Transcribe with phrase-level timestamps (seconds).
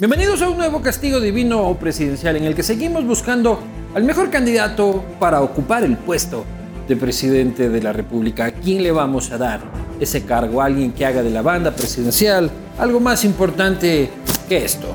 [0.00, 3.58] Bienvenidos a un nuevo castigo divino presidencial en el que seguimos buscando
[3.96, 6.44] al mejor candidato para ocupar el puesto
[6.86, 8.44] de presidente de la República.
[8.44, 9.60] ¿A quién le vamos a dar
[9.98, 10.62] ese cargo?
[10.62, 12.48] ¿A alguien que haga de la banda presidencial
[12.78, 14.08] algo más importante
[14.48, 14.86] que esto?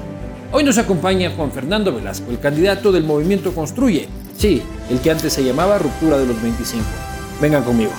[0.54, 4.08] Hoy nos acompaña Juan Fernando Velasco, el candidato del movimiento Construye.
[4.38, 6.82] Sí, el que antes se llamaba Ruptura de los 25.
[7.42, 7.92] Vengan conmigo.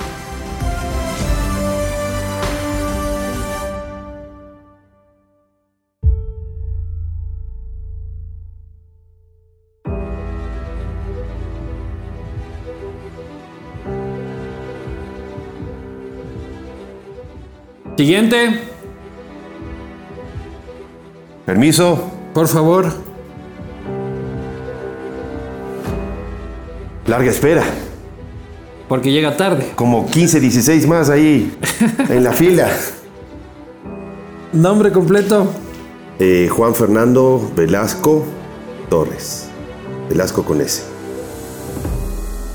[18.04, 18.60] Siguiente,
[21.46, 22.10] Permiso.
[22.34, 22.92] por favor.
[27.06, 27.62] Larga espera.
[28.90, 29.72] Porque llega tarde.
[29.74, 31.56] Como 15, 16 más ahí
[32.10, 32.68] en la fila.
[34.52, 35.46] Nombre completo.
[36.18, 38.26] Eh, Juan Fernando Velasco
[38.90, 39.46] Torres.
[40.10, 40.82] Velasco con S.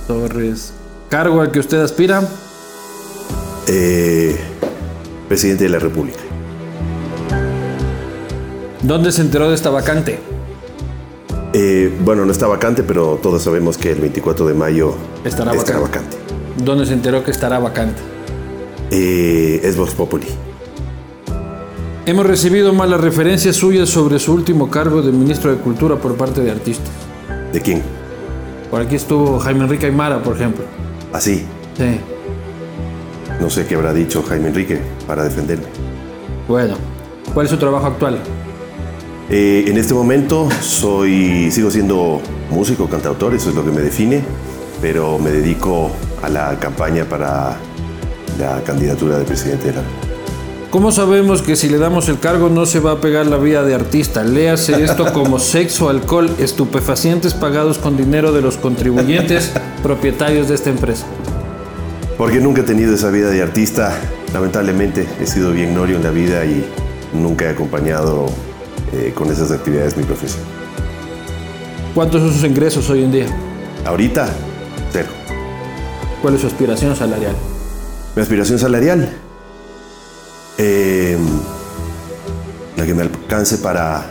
[0.05, 0.73] Torres.
[1.09, 2.21] Cargo al que usted aspira.
[3.65, 4.37] Eh,
[5.29, 6.19] presidente de la República.
[8.81, 10.19] ¿Dónde se enteró de esta vacante?
[11.53, 15.79] Eh, bueno, no está vacante, pero todos sabemos que el 24 de mayo Estará estará
[15.79, 16.17] vacante.
[16.17, 16.17] vacante.
[16.63, 18.01] ¿Dónde se enteró que estará vacante?
[18.91, 20.27] Eh, es Vox Populi.
[22.05, 26.41] Hemos recibido malas referencias suyas sobre su último cargo de ministro de Cultura por parte
[26.41, 26.89] de artistas.
[27.53, 27.81] ¿De quién?
[28.71, 30.63] Por aquí estuvo Jaime Enrique Aymara, por ejemplo.
[31.13, 31.43] Así.
[31.77, 31.99] Sí.
[33.39, 35.65] No sé qué habrá dicho Jaime Enrique para defenderme.
[36.47, 36.75] Bueno,
[37.33, 38.19] ¿cuál es su trabajo actual?
[39.29, 44.23] Eh, en este momento soy, sigo siendo músico, cantautor, eso es lo que me define,
[44.81, 45.91] pero me dedico
[46.23, 47.55] a la campaña para
[48.39, 49.81] la candidatura de presidente de la
[50.69, 53.63] ¿Cómo sabemos que si le damos el cargo no se va a pegar la vida
[53.63, 54.23] de artista?
[54.23, 59.51] Léase esto como sexo, alcohol, estupefacientes pagados con dinero de los contribuyentes
[59.83, 61.07] propietarios de esta empresa.
[62.19, 63.97] Porque nunca he tenido esa vida de artista,
[64.33, 66.65] lamentablemente he sido bien norio en la vida y
[67.13, 68.25] nunca he acompañado
[68.91, 70.43] eh, con esas actividades mi profesión.
[71.95, 73.25] ¿Cuántos son sus ingresos hoy en día?
[73.85, 74.27] Ahorita,
[74.91, 75.07] cero.
[76.21, 77.33] ¿Cuál es su aspiración salarial?
[78.17, 79.09] Mi aspiración salarial,
[80.57, 81.17] eh,
[82.75, 84.05] la que me alcance para,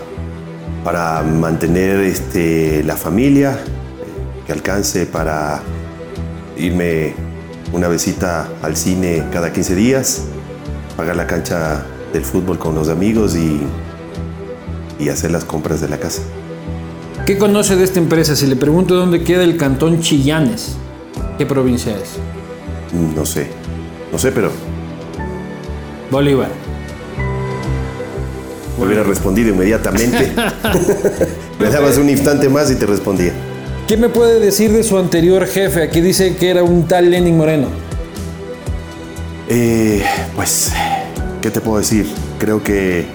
[0.83, 3.59] para mantener este, la familia,
[4.47, 5.61] que alcance para
[6.57, 7.28] irme
[7.73, 10.25] una visita al cine cada 15 días,
[10.97, 13.61] pagar la cancha del fútbol con los amigos y,
[14.99, 16.23] y hacer las compras de la casa.
[17.27, 18.35] ¿Qué conoce de esta empresa?
[18.35, 20.77] Si le pregunto dónde queda el cantón Chillanes,
[21.37, 22.15] ¿qué provincia es?
[23.15, 23.49] No sé,
[24.11, 24.51] no sé, pero
[26.11, 26.49] Bolívar.
[28.79, 30.33] me hubiera respondido inmediatamente.
[31.61, 33.35] me dabas un instante más y te respondía.
[33.89, 35.83] ¿Qué me puede decir de su anterior jefe?
[35.83, 37.69] Aquí dice que era un tal Lenin Moreno.
[39.49, 40.05] Eh,
[40.37, 40.73] pues,
[41.41, 42.07] ¿qué te puedo decir?
[42.39, 43.07] Creo que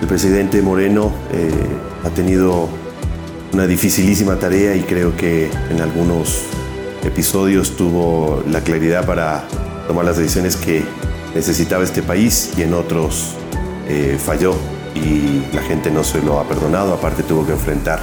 [0.00, 1.50] el presidente Moreno eh,
[2.04, 2.70] ha tenido
[3.52, 6.44] una dificilísima tarea y creo que en algunos
[7.04, 9.44] episodios tuvo la claridad para
[9.86, 10.84] tomar las decisiones que
[11.34, 13.34] necesitaba este país y en otros
[13.86, 14.54] eh, falló
[14.94, 16.94] y la gente no se lo ha perdonado.
[16.94, 18.00] Aparte tuvo que enfrentar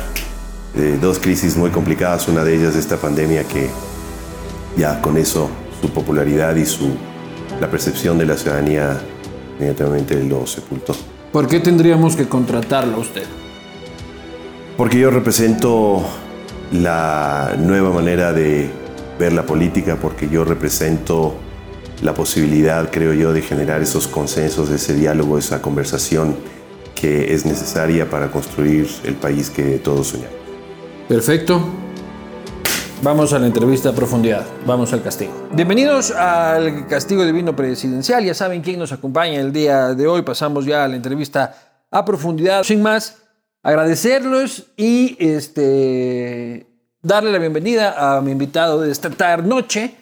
[0.75, 3.69] eh, dos crisis muy complicadas, una de ellas esta pandemia que
[4.77, 5.49] ya con eso
[5.81, 6.89] su popularidad y su,
[7.59, 9.01] la percepción de la ciudadanía
[9.57, 10.95] inmediatamente lo sepultó.
[11.31, 13.23] ¿Por qué tendríamos que contratarlo a usted?
[14.77, 16.03] Porque yo represento
[16.71, 18.69] la nueva manera de
[19.19, 21.35] ver la política, porque yo represento
[22.01, 26.35] la posibilidad, creo yo, de generar esos consensos, ese diálogo, esa conversación
[26.95, 30.40] que es necesaria para construir el país que todos soñamos.
[31.11, 31.59] Perfecto.
[33.03, 34.47] Vamos a la entrevista a profundidad.
[34.65, 35.33] Vamos al castigo.
[35.51, 38.23] Bienvenidos al castigo divino presidencial.
[38.23, 40.21] Ya saben quién nos acompaña el día de hoy.
[40.21, 41.53] Pasamos ya a la entrevista
[41.91, 42.63] a profundidad.
[42.63, 43.23] Sin más,
[43.61, 46.65] agradecerlos y este,
[47.01, 49.93] darle la bienvenida a mi invitado de esta tarde noche,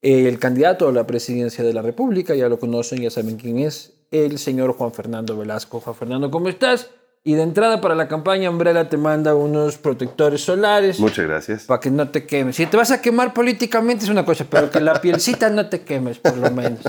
[0.00, 2.34] el candidato a la presidencia de la República.
[2.34, 5.80] Ya lo conocen, ya saben quién es, el señor Juan Fernando Velasco.
[5.80, 6.88] Juan Fernando, ¿cómo estás?
[7.26, 11.64] Y de entrada para la campaña, Umbrella te manda unos protectores solares Muchas gracias.
[11.64, 12.56] para que no te quemes.
[12.56, 15.80] Si te vas a quemar políticamente es una cosa, pero que la pielcita no te
[15.80, 16.80] quemes, por lo menos.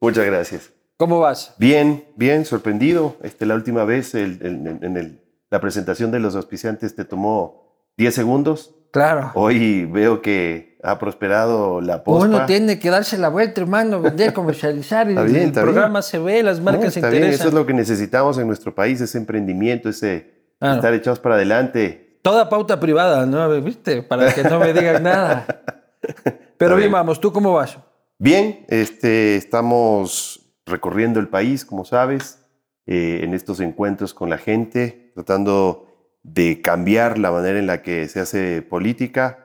[0.00, 0.72] Muchas gracias.
[0.96, 1.54] ¿Cómo vas?
[1.58, 3.16] Bien, bien, sorprendido.
[3.22, 7.90] Este, la última vez el- el- en el- la presentación de los auspiciantes te tomó
[7.98, 8.74] 10 segundos.
[8.92, 9.30] Claro.
[9.34, 12.26] Hoy veo que ha prosperado la pospa.
[12.26, 15.08] Uno tiene que darse la vuelta, hermano, vender, comercializar.
[15.08, 17.46] Está bien, el está programa se ve, las No, marcas se está bien, interesan.
[17.46, 22.18] eso es lo que necesitamos en nuestro país, ese emprendimiento, ese estar echados para adelante.
[22.22, 23.48] Toda pauta privada, ¿no?
[23.62, 24.02] ¿Viste?
[24.02, 25.46] Para que no me digan nada.
[26.58, 26.92] Pero bien, bien.
[26.92, 27.78] vamos, ¿tú cómo vas?
[28.18, 32.44] Bien, este, estamos recorriendo el país, como sabes,
[32.86, 35.86] eh, en estos encuentros con la gente, tratando
[36.22, 39.39] de cambiar la manera en la que se hace política.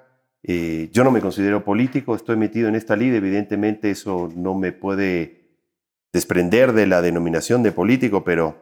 [0.47, 4.71] Eh, yo no me considero político, estoy metido en esta lid, evidentemente eso no me
[4.71, 5.57] puede
[6.13, 8.55] desprender de la denominación de político, pero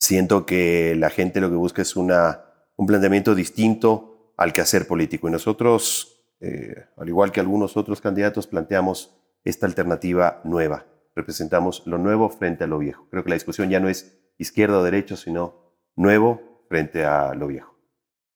[0.00, 2.40] siento que la gente lo que busca es una,
[2.76, 5.28] un planteamiento distinto al quehacer político.
[5.28, 10.86] Y nosotros, eh, al igual que algunos otros candidatos, planteamos esta alternativa nueva.
[11.14, 13.06] Representamos lo nuevo frente a lo viejo.
[13.12, 17.46] Creo que la discusión ya no es izquierda o derecho, sino nuevo frente a lo
[17.46, 17.76] viejo.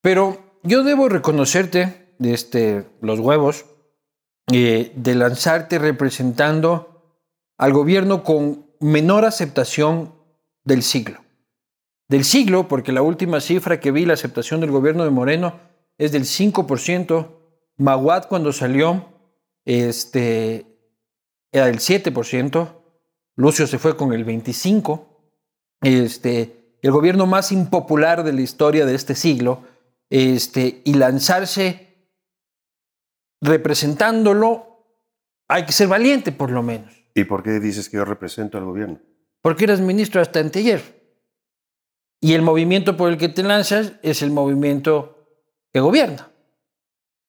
[0.02, 3.66] Pero yo debo reconocerte este, los huevos
[4.52, 7.18] eh, de lanzarte representando
[7.56, 10.14] al gobierno con menor aceptación
[10.64, 11.20] del siglo.
[12.08, 15.58] Del siglo, porque la última cifra que vi, la aceptación del gobierno de Moreno,
[15.96, 17.28] es del 5%.
[17.76, 19.06] Maguad cuando salió
[19.64, 20.66] este,
[21.50, 22.68] era del 7%.
[23.36, 25.06] Lucio se fue con el 25%.
[25.80, 29.62] Este, el gobierno más impopular de la historia de este siglo,
[30.10, 31.93] este, y lanzarse
[33.44, 34.86] representándolo,
[35.48, 38.64] hay que ser valiente por lo menos, ¿Y por qué dices que yo represento al
[38.64, 38.98] gobierno?
[39.40, 40.80] porque eras ministro hasta anteayer.
[42.18, 45.28] Y el movimiento por el que te lanzas es el movimiento
[45.70, 46.32] que gobierna.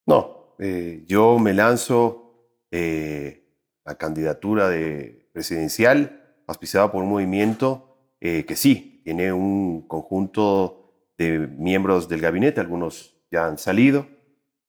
[0.05, 3.43] No, eh, yo me lanzo eh,
[3.83, 11.39] a candidatura de presidencial auspiciada por un movimiento eh, que sí, tiene un conjunto de
[11.39, 14.07] miembros del gabinete, algunos ya han salido,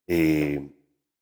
[0.05, 0.76] eh,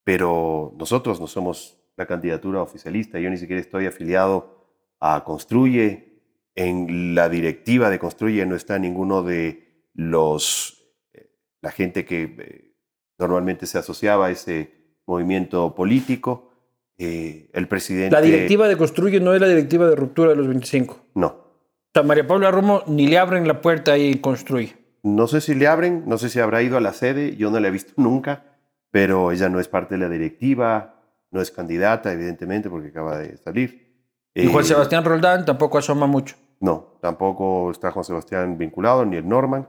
[0.06, 4.66] pero nosotros no somos la candidatura oficialista, yo ni siquiera estoy afiliado
[5.02, 6.16] a Construye,
[6.56, 11.30] en la directiva de Construye no está ninguno de los, eh,
[11.62, 12.76] la gente que eh,
[13.20, 14.72] normalmente se asociaba a ese
[15.06, 16.52] movimiento político.
[16.98, 18.16] Eh, el presidente...
[18.16, 21.08] La directiva de Construye no es la directiva de ruptura de los 25.
[21.16, 21.28] No.
[21.28, 24.78] O sea, María Paula Romo ni le abren la puerta y construye.
[25.04, 27.60] No sé si le abren, no sé si habrá ido a la sede, yo no
[27.60, 28.55] la he visto nunca,
[28.96, 30.96] pero ella no es parte de la directiva,
[31.30, 33.94] no es candidata, evidentemente, porque acaba de salir.
[34.34, 36.38] Y Juan Eh, Sebastián Roldán tampoco asoma mucho.
[36.62, 39.68] No, tampoco está Juan Sebastián vinculado, ni el Norman.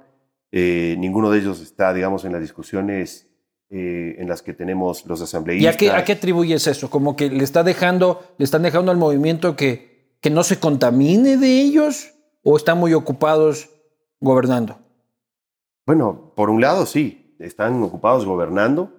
[0.52, 3.28] Eh, ninguno de ellos está, digamos, en las discusiones
[3.68, 5.74] eh, en las que tenemos los ¿Y asambleístas.
[5.74, 6.88] a qué, a qué atribuyes eso?
[6.88, 11.36] Como que le está dejando, le están dejando al movimiento que, que no se contamine
[11.36, 12.14] de ellos
[12.44, 13.70] o están muy ocupados
[14.20, 14.78] gobernando.
[15.84, 18.92] Bueno, por un lado sí, están ocupados gobernando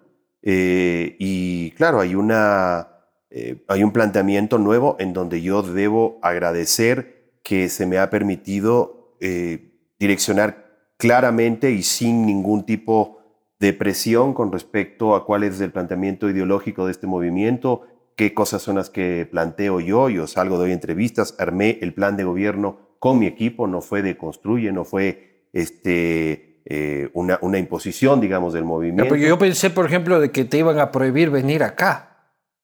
[0.50, 2.88] eh, y claro, hay, una,
[3.30, 9.18] eh, hay un planteamiento nuevo en donde yo debo agradecer que se me ha permitido
[9.20, 13.20] eh, direccionar claramente y sin ningún tipo
[13.60, 17.82] de presión con respecto a cuál es el planteamiento ideológico de este movimiento,
[18.16, 20.08] qué cosas son las que planteo yo.
[20.08, 24.16] Yo salgo, doy entrevistas, armé el plan de gobierno con mi equipo, no fue de
[24.16, 29.06] construye, no fue este, eh, una, una imposición, digamos, del movimiento.
[29.14, 32.04] Pero yo pensé, por ejemplo, de que te iban a prohibir venir acá.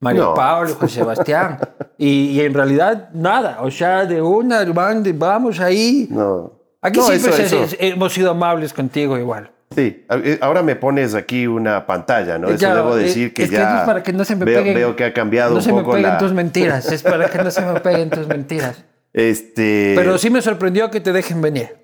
[0.01, 0.33] Mario No.
[0.33, 1.57] Pablo, José Sebastián.
[1.97, 3.59] y, y en realidad, nada.
[3.61, 6.07] O sea, de una, van, de- vamos ahí.
[6.11, 6.59] No.
[6.81, 9.51] Aquí No, siempre eso- se- eso- hemos sido amables contigo igual.
[9.73, 12.49] Sí, eh, ahora me pones aquí una pantalla, ¿no?
[12.49, 14.45] Eso Ya, debo eh, decir que es ya no es para que no se me
[14.45, 16.17] veo, peguen- veo que ha cambiado No un se me poco peguen la...
[16.19, 16.91] tus mentiras.
[16.91, 18.83] Es para que no se me peguen tus mentiras.
[19.13, 19.93] Este...
[19.95, 21.77] Pero sí me sorprendió que te dejen venir.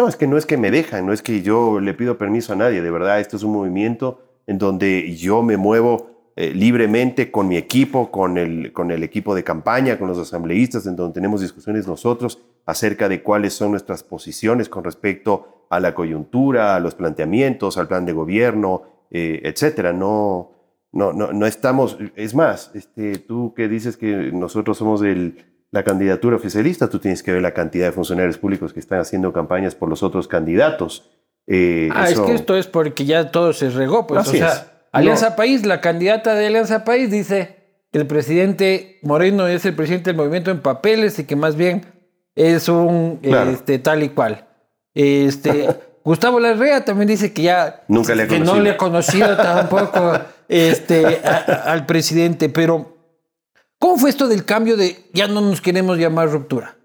[0.00, 2.54] No, es que no es que me dejan, no es que yo le pido permiso
[2.54, 7.30] a nadie, de verdad, esto es un movimiento en donde yo me muevo eh, libremente
[7.30, 11.12] con mi equipo, con el, con el equipo de campaña, con los asambleístas, en donde
[11.12, 16.80] tenemos discusiones nosotros acerca de cuáles son nuestras posiciones con respecto a la coyuntura, a
[16.80, 19.92] los planteamientos, al plan de gobierno, eh, etcétera.
[19.92, 20.52] No,
[20.92, 25.82] no, no, no estamos, es más, este, tú que dices que nosotros somos el, la
[25.84, 29.74] candidatura oficialista, tú tienes que ver la cantidad de funcionarios públicos que están haciendo campañas
[29.74, 31.10] por los otros candidatos.
[31.46, 34.06] Eh, Ah, eso- es que esto es porque ya todo se regó.
[34.06, 34.66] Pues, Así o sea, es.
[34.92, 35.36] Alianza No.
[35.36, 37.56] País, la candidata de Alianza País dice
[37.92, 41.84] que el presidente Moreno es el presidente del movimiento en papeles y que más bien
[42.34, 43.50] es un Claro.
[43.50, 44.46] este, tal y cual.
[44.94, 45.68] Este,
[46.04, 50.18] Gustavo Larrea también dice que ya Nunca le ha que no le ha conocido tampoco
[50.48, 52.48] este, a- a- al presidente.
[52.48, 52.96] Pero,
[53.80, 56.76] ¿cómo fue esto del cambio de ya no nos queremos llamar ruptura?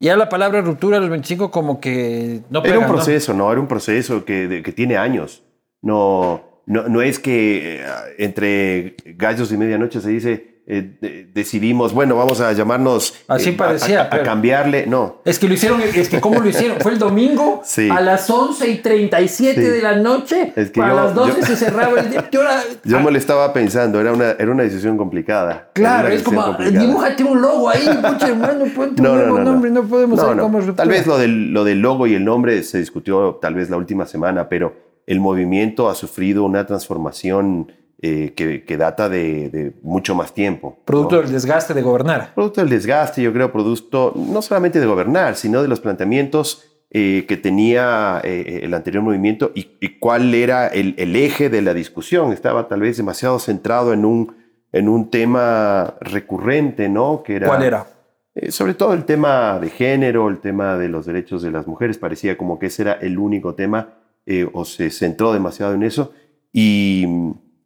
[0.00, 3.50] Ya la palabra ruptura a los 25 como que no Era un proceso, ¿no?
[3.52, 5.42] Era un proceso que, de- que tiene años.
[5.82, 7.86] No, no, no es que eh,
[8.18, 13.14] entre gallos y medianoche se dice eh, decidimos, bueno, vamos a llamarnos.
[13.28, 14.08] Así eh, parecía.
[14.10, 15.20] A, a, cambiarle, no.
[15.24, 16.80] Es que lo hicieron, es que ¿cómo lo hicieron?
[16.80, 17.90] Fue el domingo sí.
[17.90, 19.68] a las 11 y 37 sí.
[19.68, 20.54] de la noche.
[20.56, 22.28] Es que para yo, las 12 yo, se cerraba el día.
[22.30, 25.68] Yo, era, yo me lo estaba pensando, era una, era una decisión complicada.
[25.74, 29.52] Claro, es como, dibújate un logo ahí, pucha hermano, ponte no, un nuevo no, no,
[29.52, 30.76] nombre, no podemos saber cómo es.
[30.76, 33.76] Tal vez lo del, lo del logo y el nombre se discutió tal vez la
[33.76, 34.74] última semana, pero
[35.06, 37.70] el movimiento ha sufrido una transformación
[38.06, 40.76] eh, que, que, data de, de, mucho más tiempo.
[40.84, 41.22] Producto ¿no?
[41.22, 42.34] del desgaste de gobernar.
[42.34, 47.24] Producto del desgaste, yo creo, producto no solamente de gobernar, sino de los planteamientos eh,
[47.26, 51.72] que tenía eh, el anterior movimiento y, y cuál era el, el, eje de la
[51.72, 52.32] discusión.
[52.32, 54.36] Estaba tal vez demasiado centrado en un,
[54.72, 57.22] en un tema recurrente, ¿no?
[57.22, 57.86] Que era, ¿Cuál era?
[58.34, 61.96] Eh, sobre todo el tema de género, el tema de los derechos de las mujeres,
[61.96, 63.94] parecía como que ese era el único tema
[64.26, 66.12] eh, o se centró demasiado en eso.
[66.52, 67.06] Y,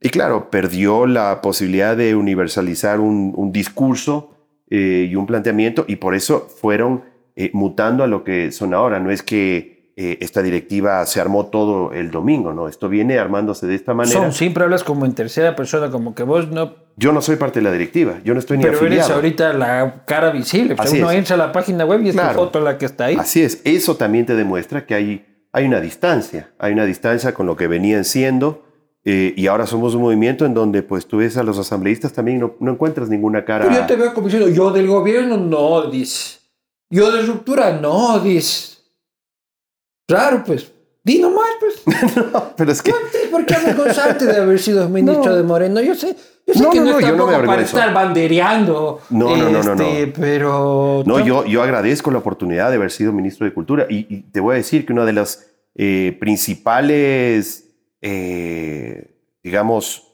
[0.00, 4.34] y, claro, perdió la posibilidad de universalizar un, un discurso
[4.70, 7.04] eh, y un planteamiento y por eso fueron
[7.36, 9.00] eh, mutando a lo que son ahora.
[9.00, 12.68] No es que eh, esta directiva se armó todo el domingo, ¿no?
[12.68, 14.20] Esto viene armándose de esta manera.
[14.20, 16.74] Son, siempre hablas como en tercera persona, como que vos no...
[16.96, 19.02] Yo no soy parte de la directiva, yo no estoy ni Pero afiliado.
[19.04, 20.74] eres ahorita la cara visible.
[20.78, 21.16] O sea, uno es.
[21.18, 22.34] entra a la página web y es Claro.
[22.34, 23.16] tu foto la que está ahí.
[23.16, 27.46] Así es, eso también te demuestra que hay, hay una distancia, hay una distancia con
[27.46, 28.67] lo que venían siendo
[29.10, 32.40] eh, y ahora somos un movimiento en donde pues tú ves a los asambleístas también
[32.40, 33.64] no, no encuentras ninguna cara.
[33.66, 36.40] Pero yo te veo como diciendo, yo del gobierno no, dice.
[36.90, 38.76] Yo de ruptura no, dice.
[40.06, 40.70] Claro, pues.
[41.02, 41.82] Di nomás, pues.
[42.34, 42.90] No, pero es que...
[42.90, 42.98] No,
[43.30, 45.36] ¿Por qué avergonzarte de haber sido ministro No.
[45.36, 45.80] de Moreno?
[45.80, 46.14] Yo sé,
[46.46, 49.00] yo sé No, que no, no, yo no me tampoco para estar bandereando.
[49.08, 49.82] No, no, no, no, no.
[49.84, 51.02] este, Pero.
[51.06, 54.40] No, yo, yo agradezco la oportunidad de haber sido ministro de Cultura y, y te
[54.40, 55.46] voy a decir que una de las
[55.76, 57.67] eh, principales,
[58.00, 60.04] eh, digamos,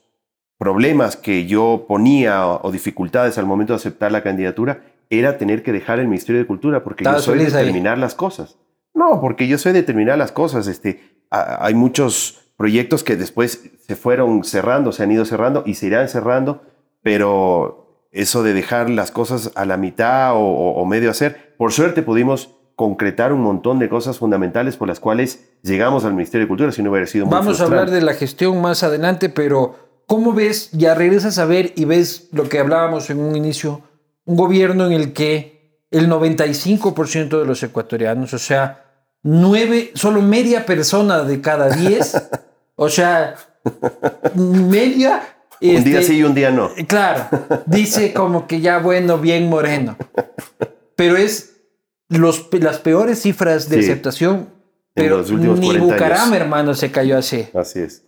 [0.57, 5.61] problemas que yo ponía o, o dificultades al momento de aceptar la candidatura era tener
[5.63, 7.65] que dejar el Ministerio de Cultura porque yo soy de feliz ahí.
[7.65, 8.57] determinar las cosas.
[8.93, 10.67] No, porque yo soy de determinar las cosas.
[10.67, 15.75] Este, a- hay muchos proyectos que después se fueron cerrando, se han ido cerrando y
[15.75, 16.63] se irán cerrando,
[17.03, 21.71] pero eso de dejar las cosas a la mitad o, o- o medio hacer, por
[21.73, 26.49] suerte pudimos concretar un montón de cosas fundamentales por las cuales llegamos al Ministerio de
[26.49, 29.75] Cultura, si no hubiera sido muy Vamos a hablar de la gestión más adelante, pero
[30.07, 30.71] ¿cómo ves?
[30.71, 33.81] Ya regresas a ver y ves lo que hablábamos en un inicio,
[34.25, 38.83] un gobierno en el que el 95% de los ecuatorianos, o sea,
[39.23, 42.29] nueve, solo media persona de cada 10,
[42.75, 43.35] o sea,
[44.35, 45.29] media...
[45.61, 46.69] Un día este, sí y un día no.
[46.85, 47.29] Claro,
[47.65, 49.95] dice como que ya bueno, bien moreno.
[50.97, 51.54] Pero es
[52.09, 53.89] los, las peores cifras de Sí.
[53.91, 54.35] aceptación.
[54.97, 55.99] En Pero los últimos ni 40 años.
[55.99, 57.47] Bucaram, hermano, se cayó así.
[57.53, 58.05] Así es.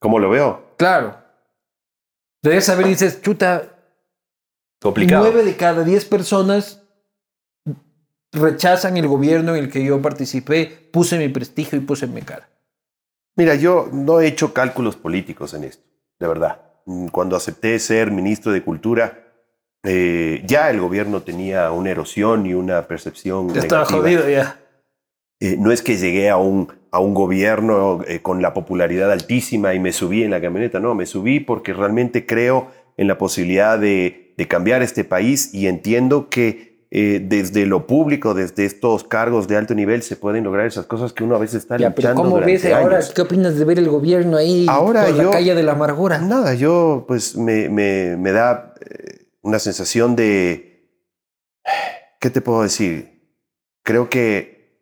[0.00, 0.74] ¿Cómo lo veo?
[0.76, 1.16] Claro.
[2.42, 3.70] Debes saber, dices, chuta,
[4.82, 5.24] Complicado.
[5.24, 6.82] nueve de cada diez personas
[8.32, 12.48] rechazan el gobierno en el que yo participé, puse mi prestigio y puse mi cara.
[13.36, 15.84] Mira, yo no he hecho cálculos políticos en esto,
[16.18, 16.60] de verdad.
[16.86, 19.23] Mm, Cuando acepté ser ministro de Cultura,
[19.84, 24.02] eh, ya el gobierno tenía una erosión y una percepción Ya estaba negativa.
[24.02, 24.60] jodido ya.
[25.40, 29.74] Eh, no es que llegué a un, a un gobierno eh, con la popularidad altísima
[29.74, 33.78] y me subí en la camioneta, no, me subí porque realmente creo en la posibilidad
[33.78, 39.56] de, de cambiar este país y entiendo que desde lo público, desde estos cargos de
[39.56, 42.22] alto nivel, se pueden lograr esas cosas que uno a veces está Ya, pero luchando
[42.30, 43.00] ¿cómo ves ahora?
[43.12, 46.18] ¿Qué opinas de ver el gobierno ahí Ahora por la yo- calle de la amargura?
[46.20, 48.74] Nada, yo pues me, me- me da
[49.44, 50.90] una sensación de...
[52.18, 53.30] ¿Qué te puedo decir?
[53.82, 54.80] Creo que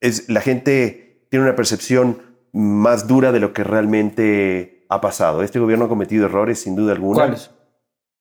[0.00, 5.42] es, la gente tiene una percepción más dura de lo que realmente ha pasado.
[5.42, 7.18] Este gobierno ha cometido errores sin duda alguna.
[7.18, 7.50] ¿Cuáles?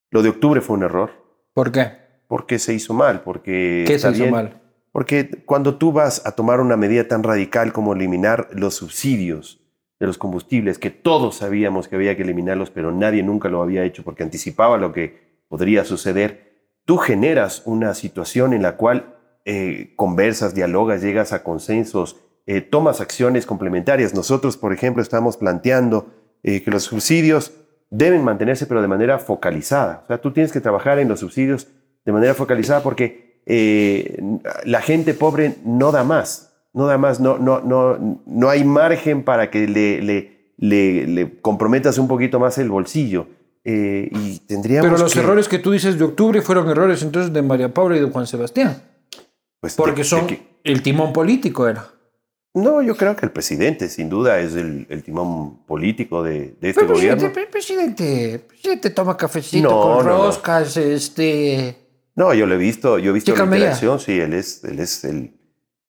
[0.10, 1.12] Lo de octubre fue un error.
[1.54, 1.92] ¿Por qué?
[2.28, 3.84] Porque se hizo mal, porque...
[3.86, 4.32] ¿Qué se hizo bien.
[4.32, 4.62] mal?
[4.92, 9.62] Porque cuando tú vas a tomar una medida tan radical como eliminar los subsidios
[10.00, 13.84] de los combustibles, que todos sabíamos que había que eliminarlos, pero nadie nunca lo había
[13.84, 16.54] hecho porque anticipaba lo que podría suceder,
[16.86, 23.02] tú generas una situación en la cual eh, conversas, dialogas, llegas a consensos, eh, tomas
[23.02, 24.14] acciones complementarias.
[24.14, 26.08] Nosotros, por ejemplo, estamos planteando
[26.44, 27.54] eh, que los subsidios
[27.90, 30.02] deben mantenerse, pero de manera focalizada.
[30.06, 31.68] O sea, tú tienes que trabajar en los subsidios
[32.06, 33.34] de manera focalizada porque
[34.64, 39.24] la gente pobre no da más, no da más, no, no, no, no hay margen
[39.24, 43.28] para que le, le, le, le comprometas un poquito más el bolsillo.
[43.66, 47.32] Eh, y tendríamos Pero los que, errores que tú dices de octubre fueron errores entonces
[47.32, 48.82] de María Paula y de Juan Sebastián.
[49.62, 51.88] pues, Porque de son que- el timón político era.
[52.56, 56.70] No, yo creo que el presidente, sin duda, es el, el timón político de, de
[56.70, 57.32] este Pero gobierno.
[57.34, 60.26] presidente, presidente, presidente toma cafecito No, con no, no.
[60.26, 61.78] roscas, este...
[62.16, 63.46] No, yo lo he visto, yo he visto la ya.
[63.46, 65.34] interacción, sí, él es, él es, el,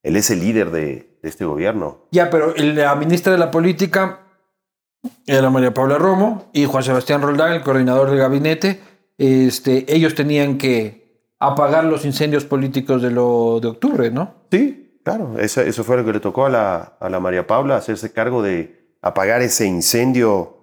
[0.02, 2.06] él es el líder de, de este gobierno.
[2.12, 4.20] Ya, pero la ministra de la política
[5.26, 8.80] era María Paula Romo y Juan Sebastián Roldán, el coordinador del gabinete.
[9.18, 11.04] Este, ellos tenían que
[11.38, 14.34] apagar los incendios políticos de lo de octubre, ¿no?
[14.50, 17.76] Sí, claro, eso, eso fue lo que le tocó a la, a la María Paula,
[17.76, 20.56] hacerse cargo de apagar ese incendio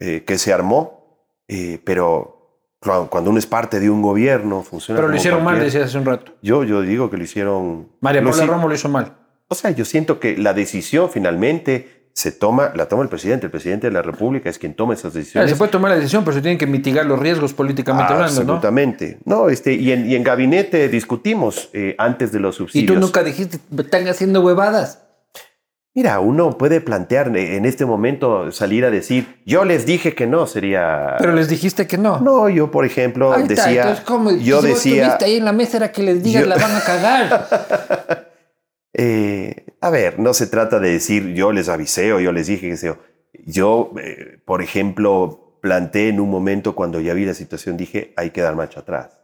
[0.00, 2.34] eh, que se armó, eh, pero
[3.08, 6.04] cuando uno es parte de un gobierno, funciona Pero lo hicieron mal, decía hace un
[6.04, 6.32] rato.
[6.42, 7.88] Yo, yo digo que lo hicieron...
[8.00, 9.16] María Paula Romo lo hizo mal.
[9.48, 13.46] O sea, yo siento que la decisión finalmente se toma, la toma el presidente.
[13.46, 15.50] El presidente de la República es quien toma esas Claro, decisiones.
[15.50, 18.40] se puede tomar la decisión, pero se tienen que mitigar los riesgos políticamente hablando.
[18.40, 19.18] Absolutamente.
[19.24, 19.48] ¿no?
[19.48, 22.94] este, y, en, y en gabinete discutimos eh, antes de los Y subsidios.
[22.94, 25.00] tú nunca dijiste, están haciendo huevadas.
[25.96, 30.26] Mira, uno puede plantear eh, en este momento salir a decir, yo les dije que
[30.26, 31.14] no, sería...
[31.18, 32.20] Pero les dijiste que no.
[32.20, 33.80] No, yo por ejemplo Ahí está, decía...
[33.82, 34.30] entonces, ¿cómo?
[34.32, 35.18] yo si decía...
[35.20, 38.24] ahí en la mesa era que les digas, Yo- la van a cagar.
[38.96, 42.68] Eh, a ver, no se trata de decir yo les avisé o yo les dije
[42.70, 42.96] que sea.
[43.44, 48.30] Yo, eh, por ejemplo, planteé en un momento cuando ya vi la situación, dije hay
[48.30, 49.18] que dar marcha atrás.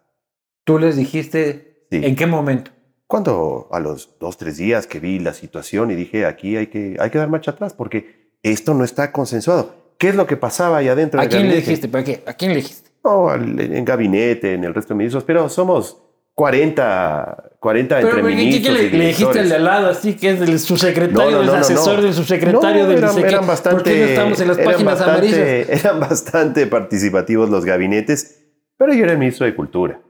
[0.64, 2.00] Tú les dijiste, Sí.
[2.04, 2.70] ¿en qué momento?
[3.06, 6.96] Cuando a los dos, tres días que vi la situación y dije aquí hay que,
[7.00, 9.74] hay que dar marcha atrás porque esto no está consensuado.
[9.98, 11.88] ¿Qué es lo que pasaba allá adentro ¿A quién le dijiste?
[11.88, 12.22] ¿Para qué?
[12.26, 12.90] ¿A quién le dijiste?
[13.04, 16.00] No, al- en gabinete, en el resto de ministros, pero somos
[16.40, 19.64] 40, 40 Pero, entre ¿qué- qué- qué ministros le, y le dijiste al de al
[19.64, 22.98] lado así que es del subsecretario, No, no, del no, no, asesor del subsecretario del
[22.98, 25.68] eran, eran bastante, ¿Por qué no estamos en las eran páginas bastante- amarillas?
[25.84, 28.42] Eran bastante participativos los gabinetes,
[28.78, 30.00] pero yo era el ministro de Cultura,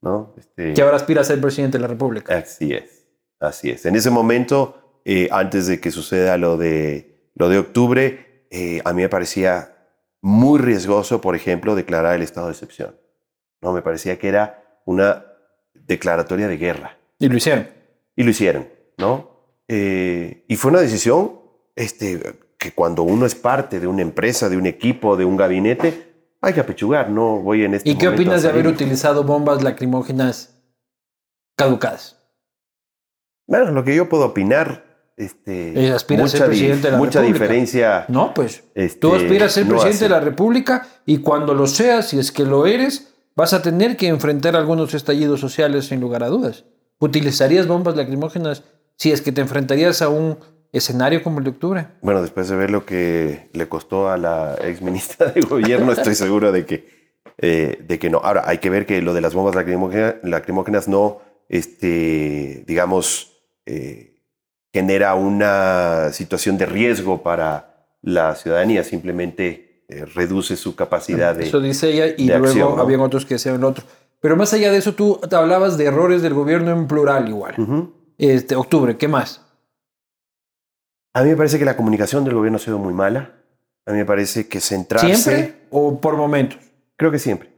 [0.00, 0.34] ¿no?
[0.38, 2.32] Este, Que ahora aspira a ser presidente de la República.
[2.36, 3.08] Así es,
[3.40, 3.84] así es.
[3.84, 8.92] En ese momento, eh, antes de que suceda lo de, lo de octubre, eh, a
[8.92, 9.74] mí me parecía
[10.20, 12.94] muy riesgoso, por ejemplo, declarar el estado de excepción.
[13.60, 13.72] ¿no?
[13.72, 15.24] Me parecía que era una
[15.86, 16.98] declaratoria de guerra.
[17.18, 17.68] Y lo hicieron.
[18.16, 19.30] Y lo hicieron, ¿no?
[19.68, 21.40] Eh, y fue una decisión
[21.76, 22.20] este,
[22.58, 26.52] que cuando uno es parte de una empresa, de un equipo, de un gabinete, hay
[26.52, 30.60] que apechugar, no voy en este ¿Y qué momento opinas de haber utilizado bombas lacrimógenas
[31.56, 32.18] caducadas?
[33.46, 34.84] Bueno, lo que yo puedo opinar,
[35.16, 37.44] este, aspira a ser presidente de la mucha República.
[37.44, 38.04] diferencia.
[38.08, 38.64] No, pues.
[38.74, 40.04] este, Tú aspiras a ser no presidente hace.
[40.04, 43.96] de la República y cuando lo seas, si es que lo eres, vas a tener
[43.96, 46.64] que enfrentar algunos estallidos sociales sin lugar a dudas.
[46.98, 48.64] ¿Utilizarías bombas lacrimógenas
[48.96, 50.38] si es que te enfrentarías a un
[50.72, 51.86] escenario como el de octubre?
[52.00, 56.14] Bueno, después de ver lo que le costó a la ex ministra de gobierno, estoy
[56.14, 58.18] seguro de que, eh, de que no.
[58.18, 63.32] Ahora, hay que ver que lo de las bombas lacrimógenas, lacrimógenas no, este, digamos,
[63.66, 64.20] eh,
[64.72, 71.44] genera una situación de riesgo para la ciudadanía, simplemente eh, reduce su capacidad de...
[71.46, 72.82] Eso dice ella y luego acción, ¿no?
[72.82, 73.84] habían otros que decían lo otro.
[74.20, 77.54] Pero más allá de eso, tú te hablabas de errores del gobierno en plural igual.
[78.18, 79.44] Este, octubre, ¿qué más?
[81.12, 83.32] A mí me parece que la comunicación del gobierno ha sido muy mala.
[83.84, 85.14] A mí me parece que centrarse...
[85.14, 86.58] ¿Siempre o por momentos?
[86.96, 87.52] Creo que siempre.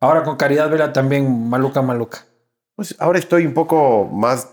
[0.00, 2.26] Ahora con Caridad Vela también maluca, maluca.
[2.74, 4.48] Pues ahora estoy un poco más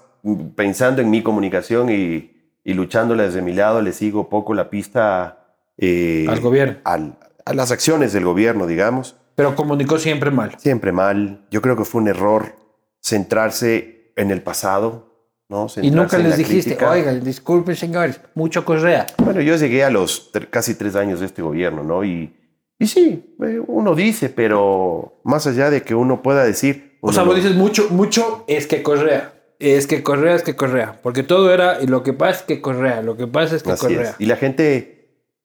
[0.56, 2.32] pensando en mi comunicación y,
[2.64, 3.82] y luchándola desde mi lado.
[3.82, 5.39] Le sigo poco la pista
[5.80, 6.78] eh, Al gobierno.
[6.84, 9.16] al- a las acciones del gobierno, digamos.
[9.36, 10.56] Pero comunicó siempre mal.
[10.60, 11.48] Siempre mal.
[11.50, 12.54] Yo creo que fue un error
[13.02, 15.08] centrarse en el pasado.
[15.50, 15.66] ¿no?
[15.82, 16.92] Y nunca les dijiste, crítica.
[16.92, 19.08] oigan, disculpen señores, mucho correa.
[19.18, 22.04] Bueno, yo llegué a los casi tres años de este gobierno, ¿no?
[22.04, 22.36] Y,
[22.78, 27.00] y sí, eh, uno dice, pero más allá de que uno pueda decir...
[27.02, 29.34] O sea, vos dices mucho, mucho es que correa.
[29.58, 31.00] Es que correa, es que correa.
[31.02, 33.72] Porque todo era, y lo que pasa es que correa, lo que pasa es que
[33.72, 34.12] Así correa.
[34.12, 34.16] es.
[34.20, 34.99] Y la gente,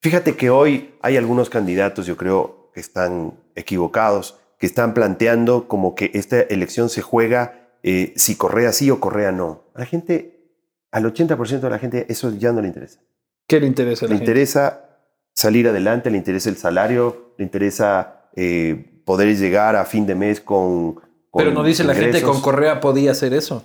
[0.04, 5.94] fíjate que hoy hay algunos candidatos, yo creo, que están equivocados, que están planteando como
[5.94, 9.62] que esta elección se juega eh, si Correa sí o Correa no.
[9.74, 10.50] A la gente,
[10.92, 13.00] al 80% de la gente, eso ya no le interesa.
[13.48, 14.30] ¿Qué le interesa a la Le gente?
[14.30, 15.00] interesa
[15.32, 20.38] salir adelante, le interesa el salario, le interesa eh, poder llegar a fin de mes
[20.38, 20.96] con...
[20.96, 23.64] con Pero no dice la gente que con Correa podía hacer eso.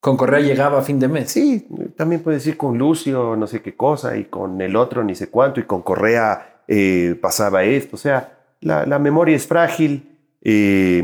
[0.00, 1.30] Con Correa llegaba a fin de mes.
[1.32, 5.14] Sí, también puede decir con Lucio no sé qué cosa y con el otro ni
[5.14, 7.96] sé cuánto y con Correa eh, pasaba esto.
[7.96, 11.02] O sea, la, la memoria es frágil eh,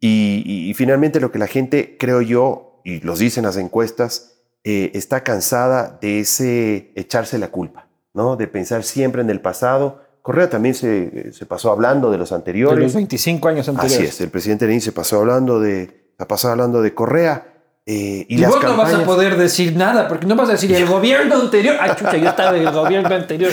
[0.00, 4.34] y, y- y finalmente lo que la gente, creo yo, y los dicen las encuestas,
[4.64, 8.36] eh, está cansada de ese echarse la culpa, ¿no?
[8.36, 10.02] De pensar siempre en el pasado.
[10.22, 12.78] Correa también se, se pasó hablando de los De anteriores.
[12.78, 13.98] los 25 años anteriores.
[13.98, 17.54] Así es, el presidente Lenín se pasó hablando de, se pasó hablando de Correa.
[17.90, 20.84] Eh, y, vos no vas a poder decir nada, porque no vas a decir el
[20.84, 21.76] gobierno anterior.
[21.80, 23.50] Ah, chucha, yo estaba en el gobierno anterior.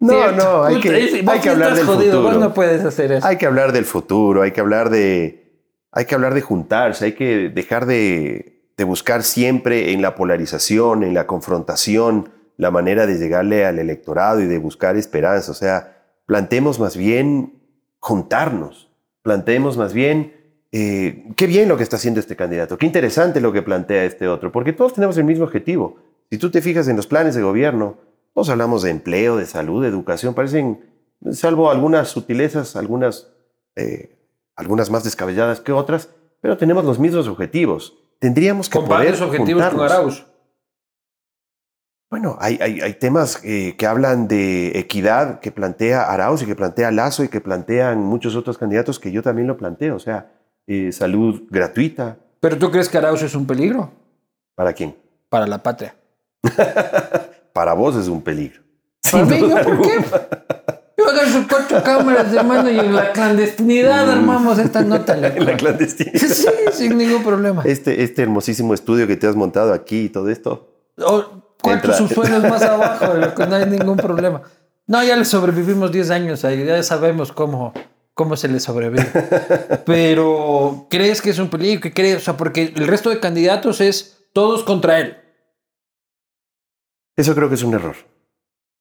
[0.00, 0.90] No, no, hay que,
[1.24, 2.22] hay que hablar del futuro.
[2.22, 3.24] Vos no puedes hacer eso.
[3.24, 5.62] Hay que hablar del futuro, hay que hablar de,
[5.92, 11.04] hay que hablar de juntarse, hay que dejar de, de buscar siempre en la polarización,
[11.04, 15.52] en la confrontación, la manera de llegarle al electorado y de buscar esperanza.
[15.52, 17.62] O sea, plantemos más bien
[18.00, 18.90] juntarnos,
[19.22, 20.37] plantemos más bien
[20.70, 24.28] eh, qué bien lo que está haciendo este candidato, qué interesante lo que plantea este
[24.28, 25.96] otro, porque todos tenemos el mismo objetivo.
[26.30, 27.96] Si tú te fijas en los planes de gobierno,
[28.34, 30.80] todos hablamos de empleo, de salud, de educación, parecen,
[31.32, 33.32] salvo algunas sutilezas, algunas,
[33.76, 34.18] eh,
[34.56, 37.98] algunas más descabelladas que otras, pero tenemos los mismos objetivos.
[38.18, 40.26] Tendríamos que poder los objetivos con Arauz.
[42.10, 46.56] Bueno, hay, hay, hay temas eh, que hablan de equidad que plantea Arauz y que
[46.56, 49.94] plantea Lazo y que plantean muchos otros candidatos que yo también lo planteo.
[49.94, 50.37] O sea,
[50.68, 52.18] eh, salud gratuita.
[52.40, 53.90] ¿Pero tú crees que Arauz es un peligro?
[54.54, 54.94] ¿Para quién?
[55.28, 55.96] Para la patria.
[57.52, 58.62] Para vos es un peligro.
[59.10, 59.40] ¿Para mí?
[59.40, 60.04] ¿Por qué?
[60.98, 64.10] Yo agarro cuatro cámaras de mano y en la clandestinidad mm.
[64.10, 65.16] armamos esta nota.
[65.36, 66.18] En la clandestinidad.
[66.18, 67.62] Sí, sin ningún problema.
[67.64, 70.68] Este, este hermosísimo estudio que te has montado aquí y todo esto.
[71.62, 73.14] cuatro subsuelos más abajo,
[73.46, 74.42] no hay ningún problema.
[74.86, 77.74] No, ya le sobrevivimos 10 años ahí, ya sabemos cómo,
[78.18, 79.06] cómo se le sobrevive.
[79.86, 81.80] Pero, ¿crees que es un peligro?
[81.80, 82.16] ¿Qué crees?
[82.16, 85.18] O sea, porque el resto de candidatos es todos contra él.
[87.16, 87.94] Eso creo que es un error.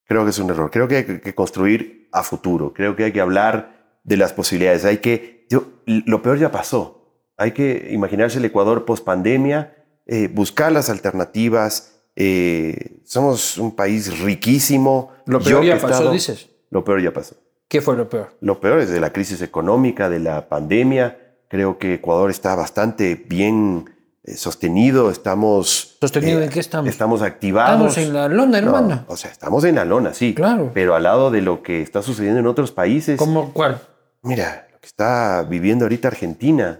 [0.05, 0.71] Creo que es un error.
[0.71, 2.73] Creo que hay que construir a futuro.
[2.73, 4.85] Creo que hay que hablar de las posibilidades.
[4.85, 7.21] Hay que, yo, lo peor ya pasó.
[7.37, 12.01] Hay que imaginarse el Ecuador post pandemia, eh, buscar las alternativas.
[12.15, 15.11] Eh, somos un país riquísimo.
[15.27, 16.49] Lo peor ya pasó, dices.
[16.71, 17.35] Lo peor ya pasó.
[17.67, 18.29] ¿Qué fue lo peor?
[18.39, 21.35] Lo peor es de la crisis económica, de la pandemia.
[21.49, 23.89] Creo que Ecuador está bastante bien
[24.23, 25.97] eh, sostenido, estamos...
[25.99, 26.89] ¿Sostenido en qué estamos?
[26.89, 27.97] Estamos activados.
[27.97, 29.05] Estamos en la lona, hermano.
[29.07, 30.33] o sea, estamos en la lona, sí.
[30.33, 30.71] Claro.
[30.73, 33.17] Pero al lado de lo que está sucediendo en otros países.
[33.19, 33.81] ¿Cómo cuál?
[34.21, 36.79] Mira, lo que está viviendo ahorita Argentina,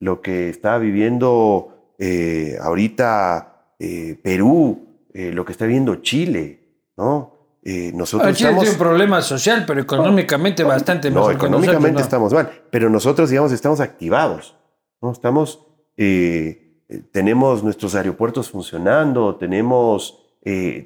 [0.00, 4.82] lo que está viviendo eh, ahorita eh, Perú,
[5.14, 6.60] lo que está viviendo Chile,
[6.98, 7.35] ¿no?
[7.68, 12.88] Eh, nosotros Chile tiene un problema social, pero económicamente bastante no, económicamente estamos mal, pero
[12.88, 14.54] nosotros, digamos, estamos activados,
[15.02, 15.10] ¿no?
[15.10, 20.22] Estamos, eh, eh, tenemos nuestros aeropuertos funcionando, tenemos,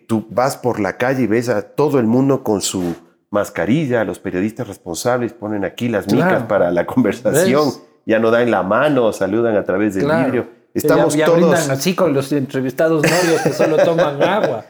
[0.06, 2.96] tú vas por la calle y ves a todo el mundo con su
[3.28, 7.74] mascarilla, los periodistas responsables ponen aquí las micas para la conversación,
[8.06, 10.48] ya no dan la mano, saludan a través del vidrio.
[10.72, 11.68] Estamos ya, ya todos...
[11.68, 14.64] así con los entrevistados novios que solo toman agua.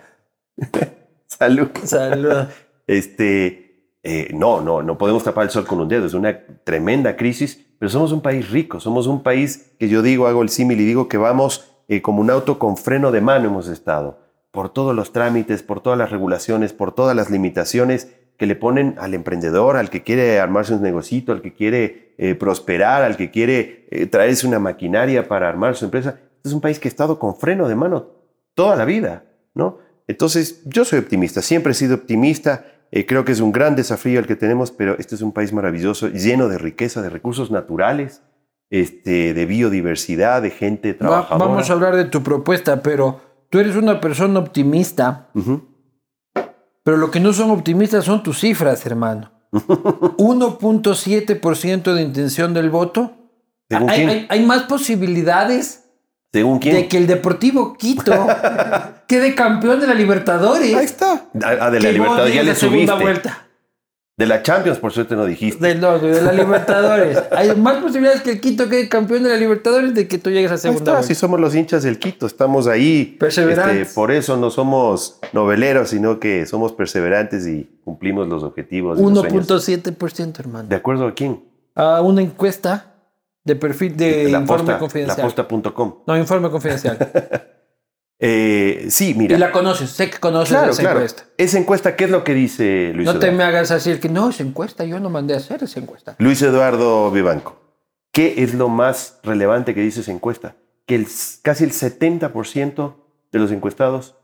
[1.31, 1.69] Salud.
[1.85, 2.49] Salud.
[2.87, 6.07] Este, eh, no, no, no podemos tapar el sol con un dedo.
[6.07, 8.81] Es una tremenda crisis, pero somos un país rico.
[8.81, 12.21] Somos un país que yo digo, hago el símil y digo que vamos eh, como
[12.21, 14.19] un auto con freno de mano hemos estado.
[14.51, 18.97] Por todos los trámites, por todas las regulaciones, por todas las limitaciones que le ponen
[18.99, 23.31] al emprendedor, al que quiere armarse un negocito, al que quiere eh, prosperar, al que
[23.31, 26.19] quiere traerse una maquinaria para armar su empresa.
[26.37, 28.07] Este es un país que ha estado con freno de mano
[28.55, 29.79] toda la vida, ¿no?
[30.11, 34.19] Entonces, yo soy optimista, siempre he sido optimista, eh, creo que es un gran desafío
[34.19, 38.21] el que tenemos, pero este es un país maravilloso, lleno de riqueza, de recursos naturales,
[38.71, 41.47] este, de biodiversidad, de gente trabajadora.
[41.47, 43.21] Vamos a hablar de tu propuesta, pero
[43.51, 45.29] tú eres una persona optimista,
[46.83, 49.31] pero lo que no son optimistas son tus cifras, hermano.
[49.53, 53.13] 1.7% de intención del voto.
[53.71, 55.80] Hay, hay, más posibilidades
[56.33, 56.77] ¿Según quién?
[56.77, 58.27] De que el Deportivo Quito
[59.09, 60.75] quede campeón de la Libertadores.
[60.75, 61.25] Ahí está.
[61.43, 62.95] Ah, de la Libertadores ya le subiste.
[62.95, 63.47] Vuelta.
[64.17, 65.67] De la Champions, por suerte no dijiste.
[65.67, 67.19] De, no, de la Libertadores.
[67.33, 70.53] Hay más posibilidades que el Quito quede campeón de la Libertadores de que tú llegues
[70.53, 71.09] a segunda vuelta.
[71.09, 73.17] Si somos los hinchas del Quito, estamos ahí.
[73.19, 73.77] Perseverantes.
[73.79, 78.99] Este, por eso no somos noveleros, sino que somos perseverantes y cumplimos los objetivos.
[78.99, 80.69] 1.7%, hermano.
[80.69, 81.43] ¿De acuerdo a quién?
[81.75, 82.93] A una encuesta
[83.45, 85.19] de perfil de informe confidencial.
[85.19, 86.03] Laposta.com.
[86.07, 86.99] No, informe confidencial.
[88.19, 89.37] eh, sí, mira.
[89.37, 91.25] Y la conoces, sé que conoces esa encuesta.
[91.37, 94.31] Esa encuesta, ¿qué es lo que dice Luis No te me hagas así que no,
[94.31, 96.17] esa encuesta, yo no mandé a hacer esa encuesta.
[96.19, 97.61] Luis Eduardo Vivanco,
[98.13, 100.57] ¿qué es lo más relevante que dice esa encuesta?
[100.87, 101.07] Que el,
[101.43, 102.95] casi el 70%
[103.33, 104.17] de los encuestados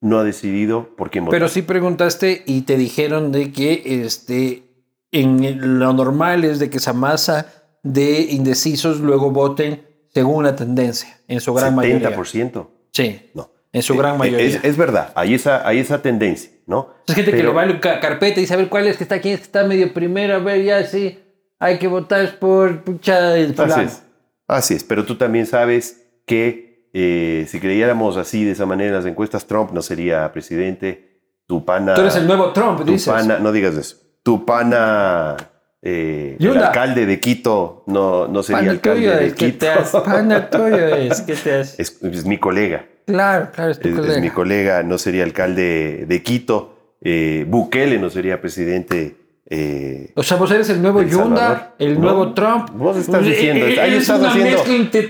[0.00, 1.36] no ha decidido por quién votar.
[1.38, 4.64] Pero sí preguntaste y te dijeron de que este,
[5.12, 11.40] en lo normal es de que Samasa de indecisos luego voten según la tendencia, en
[11.40, 12.16] su gran mayoría.
[12.16, 12.66] ¿70%?
[12.92, 13.30] Sí.
[13.34, 13.50] No.
[13.72, 14.60] En su gran eh, mayoría.
[14.62, 16.94] Es, verdad, hay esa, hay esa tendencia, ¿no?
[17.06, 19.64] Es gente que le va a carpeta y saber cuál es que está, quién está
[19.64, 21.18] medio primero, a ver, ya sí,
[21.58, 24.02] hay que votar por pucha el Así es,
[24.48, 26.66] así es, pero tú también sabes que
[26.98, 31.20] Eh, si creyéramos así, de esa manera, en las encuestas, Trump no sería presidente.
[31.46, 31.92] Tu pana.
[31.94, 33.12] Tú eres el nuevo Trump, tu dices.
[33.12, 33.98] pana- no digas eso.
[34.22, 35.36] Tu pana.
[35.88, 39.58] Eh, el alcalde de Quito no, no sería alcalde de es que Quito.
[39.58, 39.90] te has.
[39.90, 41.78] Pana tuyo es que te has.
[41.78, 42.86] Es, es mi colega.
[43.06, 44.20] Claro, claro, es tu Es, es colega.
[44.20, 46.74] mi colega, no sería alcalde de Quito.
[47.02, 49.14] Eh, Bukele no sería presidente.
[49.48, 51.08] Eh, O sea, vos eres el nuevo El.
[51.10, 52.70] Yunda, el No, nuevo Trump.
[52.72, 54.62] vos estás diciendo, ahí es estás haciendo-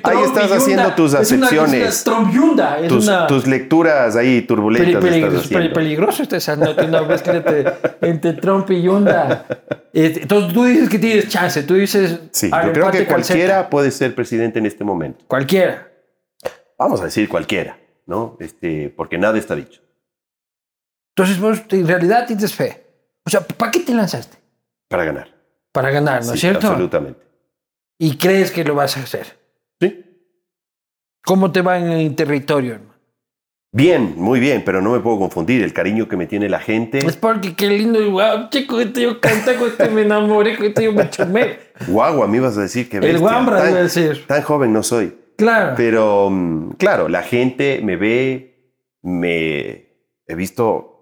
[0.04, 2.04] ahí estás haciendo tus acepciones.
[2.04, 2.78] Trump Yunda.
[2.86, 3.26] Tus, una.
[3.26, 5.74] tus lecturas ahí turbulentas Peli- peli- estás peli- haciendo.
[5.74, 7.64] peligroso está esa nota, una mezcla entre,
[8.02, 9.46] entre Trump y Yunda.
[9.98, 12.20] Eh, Entonces tú dices que tienes chance, tú dices.
[12.30, 15.24] Sí, yo creo que cualquiera puede ser presidente en este momento.
[15.26, 15.90] Cualquiera.
[16.78, 18.36] Vamos a decir cualquiera, ¿no?
[18.38, 19.80] Este, porque nada está dicho.
[21.16, 22.85] Entonces vos en realidad tienes fe.
[23.26, 24.38] O sea, ¿para qué te lanzaste?
[24.88, 25.28] Para ganar.
[25.72, 26.68] Para ganar, ¿no es Sí, cierto?
[26.68, 27.20] Absolutamente.
[27.98, 29.26] Y crees que lo vas a hacer.
[29.80, 30.04] Sí.
[31.24, 32.94] ¿Cómo te va en el territorio, hermano?
[33.72, 35.62] Bien, muy bien, pero no me puedo confundir.
[35.62, 36.98] El cariño que me tiene la gente.
[36.98, 40.84] Es porque qué lindo guau, chico, este yo canta, con este me enamoré, con este
[40.84, 41.58] yo me chumé.
[41.88, 44.24] Guagua, me ibas a decir que El guambra, tan, iba a decir.
[44.26, 45.14] tan joven no soy.
[45.36, 45.74] Claro.
[45.76, 49.88] Pero, mm, claro, la gente me ve, me
[50.26, 50.95] he visto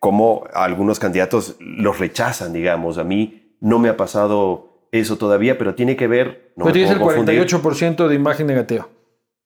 [0.00, 2.98] cómo algunos candidatos los rechazan, digamos.
[2.98, 6.52] A mí no me ha pasado eso todavía, pero tiene que ver.
[6.56, 7.40] No me tienes el puedo confundir.
[7.46, 8.88] 48% de imagen negativa.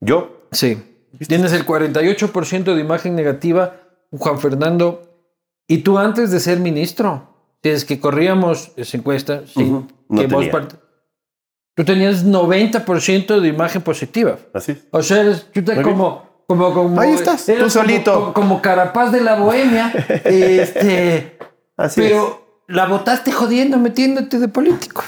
[0.00, 0.82] Yo, Sí.
[1.26, 3.80] Tienes el 48% de imagen negativa,
[4.12, 5.02] Juan Fernando.
[5.66, 7.28] Y tú antes de ser ministro,
[7.62, 9.86] desde que corríamos esa encuesta, sí, Ujú.
[10.08, 10.74] No que vos part-
[11.74, 14.38] tú tenías 90% de imagen positiva.
[14.54, 14.86] así es.
[14.92, 17.00] O sea, tú te- como, como, como.
[17.00, 18.14] Ahí estás, tú como- solito.
[18.14, 19.92] Como, como carapaz de la bohemia.
[20.24, 21.38] este,
[21.76, 22.08] Así es.
[22.08, 25.04] pero la votaste jodiendo, metiéndote de político.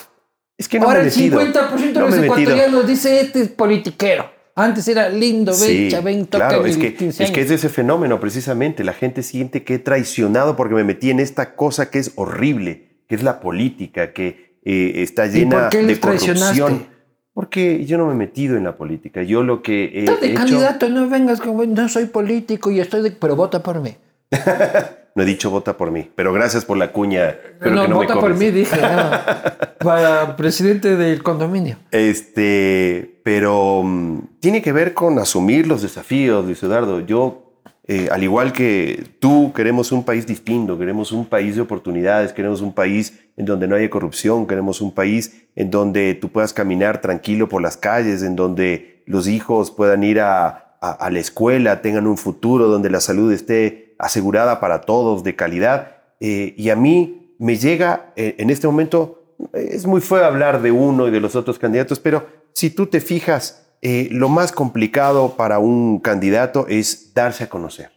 [0.57, 1.41] Es que no Ahora me el metido.
[1.41, 4.31] 50% de No los me ecuatorianos dice este es politiquero.
[4.55, 7.69] Antes era lindo, ven, Sí, ven, toca claro, es que, 15 es que es ese
[7.69, 8.85] fenómeno precisamente.
[8.85, 13.03] La gente siente que he traicionado porque me metí en esta cosa que es horrible,
[13.09, 16.87] que es la política, que eh, está llena por qué de corrupción.
[17.35, 19.23] Porque yo no me he metido en la política.
[19.23, 22.81] Yo lo que he Estás de hecho, candidato, no vengas como no soy político y
[22.81, 23.11] estoy de...
[23.12, 23.97] Pero vota por mí.
[25.14, 27.29] no he dicho vota por mí, pero gracias por la cuña.
[27.31, 28.77] Espero no, que no me vota por mí, dije.
[28.81, 29.62] no.
[29.83, 31.77] para presidente del condominio.
[31.90, 37.01] Este, pero mm, tiene que ver con asumir los desafíos, Luis Eduardo.
[37.01, 37.53] Yo,
[37.87, 42.61] eh, al igual que tú, queremos un país distinto, queremos un país de oportunidades, queremos
[42.61, 47.01] un país en donde no haya corrupción, queremos un país en donde tú puedas caminar
[47.01, 52.07] tranquilo por las calles, en donde los hijos puedan ir a, a- la escuela, tengan
[52.07, 55.97] un futuro, donde la salud esté asegurada para todos, de calidad.
[56.21, 59.18] Eh, y a mí me llega eh, en este momento
[59.55, 63.01] es muy feo hablar de uno y de los otros candidatos, pero si tú te
[63.01, 67.90] fijas, eh, lo más complicado para un candidato es darse a conocer.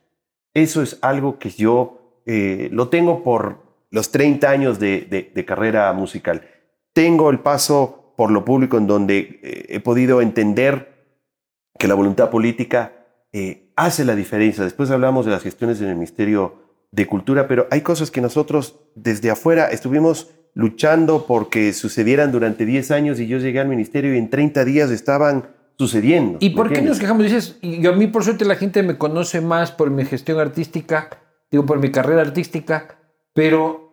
[0.56, 5.92] Eso es algo que yo lo tengo por los 30 años de, de- de carrera
[5.94, 6.42] musical.
[6.94, 10.94] Tengo el paso por lo público en donde eh, he podido entender
[11.78, 12.94] que la voluntad política
[13.34, 14.64] eh, hace la diferencia.
[14.64, 18.80] Después hablamos de las gestiones en el Ministerio de Cultura, pero hay cosas que nosotros
[18.96, 24.18] desde afuera estuvimos luchando porque sucedieran durante 10 años y yo llegué al ministerio y
[24.18, 26.38] en 30 días estaban sucediendo.
[26.40, 27.24] ¿Y ¿me por qué nos quejamos?
[27.24, 30.40] Dices, y yo a mí por suerte la gente me conoce más por mi gestión
[30.40, 31.10] artística,
[31.52, 32.98] digo, por mi carrera artística,
[33.36, 33.92] pero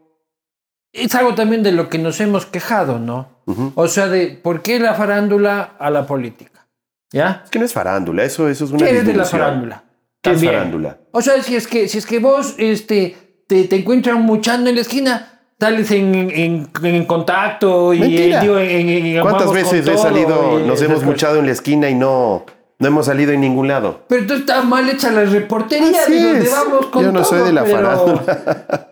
[0.92, 3.28] es algo también de lo que nos hemos quejado, ¿no?
[3.74, 6.66] O sea, de por qué la farándula a la política.
[7.12, 7.42] ¿Ya?
[7.44, 9.83] Es que no es farándula, eso, eso es una ¿Qué eres de la farándula?
[10.22, 10.98] ¿Qué es farándula?
[11.11, 14.76] O sea, si es que, si es que vos este, te, te encuentras muchando en
[14.76, 20.61] la esquina, sales en, en, en contacto y eh, digo, en- ¿Cuántas veces he salido,
[20.61, 22.46] y nos hemos muchado en la esquina y no,
[22.78, 24.05] no hemos salido en ningún lado?
[24.09, 26.50] Pero tú está mal hecha la reportería donde es.
[26.52, 28.88] vamos con Yo no soy de la pero- farándula.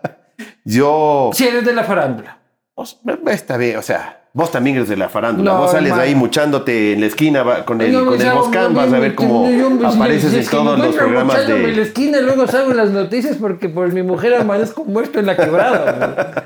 [0.63, 1.31] Yo...
[1.33, 2.37] Sí, eres de la farándula.
[3.27, 5.51] Está bien, o sea, vos también eres de la farándula.
[5.53, 8.73] No, vos sales ahí muchándote en la esquina con el, No, con el salgo Moscán,
[8.73, 11.75] muy vas a ver cómo yo apareces si en todos los programas mochándome en la
[11.75, 11.81] de...
[11.83, 16.43] esquina luego salgo en las noticias porque por mi mujer amanezco muerto en la quebrada.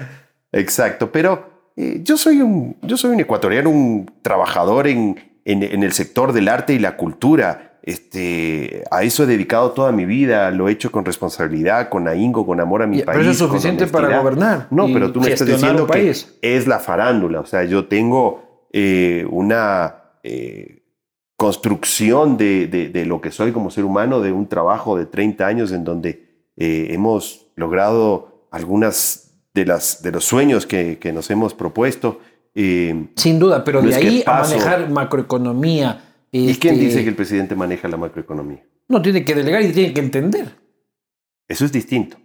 [0.51, 5.83] Exacto, pero eh, yo, soy un, yo soy un ecuatoriano, un trabajador en, en- en
[5.83, 7.74] el sector del arte y la cultura.
[7.87, 12.43] Este, a eso he dedicado toda mi vida, lo he hecho con responsabilidad, con ahínco,
[12.45, 13.27] con amor a mi Ya, pero país.
[13.35, 16.35] eso es suficiente para gobernar No, pero tú me estás diciendo un que país.
[16.41, 17.41] es la farándula.
[17.41, 20.81] O sea, yo tengo eh, una eh,
[21.37, 25.45] construcción de, de- de lo que soy como ser humano, de un trabajo de 30
[25.45, 31.29] años en donde eh, hemos logrado algunas de, las, de los sueños que, que nos
[31.29, 32.19] hemos propuesto.
[32.55, 36.04] Sin duda, pero No de ahí a manejar macroeconomía,
[36.37, 38.65] ¿Y quién Este, dice que el presidente maneja la macroeconomía?
[38.87, 40.55] No, tiene que delegar y tiene que entender.
[41.47, 42.17] Eso es distinto.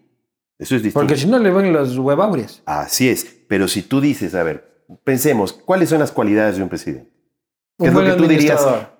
[0.59, 1.01] Eso es distinto.
[1.01, 2.63] Porque si no le van las huevaurias.
[2.67, 3.25] Así es.
[3.49, 7.11] Pero si tú dices, a ver, pensemos, ¿cuáles son las cualidades de un presidente?
[7.79, 8.61] ¿Qué es Un lo buen que tú dirías?
[8.61, 8.99] administrador.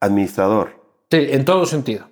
[0.00, 0.68] Administrador.
[1.10, 2.08] Sí, en todo sentido.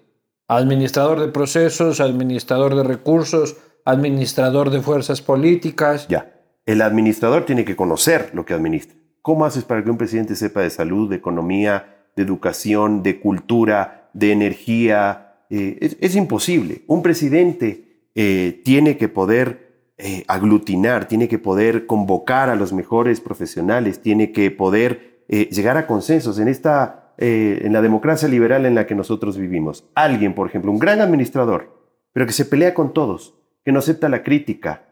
[0.48, 6.08] Administrador de procesos, administrador de recursos, administrador de fuerzas políticas.
[6.08, 6.32] Ya.
[6.64, 8.96] El administrador tiene que conocer lo que administra.
[9.22, 14.10] ¿Cómo haces para que un presidente sepa de salud, de economía, de educación, de cultura,
[14.12, 15.26] de energía?
[15.50, 16.82] Eh, es, imposible.
[16.86, 23.20] Un presidente eh, tiene que poder eh, aglutinar, tiene que poder convocar a los mejores
[23.20, 28.86] profesionales, tiene que poder llegar a consensos en esta, en la democracia liberal en la
[28.86, 29.84] que nosotros vivimos.
[29.96, 34.08] Alguien, por ejemplo, un gran administrador, pero que se pelea con todos, que no acepta
[34.08, 34.86] la crítica,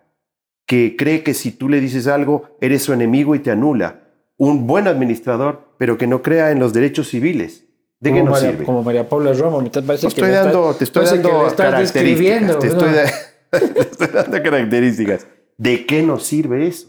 [0.66, 4.03] que cree que si tú le dices algo, eres su enemigo y te anula.
[4.36, 7.66] Un buen administrador, pero que no crea en los derechos civiles.
[8.00, 8.64] ¿De qué nos sirve?
[8.64, 9.60] como María Paula Romo.
[9.62, 12.58] Me parece Te que estoy le dando, estás- te estoy parece que dando características.
[12.58, 12.96] Te estoy, ¿no?
[12.96, 13.12] da-
[13.74, 15.26] te estoy dando características.
[15.56, 16.88] ¿De qué nos sirve eso?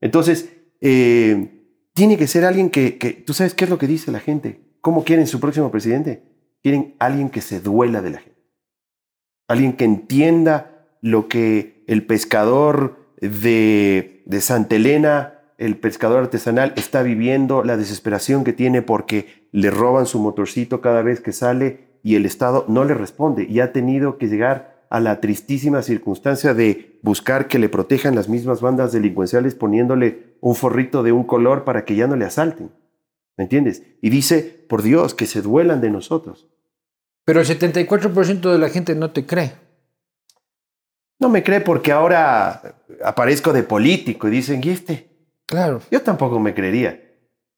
[0.00, 0.50] Entonces,
[0.80, 1.62] eh,
[1.94, 4.60] tiene que ser alguien que, que- ¿Tú sabes qué es lo que dice la gente?
[4.80, 6.22] ¿Cómo quieren su próximo presidente?
[6.62, 8.42] Quieren alguien que se duela de la gente.
[9.48, 17.02] Alguien que entienda lo que el pescador de, de Santa Elena, el pescador artesanal, está
[17.02, 22.16] viviendo, la desesperación que tiene porque le roban su motorcito cada vez que sale y
[22.16, 26.98] el Estado no le responde y ha tenido que llegar a la tristísima circunstancia de
[27.02, 31.84] buscar que le protejan las mismas bandas delincuenciales poniéndole un forrito de un color para
[31.84, 32.70] que ya no le asalten.
[33.36, 33.82] ¿Me entiendes?
[34.00, 36.48] Y dice, por Dios, que se duelan de nosotros.
[37.26, 39.52] Pero el 74% de la gente no te cree.
[41.18, 45.09] No me cree porque ahora aparezco de político y dicen, ¿y este?
[45.50, 45.80] Claro.
[45.90, 47.00] Yo tampoco me creería.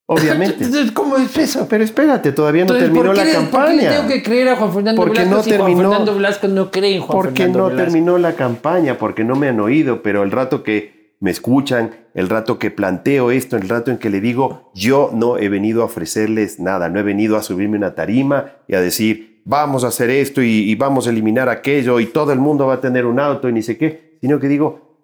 [0.06, 0.66] Obviamente.
[0.94, 1.66] ¿Cómo es eso?
[1.68, 3.90] Pero espérate, todavía no Entonces, terminó ¿por qué la le- ¿Por qué le campaña.
[3.90, 6.70] tengo que creer a Juan Fernando Porque Velasco no si terminó- Juan Fernando Velasco no
[6.70, 7.84] cree en Juan Porque Fernando no Velasco?
[7.84, 12.28] terminó la campaña, porque no me han oído, pero el rato que me escuchan, el
[12.28, 15.84] rato que planteo esto, el rato en que le digo, yo no he venido a
[15.84, 20.10] ofrecerles nada, no he venido a subirme una tarima y a decir, vamos a hacer
[20.10, 23.20] esto y, y vamos a eliminar aquello y todo el mundo va a tener un
[23.20, 24.98] auto y ni sé qué, sino que digo,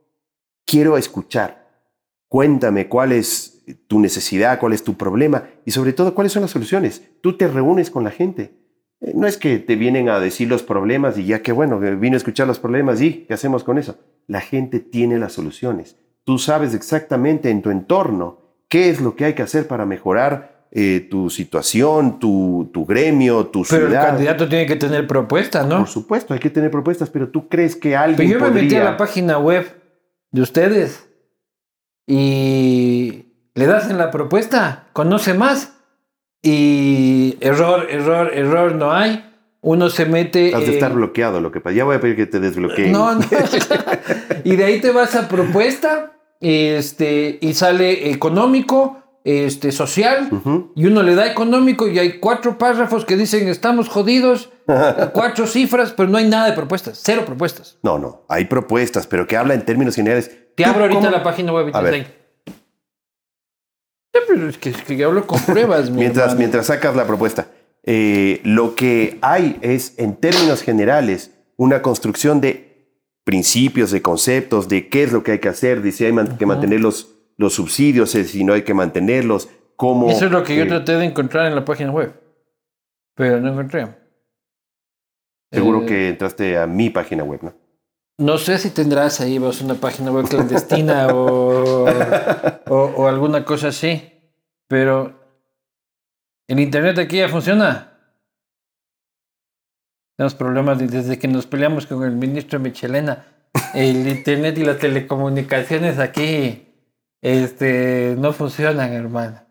[0.66, 1.57] quiero escuchar,
[2.28, 6.50] cuéntame cuál es tu necesidad, cuál es tu problema y sobre todo cuáles son las
[6.50, 7.02] soluciones.
[7.20, 8.54] Tú te reúnes con la gente.
[9.00, 11.94] Eh, No es que te vienen a decir los problemas y ya que bueno, que
[11.94, 13.98] vino a escuchar los problemas y ¿qué hacemos con eso?
[14.26, 15.96] La gente tiene las soluciones.
[16.24, 20.66] Tú sabes exactamente en tu entorno qué es lo que hay que hacer para mejorar
[20.70, 24.06] eh, tu situación, tu, tu gremio, tu Pero el ciudad.
[24.08, 25.78] candidato tiene que tener propuesta, ¿no?
[25.78, 28.74] Por supuesto, hay que tener propuestas, pero tú crees que alguien Pero yo me metí
[28.76, 29.64] a la página web
[30.30, 31.07] de ustedes
[32.08, 35.74] y le das en la propuesta, conoce más
[36.42, 39.24] y error, error, error no hay.
[39.60, 40.54] Uno se mete.
[40.54, 41.76] Has de estar bloqueado, lo que pasa.
[41.76, 42.92] Ya voy a pedir que te desbloqueen.
[42.92, 43.20] No, no.
[44.44, 50.30] y de ahí te vas a propuesta este, y sale económico, este, social,
[50.74, 54.50] y uno le da económico y hay cuatro párrafos que dicen estamos jodidos,
[55.12, 57.76] cuatro cifras, pero no hay nada de propuestas, cero propuestas.
[57.82, 60.30] No, no, hay propuestas, pero que habla en términos generales.
[60.58, 62.06] Te ¿Tú abro ahorita cómo- la página web y te ahí.
[64.12, 66.38] Pero es que, es que yo hablo con pruebas, mi Mientras, hermano.
[66.40, 67.46] mientras sacas la propuesta,
[67.84, 72.90] eh, lo que hay es, en términos generales, una construcción de
[73.24, 76.36] principios, de conceptos, de qué es lo que hay que hacer, de si hay man-
[76.36, 80.10] que mantener los, los subsidios, eh, si no hay que mantenerlos, cómo...
[80.10, 82.12] Eso es lo que yo eh, traté de encontrar en la página web,
[83.14, 83.86] pero no encontré.
[85.52, 87.54] Seguro Eh, que entraste a mi página web, ¿no?
[88.18, 91.84] No sé si tendrás ahí vos una página web clandestina o,
[92.68, 94.12] o, o alguna cosa así,
[94.66, 95.14] pero
[96.48, 97.84] el internet aquí ya funciona.
[100.16, 103.26] Tenemos problemas de- desde que nos peleamos con el ministro Michelena.
[103.74, 106.66] El internet y las telecomunicaciones aquí
[107.22, 109.44] este, no funcionan, hermano.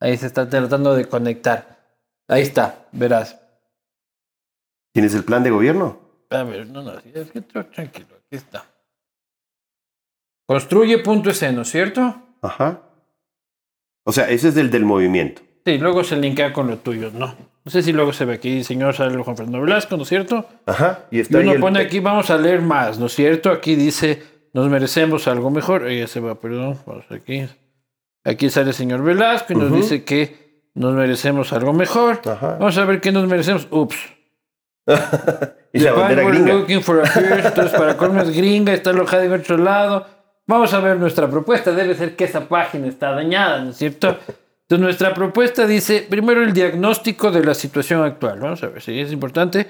[0.00, 1.78] Ahí se está tratando de conectar.
[2.28, 3.38] Ahí está, verás.
[4.94, 6.09] ¿Tienes el plan de gobierno?
[6.30, 8.64] A ver, no, no, es que tra- tranquilo, aquí está.
[10.46, 12.22] Construye.es, ¿no es cierto?
[12.42, 12.82] Ajá.
[14.04, 15.42] O sea, ese es el del movimiento.
[15.64, 17.34] Sí, luego se linkea con lo tuyo, ¿no?
[17.64, 20.46] No sé si luego se ve aquí, señor sale Juan Fernando Velasco, ¿no es cierto?
[20.66, 21.04] Ajá.
[21.10, 23.50] Y Y está ahí uno el- pone aquí, vamos a leer más, ¿no es cierto?
[23.50, 24.22] Aquí dice,
[24.54, 25.86] nos merecemos algo mejor.
[25.86, 27.46] Ella se va, perdón, vamos aquí.
[28.24, 32.20] Aquí sale el señor Velasco y nos dice que nos merecemos algo mejor.
[32.24, 32.56] Ajá.
[32.58, 33.68] Vamos a ver qué nos merecemos.
[33.70, 33.96] Ups.
[35.72, 36.54] Y la bandera gringa.
[36.54, 40.04] looking for a para colmo es gringa, está alojada en otro lado.
[40.46, 41.70] Vamos a ver nuestra propuesta.
[41.70, 44.08] Debe ser que esa página está dañada, ¿no es cierto?
[44.08, 48.40] Entonces, nuestra propuesta dice, primero el diagnóstico de la situación actual.
[48.40, 49.68] Vamos a ver si es importante.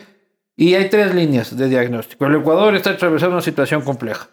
[0.56, 2.26] Y hay tres líneas de diagnóstico.
[2.26, 4.28] El Ecuador está atravesando una situación compleja.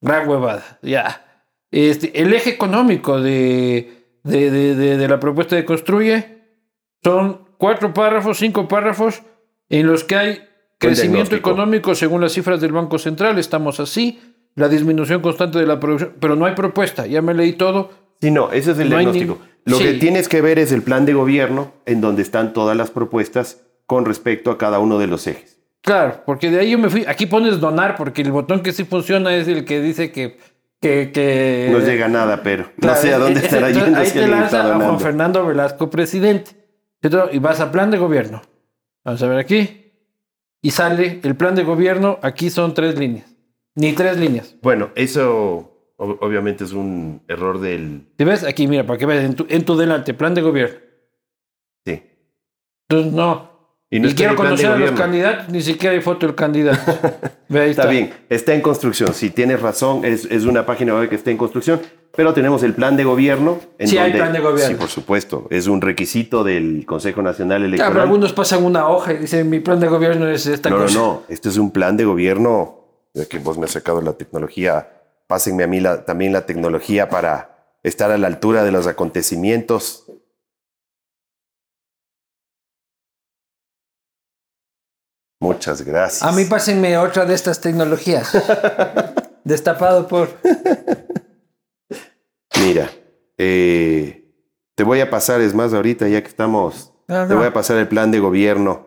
[0.00, 1.24] Gran huevada, ya.
[1.70, 6.42] Este, el eje económico de, de, de, de, la propuesta de Construye
[7.02, 9.22] son cuatro párrafos, cinco párrafos,
[9.72, 10.48] en los que hay
[10.78, 13.38] crecimiento económico según las cifras del Banco Central.
[13.38, 14.20] Estamos así.
[14.54, 17.06] La disminución constante de la producción, pero no hay propuesta.
[17.06, 17.90] Ya me leí todo.
[18.20, 19.38] Sí, no, ese es el diagnóstico.
[19.64, 22.90] Lo que tienes que ver es el plan de gobierno en donde están todas las
[22.90, 25.58] propuestas con respecto a cada uno de los ejes.
[25.80, 27.04] Claro, porque de ahí yo me fui.
[27.08, 30.36] Aquí pones donar, porque el botón que sí funciona es el que dice que.
[30.80, 33.98] que, no llega nada, pero no sé a dónde estará yendo.
[33.98, 36.50] Ahí te lanza a Juan Fernando Velasco, presidente.
[37.32, 38.42] Y vas a plan de gobierno.
[39.04, 39.92] Vamos a ver aquí.
[40.62, 42.18] Y sale el plan de gobierno.
[42.22, 43.34] Aquí son tres líneas.
[43.74, 44.56] Ni tres líneas.
[44.62, 48.06] Bueno, eso obviamente es un error del...
[48.16, 48.44] ¿Te ves?
[48.44, 50.78] Aquí, mira, para que veas, en tu, en tu delante, plan de gobierno.
[51.84, 52.02] Sí.
[52.88, 53.51] Entonces, no.
[53.92, 56.80] Y, no quiero conocer a los candidatos, ni siquiera hay foto del candidato.
[57.48, 59.12] Ve, está, bien, está en construcción.
[59.12, 61.80] Si tienes razón, es, es, una página web que está en construcción,
[62.16, 63.60] pero tenemos el plan de gobierno.
[63.78, 64.68] En sí, hay plan de gobierno.
[64.68, 65.46] Sí, por supuesto.
[65.50, 67.92] Es un requisito del Consejo Nacional Electoral.
[67.92, 70.94] Claro, algunos pasan una hoja y dicen, mi plan de gobierno es esta no, cosa.
[70.94, 74.14] No, no, este es un plan de gobierno, de que vos me has sacado la
[74.14, 74.88] tecnología
[75.32, 80.04] pásenme a mí también la tecnología para estar a la altura de los acontecimientos.
[85.42, 86.22] Muchas gracias.
[86.22, 88.30] A mí pásenme otra de estas tecnologías.
[89.44, 90.28] Destapado por...
[92.60, 92.88] Mira,
[93.36, 94.24] eh,
[94.76, 97.88] te voy a pasar, es más, ahorita ya que estamos, te voy a pasar el
[97.88, 98.86] plan de gobierno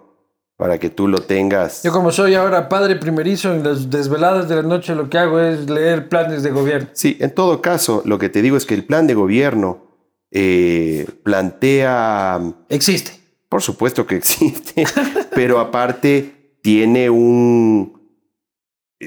[0.56, 1.84] para que tú lo tengas.
[1.84, 5.41] Yo como soy ahora padre primerizo, en las desveladas de la noche lo que hago
[5.41, 6.88] es leer planes de gobierno.
[6.93, 9.88] Sí, en todo caso, lo que te digo es que el plan de gobierno
[10.32, 12.39] eh, plantea...
[12.70, 13.12] Existe.
[13.49, 14.86] Por supuesto que existe,
[15.34, 16.35] pero aparte
[16.66, 17.93] tiene un...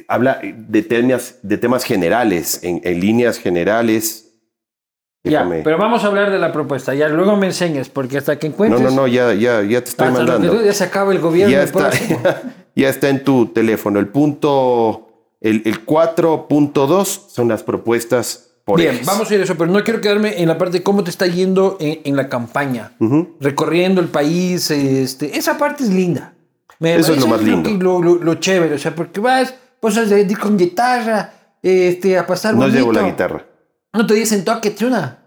[0.06, 4.28] Habla de temas, de temas generales, en, en líneas generales
[5.24, 6.94] ya, pero vamos a hablar de la propuesta.
[6.94, 8.80] Ya luego me enseñes, porque hasta que encuentres.
[8.80, 10.64] No, no, no, ya, ya, ya te estoy mandando.
[10.64, 11.52] ya se acaba el gobierno.
[11.52, 11.90] Ya está,
[12.76, 13.98] ya, está en tu teléfono.
[13.98, 15.09] El punto,
[15.40, 19.82] el, el 4.2 son las propuestas por Bien, vamos a ir a eso, pero no
[19.82, 22.92] quiero quedarme en la parte de cómo te está yendo en, la campaña,
[23.40, 24.70] recorriendo el país.
[24.70, 26.34] Este, esa parte es linda.
[26.81, 27.70] Me eso es lo más lindo.
[27.70, 32.26] Lo, lo, lo, chévere, o sea, porque vas, pues a ir con guitarra, este, a
[32.26, 32.79] pasar No bonito.
[32.79, 33.45] llevo la guitarra.
[33.93, 35.18] No te dicen toque una.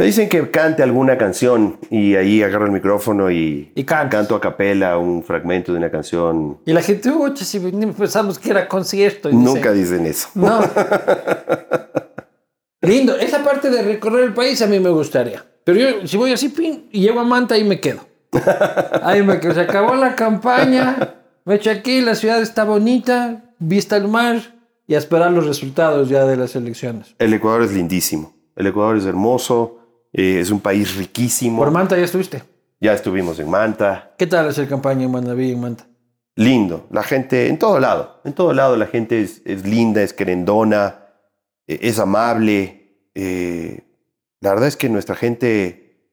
[0.00, 4.40] Me dicen que cante alguna canción y ahí agarro el micrófono y, y canto a
[4.40, 6.58] capela un fragmento de una canción.
[6.64, 9.30] Y la gente, oye, si pensamos que era concierto.
[9.30, 10.28] Nunca dicen eso.
[10.34, 10.60] No.
[12.80, 13.14] Lindo.
[13.16, 15.44] Esa parte de recorrer el país a mí me gustaría.
[15.64, 18.00] Pero yo, si voy así, pin, y llego a Manta, ahí me quedo.
[19.02, 19.54] Ahí me quedo.
[19.54, 21.14] Se acabó la campaña.
[21.44, 24.40] Me eché aquí, la ciudad está bonita, vista al mar
[24.86, 27.14] y a esperar los resultados ya de las elecciones.
[27.18, 28.34] El Ecuador es lindísimo.
[28.56, 29.78] El Ecuador es hermoso,
[30.12, 31.58] eh, es un país riquísimo.
[31.58, 32.42] ¿Por Manta ya estuviste?
[32.80, 34.14] Ya estuvimos en Manta.
[34.18, 35.86] ¿Qué tal es el campaña en Manaví, en Manta?
[36.36, 36.86] Lindo.
[36.90, 41.06] La gente, en todo lado, en todo lado la gente es, es linda, es querendona,
[41.66, 43.08] eh, es amable.
[43.14, 43.84] Eh,
[44.40, 46.12] la verdad es que nuestra gente,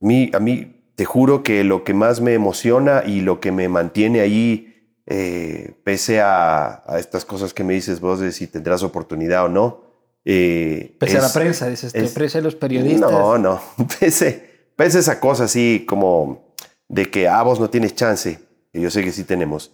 [0.00, 3.68] mí, a mí te juro que lo que más me emociona y lo que me
[3.68, 9.44] mantiene ahí eh, pese a, estas cosas que me dices vos de si tendrás oportunidad
[9.44, 9.80] o no.
[10.24, 13.12] Eh, pese a la prensa, dices, es, pese a los periodistas.
[13.12, 13.60] No, no,
[14.00, 16.52] pese, pese a esa cosa así como
[16.88, 18.40] de que a ah, vos no tienes chance,
[18.72, 19.70] que yo sé que sí tenemos,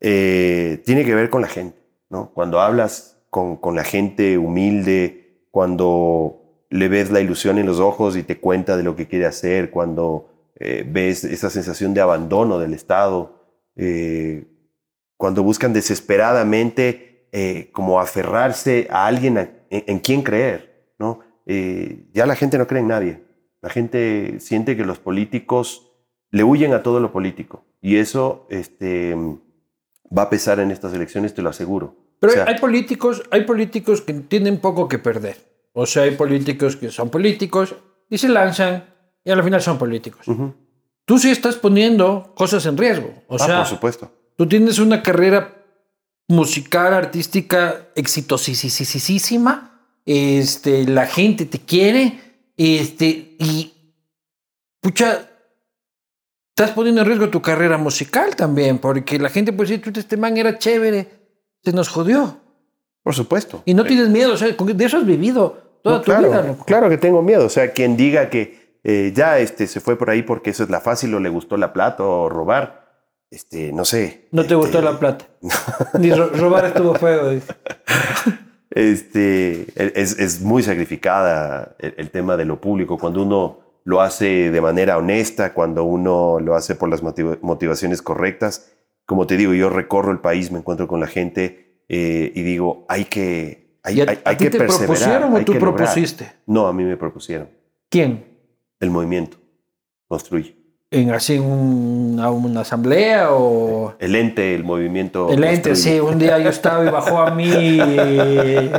[0.00, 2.30] eh, tiene que ver con la gente, ¿no?
[2.32, 8.16] Cuando hablas con, con la gente humilde, cuando le ves la ilusión en los ojos
[8.16, 12.74] y te cuenta de lo que quiere hacer, cuando ves esa sensación de abandono del
[12.74, 13.44] Estado,
[13.76, 14.46] eh,
[15.16, 21.20] cuando buscan desesperadamente eh, como aferrarse a alguien en, quien creer, ¿no?
[21.46, 23.24] Eh, ya la gente no cree en nadie.
[23.60, 25.90] La gente siente que los políticos
[26.30, 29.16] le huyen a todo lo político y eso este,
[30.16, 31.96] va a pesar en estas elecciones, te lo aseguro.
[32.20, 35.36] Pero hay políticos, hay políticos que tienen poco que perder.
[35.72, 37.74] O sea, hay políticos que son políticos
[38.08, 38.93] y se lanzan
[39.24, 40.26] y al final son políticos.
[41.04, 43.12] Tú sí estás poniendo cosas en riesgo.
[43.28, 44.10] O ah, sea, por supuesto.
[44.36, 45.54] Tú tienes una carrera
[46.28, 49.80] musical, artística exitosísima.
[50.06, 52.20] Este, la gente te quiere.
[52.56, 53.06] Este,
[53.38, 53.72] y.
[54.80, 55.30] Pucha.
[56.56, 60.36] Estás poniendo en riesgo tu carrera musical también, porque la gente puede decir, este man
[60.36, 61.08] era chévere,
[61.64, 62.38] se nos jodió.
[63.02, 63.62] Por supuesto.
[63.64, 65.80] Y no tienes miedo, o sea, de eso has vivido.
[65.82, 66.64] toda No, tu claro, vida, loco.
[66.64, 67.44] claro que tengo miedo.
[67.44, 70.70] O sea, quien diga que eh, ya este, se fue por ahí porque eso es
[70.70, 72.84] la fácil o le gustó la plata o robar,
[73.30, 74.28] este, no sé.
[74.30, 75.24] No te gustó Este, la plata.
[75.98, 77.30] Ni ro- robar estuvo feo.
[77.30, 77.52] dice.
[78.70, 82.98] Este, es, es muy sacrificada el, el tema de lo público.
[82.98, 88.02] Cuando uno lo hace de manera honesta, cuando uno lo hace por las motiva- motivaciones
[88.02, 88.72] correctas,
[89.06, 92.84] como te digo, yo recorro el país, me encuentro con la gente eh, y digo,
[92.88, 94.86] hay que, hay, ¿Y a, hay- a hay ti que te perseverar.
[94.86, 95.74] propusieron o tú lograr.
[95.74, 96.32] propusiste?
[96.46, 97.48] No, a mí me propusieron.
[97.90, 98.24] ¿Quién?
[98.84, 99.38] El movimiento
[100.06, 100.54] construye.
[100.90, 103.94] ¿En así un- a una asamblea o...?
[103.98, 105.28] El ente, el movimiento.
[105.30, 105.96] El ente, construye.
[105.96, 106.00] sí.
[106.00, 107.50] Un día yo estaba y bajó a mí...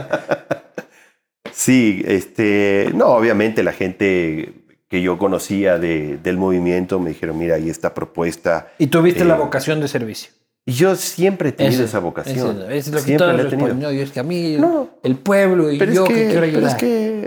[1.51, 4.53] Sí, este, no, obviamente la gente
[4.89, 8.67] que yo conocía de- del movimiento me dijeron, mira, ahí está propuesta.
[8.77, 10.31] Y tuviste Eh, la vocación de servicio.
[10.65, 12.57] Y yo siempre he tenido esa vocación.
[12.63, 13.79] eso, es lo que siempre todos responden.
[13.79, 14.89] No, yo es que a mí, No.
[15.03, 16.69] el pueblo y yo es que, que quiero pero ayudar.
[16.71, 17.19] es que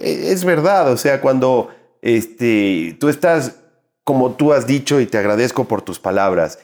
[0.00, 1.70] eh, es verdad, o sea, cuando
[2.02, 3.56] este, tú estás,
[4.04, 6.58] como tú has dicho, y te agradezco por tus palabras,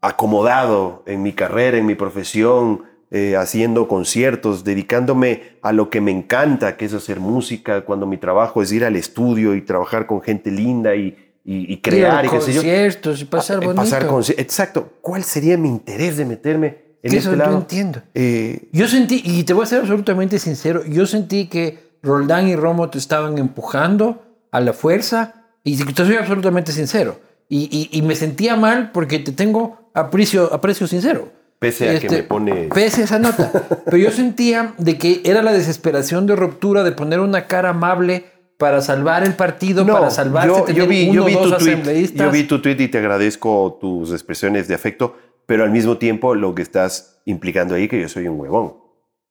[0.00, 6.10] acomodado en mi carrera, en mi profesión, eh, haciendo conciertos, dedicándome a lo que me
[6.10, 10.22] encanta, que es hacer música, cuando mi trabajo es ir al estudio y trabajar con
[10.22, 12.34] gente linda y, y- y crear y yo.
[12.38, 13.82] conciertos y pasar Eh, bonito.
[13.82, 14.06] pasar
[14.38, 14.92] Exacto.
[15.02, 16.66] ¿Cuál sería mi interés de meterme
[17.02, 17.52] en Que este eso lado?
[17.52, 18.00] no entiendo.
[18.14, 22.56] Eh, Yo sentí, y te voy a ser absolutamente sincero, yo sentí que Roldán y
[22.56, 24.22] Romo te estaban empujando
[24.52, 27.18] a la fuerza, y te soy absolutamente sincero.
[27.48, 31.30] Y, y- y me sentía mal porque te tengo aprecio, aprecio sincero.
[31.58, 32.68] pese a que Este, me pone...
[32.74, 33.50] Pese a esa nota.
[33.84, 38.24] Pero yo sentía de que era la desesperación de ruptura de poner una cara amable
[38.58, 42.30] para salvar el partido, para salvarse yo, yo vi, uno yo vi tu tweet, yo
[42.30, 46.54] vi tu tweet y te agradezco tus expresiones de afecto, pero al mismo tiempo lo
[46.54, 48.74] que estás implicando ahí que yo soy un huevón.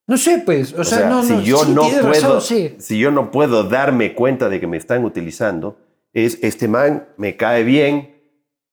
[0.08, 0.74] No sé, pues.
[0.74, 2.76] O, O sea, sea, no, si no, yo sí, no puedo, razón, sí.
[2.80, 5.78] si yo no puedo darme cuenta de que me están utilizando,
[6.14, 8.16] es este man me cae bien,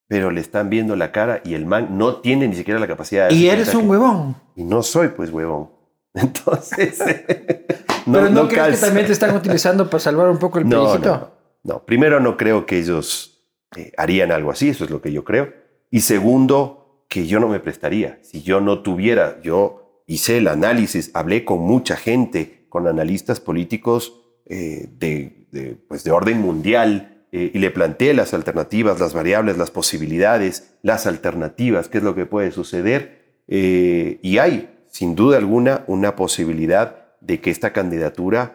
[0.08, 3.28] pero le están viendo la cara y el man no tiene ni siquiera la capacidad
[3.28, 4.36] de Y eres un que- huevón.
[4.56, 5.70] Y no soy pues huevón.
[6.14, 6.98] Entonces,
[8.06, 10.68] no, Pero no, no crees que también te están utilizando para salvar un poco el
[10.68, 11.30] no, no,
[11.62, 11.84] no.
[11.84, 13.44] Primero, no creo que ellos
[13.76, 15.52] eh, harían algo así, eso es lo que yo creo.
[15.90, 18.18] Y segundo, que yo no me prestaría.
[18.22, 24.24] Si yo no tuviera, yo hice el análisis, hablé con mucha gente, con analistas políticos
[24.46, 29.58] eh, de, de, pues de orden mundial, eh, y le planteé las alternativas, las variables,
[29.58, 33.36] las posibilidades, las alternativas, qué es lo que puede suceder.
[33.48, 38.54] Eh, y hay, sin duda alguna, una posibilidad de que esta candidatura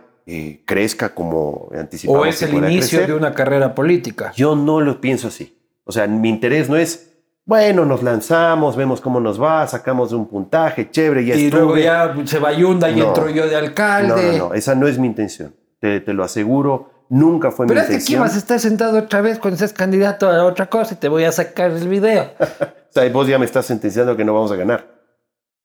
[0.66, 2.22] crezca como anticipamos.
[2.22, 3.08] O es que el inicio crecer.
[3.08, 4.32] de una carrera política.
[4.38, 5.60] Yo no lo pienso así.
[5.84, 7.13] O sea, mi interés no es,
[7.46, 11.60] bueno, nos lanzamos, vemos cómo nos va, sacamos un puntaje, chévere, ya y estuve.
[11.62, 13.08] luego ya se va Yunda y No.
[13.08, 14.08] entro yo de alcalde.
[14.08, 15.54] No, no, no, esa no es mi intención.
[15.80, 18.22] Te, te lo aseguro, nunca fue Pero mi es que aquí intención.
[18.22, 21.26] vas a estar sentado otra vez cuando seas candidato a otra cosa y te voy
[21.26, 22.32] a sacar el video.
[22.90, 24.88] O sea, vos ya me estás sentenciando que no vamos a ganar.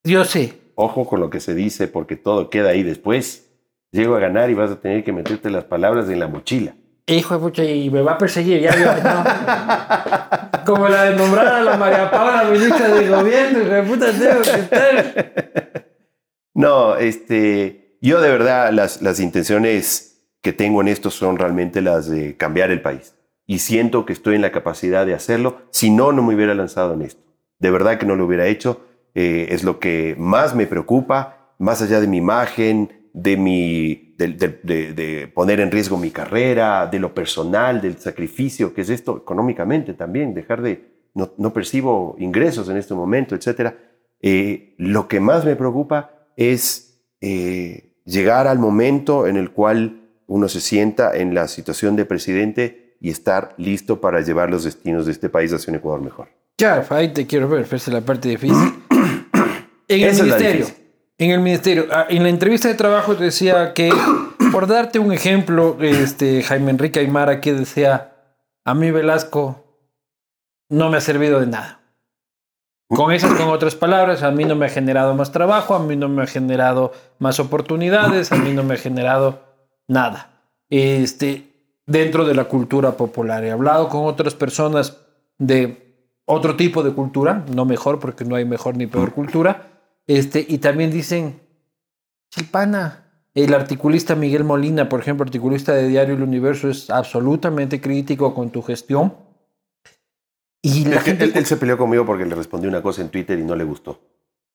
[0.02, 0.72] Yo sí.
[0.76, 3.50] Ojo con lo que se dice, porque todo queda ahí después.
[3.92, 6.74] Llego a ganar y vas a tener que meterte las palabras en la mochila.
[7.06, 9.24] Hijo de pucha, y me va a perseguir, ya vio, ¿no?
[10.68, 14.50] Como la de nombrar a la María Paula ministra de gobierno, de puta, tengo que
[14.50, 15.84] estar.
[16.52, 22.10] No, este, yo de verdad las, las intenciones que tengo en esto son realmente las
[22.10, 23.14] de cambiar el país.
[23.46, 25.62] Y siento que estoy en la capacidad de hacerlo.
[25.70, 27.22] Si no, no me hubiera lanzado en esto.
[27.58, 28.84] De verdad que no lo hubiera hecho.
[29.14, 34.28] Eh, es lo que más me preocupa, más allá de mi imagen, de, mi, de,
[34.28, 38.90] de- de- de poner en riesgo mi carrera, de lo personal, del sacrificio, que es
[38.90, 43.76] esto económicamente también, dejar de, no, no percibo ingresos en este momento, etcétera.
[44.20, 50.48] Eh, lo que más me preocupa es eh, llegar al momento en el cual uno
[50.48, 55.12] se sienta en la situación de presidente y estar listo para llevar los destinos de
[55.12, 56.28] este país hacia un Ecuador mejor.
[56.58, 58.56] Ya, ahí te quiero ver, esa es la parte difícil.
[59.90, 60.66] En el Esa ministerio.
[61.18, 61.86] En el ministerio.
[61.90, 63.90] ah, En la entrevista de trabajo te decía que,
[64.52, 68.12] por darte un ejemplo, este Jaime Enrique Aymara que decía,
[68.64, 69.64] a mí Velasco
[70.70, 71.80] no me ha servido de nada.
[72.88, 75.94] Con esas, con otras palabras, a mí no me ha generado más trabajo, a mí
[75.94, 79.42] no me ha generado más oportunidades, a mí no me ha generado
[79.88, 80.30] nada.
[80.70, 81.48] Este,
[81.86, 83.44] dentro de la cultura popular.
[83.44, 84.98] He hablado con otras personas
[85.36, 89.77] de otro tipo de cultura, no mejor, porque no hay mejor ni peor cultura.
[90.08, 91.40] Este, y también dicen,
[92.30, 93.04] Chilpana.
[93.34, 98.50] El articulista Miguel Molina, por ejemplo, articulista de Diario El Universo, es absolutamente crítico con
[98.50, 99.14] tu gestión.
[100.60, 103.38] Y la gente él, él se peleó conmigo porque le respondí una cosa en Twitter
[103.38, 104.00] y no le gustó.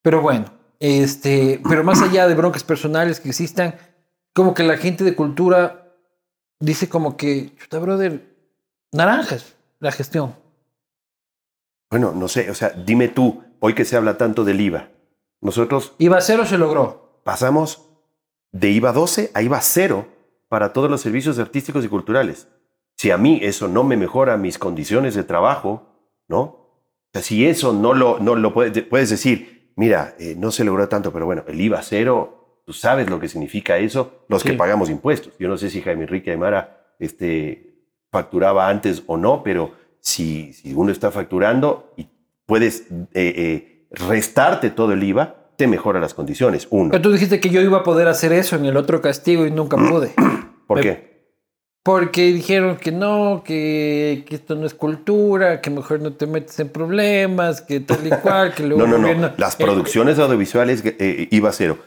[0.01, 0.47] Pero bueno,
[0.79, 3.75] este, pero más allá de broncas personales que existan,
[4.33, 5.95] como que la gente de cultura
[6.59, 8.35] dice como que, chuta, brother,
[8.91, 10.35] naranjas, la gestión.
[11.89, 14.89] Bueno, no sé, o sea, dime tú, hoy que se habla tanto del IVA,
[15.43, 17.19] nosotros IVA cero se logró.
[17.23, 17.89] pasamos
[18.51, 20.05] de IVA 12 a IVA 0
[20.49, 22.47] para todos los servicios artísticos y culturales.
[22.95, 25.87] Si a mí eso no me mejora mis condiciones de trabajo,
[26.27, 26.39] ¿no?
[26.41, 30.63] O sea, si eso no lo, no lo puedes, puedes decir, mira, eh, no se
[30.63, 34.51] logró tanto, pero bueno, el IVA cero, tú sabes lo que significa eso, los que
[34.51, 34.55] Sí.
[34.57, 35.33] pagamos impuestos.
[35.39, 37.75] Yo no sé si Jaime Enrique Aymara este,
[38.11, 42.07] facturaba antes o no, pero si, si uno está facturando y
[42.45, 46.67] puedes eh, eh, restarte todo el IVA, te mejora las condiciones.
[46.71, 46.89] Uno.
[46.91, 49.51] Pero tú dijiste que yo iba a poder hacer eso en el otro castigo y
[49.51, 50.11] nunca pude.
[50.67, 51.13] ¿Por me- qué?
[51.85, 56.57] Porque dijeron que no, que, que esto no es cultura, que mejor no te metes
[56.61, 59.31] en problemas, que tal y cual, que luego No, no, el no.
[59.37, 61.77] Las Eh, producciones audiovisuales eh, IVA cero.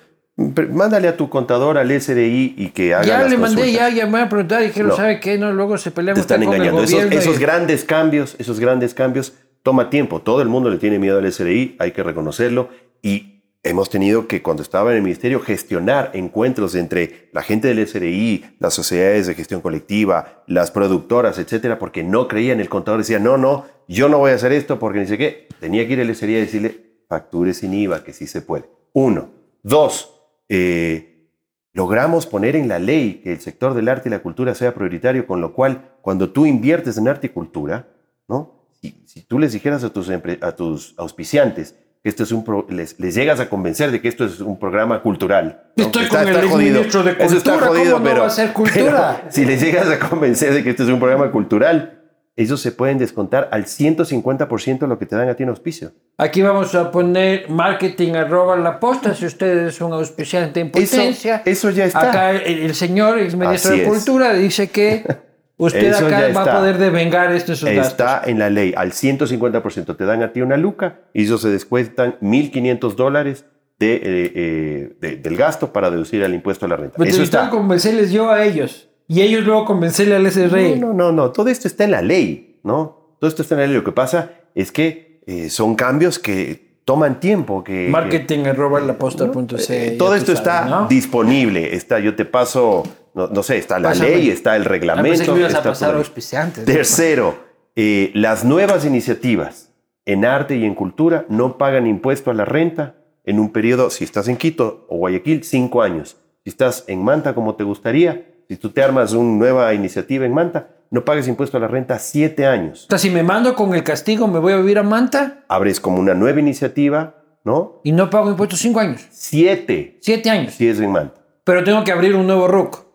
[0.54, 3.94] Pero Mándale a tu contador al SDI y que haga ya las le mandé, consultas.
[3.94, 4.96] ya llamé a preguntar y dijeron, No.
[4.96, 5.38] ¿sabe qué?
[5.38, 6.82] No, luego se pelean Te están con el engañando.
[6.82, 7.18] Esos, gobierno.
[7.18, 9.32] esos y- grandes cambios, esos grandes cambios,
[9.66, 10.20] toma tiempo.
[10.20, 12.68] Todo el mundo le tiene miedo al SDI, hay que reconocerlo.
[13.02, 17.84] Y hemos tenido que, cuando estaba en el ministerio, gestionar encuentros entre la gente del
[17.84, 22.60] SDI, las sociedades de gestión colectiva, las productoras, etcétera, porque no creían.
[22.60, 25.48] El contador decía, no, no, yo no voy a hacer esto porque ni sé qué.
[25.58, 28.70] Tenía que ir al SDI y decirle, facture sin IVA, que sí se puede.
[28.92, 29.30] Uno.
[29.64, 30.14] Dos,
[30.48, 31.28] eh,
[31.72, 35.26] logramos poner en la ley que el sector del arte y la cultura sea prioritario,
[35.26, 37.88] con lo cual, cuando tú inviertes en arte y cultura,
[38.28, 38.55] ¿no?
[39.04, 42.66] Si, si tú les dijeras a tus, a tus auspiciantes que esto es un pro-
[42.70, 45.64] les, les llegas a convencer de que esto es un programa cultural.
[45.76, 45.86] ¿no?
[45.86, 48.52] Estoy con el exministro de Eso está Cultura, jodido, ¿cómo no pero, va a ser
[48.52, 49.16] cultura?
[49.22, 51.92] pero si les llegas a convencer de que esto es un programa cultural,
[52.36, 55.92] ellos se pueden descontar al 150% lo que te dan a ti en auspicio.
[56.18, 60.96] Aquí vamos a poner marketing arroba la posta si usted es un auspiciante en Eso,
[60.96, 61.42] potencia.
[61.44, 62.10] eso ya está.
[62.10, 63.88] Acá el, el señor ex ministro Así de es.
[63.88, 65.04] Cultura dice que
[65.56, 67.92] usted Eso acá va a poder devengar estos sus gastos.
[67.92, 69.96] Está en la ley al 150%.
[69.96, 73.44] Te dan a ti una luca y ellos se descuentan 1.500 dólares
[73.78, 74.00] de, eh,
[74.34, 76.96] eh, de- del gasto para deducir el impuesto a la renta.
[76.98, 77.50] Pero Eso está.
[77.50, 78.88] convencerles yo a ellos.
[79.08, 80.76] Y ellos luego convencerle al SRE.
[80.76, 81.30] No, no, no, no.
[81.32, 83.14] Todo esto está en la ley, ¿no?
[83.20, 83.76] Todo esto está en la ley.
[83.76, 87.62] Lo que pasa es que eh, son cambios que toman tiempo.
[87.64, 90.86] Que, Marketing arroba la posta que- ya todo esto sabes, está ¿no?
[90.88, 91.74] disponible.
[91.74, 92.82] Está, yo te paso,
[93.16, 94.10] no, no sé, está la Pásame.
[94.10, 95.36] ley, está el Ah, reglamento.
[95.36, 96.64] ibas a está pasar auspiciantes.
[96.64, 97.38] Tercero,
[97.74, 99.72] eh, las nuevas iniciativas
[100.04, 102.94] en arte y en cultura no pagan impuesto a la renta
[103.24, 106.16] en un periodo, si estás en Quito o Guayaquil, cinco años.
[106.44, 110.32] Si estás en Manta como te gustaría, si tú te armas una nueva iniciativa en
[110.32, 112.84] Manta, no pagues impuesto a la renta siete años.
[112.84, 115.80] O sea, si me mando con el castigo, me voy a vivir a Manta Abres
[115.80, 117.80] como una nueva iniciativa, ¿no?
[117.82, 119.04] y no pago impuestos cinco años.
[119.10, 120.54] Siete Siete años.
[120.54, 121.20] si es en Manta.
[121.42, 122.85] Pero tengo que abrir un nuevo RUC.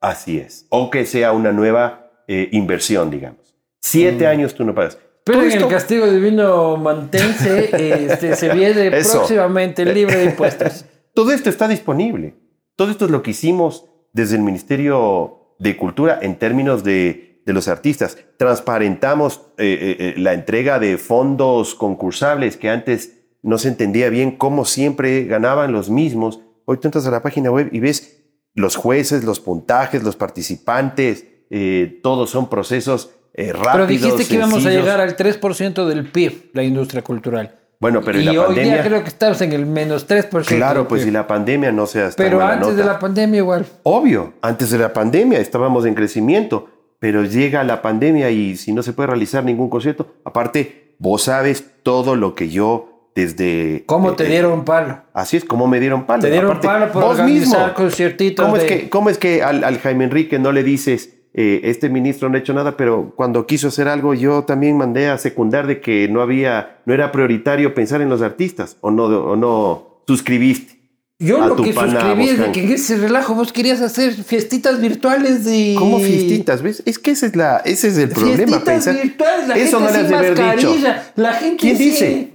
[0.00, 0.66] Así es.
[0.70, 3.54] O que sea una nueva eh, inversión, digamos.
[3.80, 4.98] Siete años tú no pagas.
[5.24, 7.70] Pero en el castigo divino mantense
[8.12, 9.18] este, se viene Eso.
[9.18, 10.84] próximamente libre de impuestos.
[11.14, 12.34] Todo esto está disponible.
[12.76, 17.52] Todo esto es lo que hicimos desde el Ministerio de Cultura en términos de, de
[17.52, 18.16] los artistas.
[18.38, 24.64] Transparentamos eh, eh, la entrega de fondos concursables que antes no se entendía bien cómo
[24.64, 26.40] siempre ganaban los mismos.
[26.64, 28.19] Hoy tú entras a la página web y ves
[28.60, 33.72] los jueces, los puntajes, los participantes, eh, todos son procesos eh, rápidos.
[33.72, 34.84] Pero dijiste que íbamos a sencillos.
[34.84, 37.56] llegar al 3% del PIB, la industria cultural.
[37.80, 38.74] Bueno, pero y en la hoy pandemia...
[38.74, 40.44] día creo que estamos en el menos 3%.
[40.44, 43.66] Claro, pues si la pandemia no se hasta Pero antes de la pandemia igual.
[43.84, 48.82] Obvio, antes de la pandemia estábamos en crecimiento, pero llega la pandemia y si no
[48.82, 52.89] se puede realizar ningún concierto, aparte, vos sabes todo lo que yo
[53.20, 53.84] desde...
[53.86, 55.02] ¿Cómo eh, te eh, dieron palo?
[55.12, 56.22] Así es, ¿cómo me dieron palo?
[56.22, 59.64] Te dieron Aparte, palo por organizar conciertitos ¿Cómo es de- que, cómo es que al,
[59.64, 63.46] al Jaime Enrique no le dices, eh, este ministro no ha hecho nada, pero cuando
[63.46, 67.74] quiso hacer algo yo también mandé a secundar de que no había, no era prioritario
[67.74, 70.80] pensar en los artistas o no, o no suscribiste?
[71.22, 75.44] Yo lo que suscribí es de que en ese relajo vos querías hacer fiestitas virtuales
[75.44, 75.76] de...
[75.78, 76.62] ¿Cómo fiestitas?
[76.62, 76.82] ¿Ves?
[76.86, 78.36] Es que ese es, la, ese es el problema.
[78.36, 80.46] Fiestitas pensar- virtuales, la Eso gente no sin haber dicho.
[80.46, 82.28] mascarilla, la gente ¿Quién dice?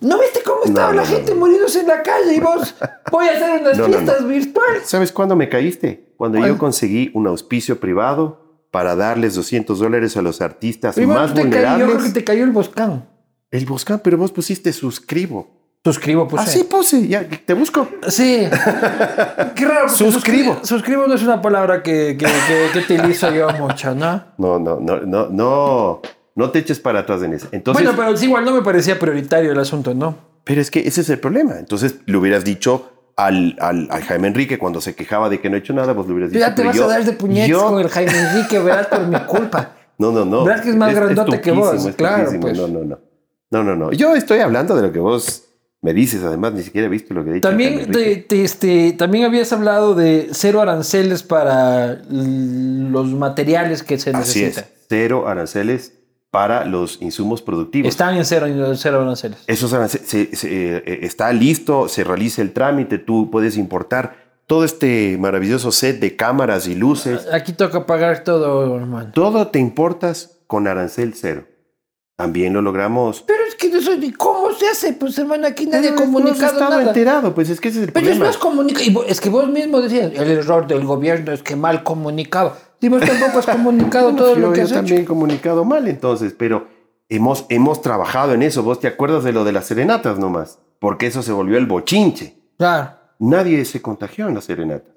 [0.00, 2.74] ¿No viste cómo estaba No, la no, gente muriéndose en la calle y vos
[3.10, 4.82] voy a hacer unas fiestas virtuales?
[4.84, 6.12] ¿Sabes cuándo me caíste?
[6.16, 6.50] Cuando ¿Cuál?
[6.50, 11.44] yo conseguí un auspicio privado para darles 200 dólares a los artistas Primero más cayó,
[11.44, 12.04] yo creo vulnerables.
[12.04, 13.08] que te cayó el boscán.
[13.50, 15.48] El Boscan, pero vos pusiste suscribo.
[15.82, 16.42] Suscribo, pues.
[16.42, 17.88] Así puse, ya te busco.
[18.08, 18.46] Sí.
[19.54, 19.86] Qué raro.
[19.86, 20.52] porque Suscribo.
[20.56, 24.22] suscri- Suscribo no es una palabra que, que, que, que utilizo yo mucho, ¿no?
[24.36, 26.02] No, no, no, no, no,
[26.38, 27.48] no te eches para atrás en eso.
[27.52, 30.16] Entonces, bueno, pero igual no me parecía prioritario el asunto, ¿no?
[30.44, 31.58] pero es que ese es el problema.
[31.58, 35.56] Entonces le hubieras dicho al, al, al Jaime Enrique cuando se quejaba de que no
[35.56, 36.40] ha hecho nada, vos le hubieras dicho.
[36.40, 39.06] Ya te vas yo- a dar de puñetes yo- con el Jaime Enrique, verás, por
[39.06, 39.72] mi culpa.
[39.98, 40.44] No, no, no.
[40.44, 42.56] Verás que es más grandote que vos, es claro, pues.
[42.56, 42.98] No, no, no.
[43.50, 43.90] No, no, no.
[43.92, 45.42] Yo estoy hablando de lo que vos
[45.82, 47.48] me dices, además, ni siquiera he visto lo que he dicho.
[47.48, 54.10] También, te- te- este, también habías hablado de cero aranceles para los materiales que se
[54.10, 54.64] Así necesitan.
[54.64, 54.70] es.
[54.88, 55.97] Cero aranceles
[56.30, 57.88] para los insumos productivos.
[57.88, 59.38] Están en cero, cero aranceles.
[59.72, 65.16] Aranceles se- se- eh, está listo, se realiza el trámite, tú puedes importar todo este
[65.18, 67.26] maravilloso set de cámaras y luces.
[67.32, 69.10] Aquí toca pagar todo, hermano.
[69.14, 71.46] Todo te importas con arancel cero.
[72.16, 73.22] También lo logramos.
[73.26, 74.92] Pero es que eso, ¿y ¿cómo se hace?
[74.94, 76.82] Pues, hermano, aquí nadie ha Pero no comunicado estado nada.
[76.88, 78.26] enterado, pues es que ese es el Pero es problema.
[78.26, 79.04] más comunicado.
[79.06, 82.56] Es que vos mismo decías, el error del gobierno es que mal comunicado.
[82.82, 84.78] Vos tampoco has comunicado todo yo, lo que yo has hecho.
[84.80, 86.68] también he comunicado mal entonces, pero
[87.08, 88.62] hemos, hemos trabajado en eso.
[88.62, 90.58] ¿Vos te acuerdas de lo de las serenatas nomás?
[90.78, 92.36] Porque eso se volvió el bochinche.
[92.56, 92.92] Claro.
[93.18, 94.94] Nadie se contagió en las serenatas.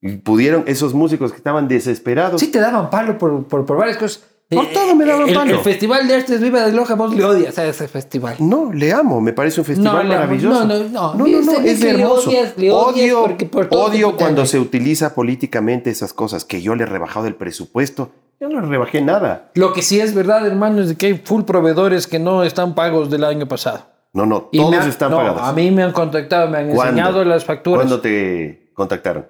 [0.00, 3.96] Y pudieron, esos músicos que estaban desesperados, Sí te daban palo por, por, por varias
[3.96, 4.22] cosas.
[4.54, 5.54] Por todo me daban el, palo.
[5.54, 8.36] El Festival de Artes Viva de Loja, vos le odias a ese festival.
[8.38, 10.64] No, le amo, me parece un festival maravilloso.
[10.64, 11.14] No, no, no.
[11.14, 12.30] no, Dice es que le hermoso.
[12.30, 16.62] odias, le odias odio porque por todo odio cuando se utiliza políticamente esas cosas, que
[16.62, 18.10] yo le he rebajado el presupuesto.
[18.40, 19.50] Yo no le rebajé nada.
[19.54, 22.74] Lo que sí es verdad, hermano, es de que hay full proveedores que no están
[22.74, 23.86] pagos del año pasado.
[24.12, 25.42] No, no, todos están no, pagados.
[25.42, 26.84] A mí me han contactado, me han ¿Cuándo?
[26.84, 27.80] enseñado las facturas.
[27.80, 29.26] ¿Cuándo te contactaron?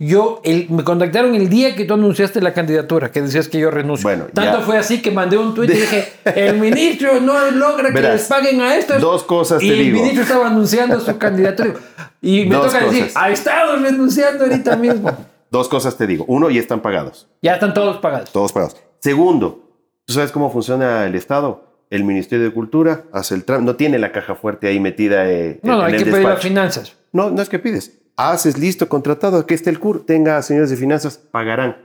[0.00, 3.68] Yo, el- me contactaron el día que tú anunciaste la candidatura, que decías que yo
[3.72, 4.04] renuncio.
[4.04, 4.64] Bueno, Tanto ya.
[4.64, 8.60] fue así que mandé un tuit y dije, el ministro no logra que les paguen
[8.60, 9.00] a estos.
[9.00, 9.96] dos cosas y te el digo.
[9.98, 11.74] ministro estaba anunciando su candidatura.
[12.22, 15.16] Y me Dos toca decir, ha estado renunciando ahorita mismo.
[15.50, 16.24] Dos cosas te digo.
[16.28, 17.26] Uno, ya están pagados.
[17.42, 18.30] Ya están todos pagados.
[18.30, 18.76] Todos pagados.
[19.00, 19.64] Segundo,
[20.04, 21.64] ¿tú sabes cómo funciona el Estado?
[21.90, 23.66] El Ministerio de Cultura hace el trámite.
[23.66, 26.26] No tiene la caja fuerte ahí metida eh, No, no, en hay el que pedir
[26.28, 26.96] las finanzas.
[27.12, 27.98] No, no es que pides.
[28.18, 31.76] Haces listo, contratado, que esté el CUR, tenga señores de finanzas, pagarán.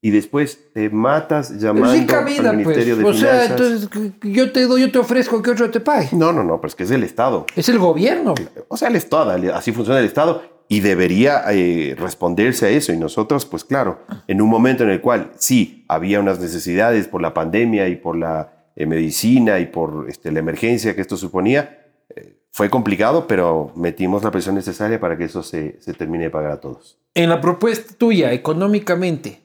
[0.00, 3.06] Y después te matas llamando sin cabida, al Ministerio pues.
[3.06, 3.90] O de sea, Finanzas.
[3.90, 6.08] entonces yo te doy, yo te ofrezco que otro te pague.
[6.12, 7.46] No, no, no, pero es que es el Estado.
[7.56, 8.34] Es el gobierno.
[8.68, 12.92] O sea, el Estado, así funciona el Estado y debería eh, responderse a eso.
[12.92, 13.98] Y nosotros, pues claro,
[14.28, 18.16] en un momento en el cual sí había unas necesidades por la pandemia y por
[18.16, 23.72] la eh, medicina y por este, la emergencia que esto suponía, eh, fue complicado, pero
[23.76, 26.98] metimos la presión necesaria para que eso se, se termine de pagar a todos.
[27.14, 29.40] En la propuesta tuya, económicamente,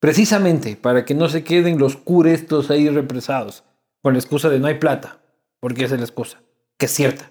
[0.00, 3.64] precisamente para que no se queden los curestos ahí represados
[4.02, 5.18] con la excusa de no hay plata,
[5.60, 6.42] porque esa es la excusa,
[6.76, 7.30] que es cierta.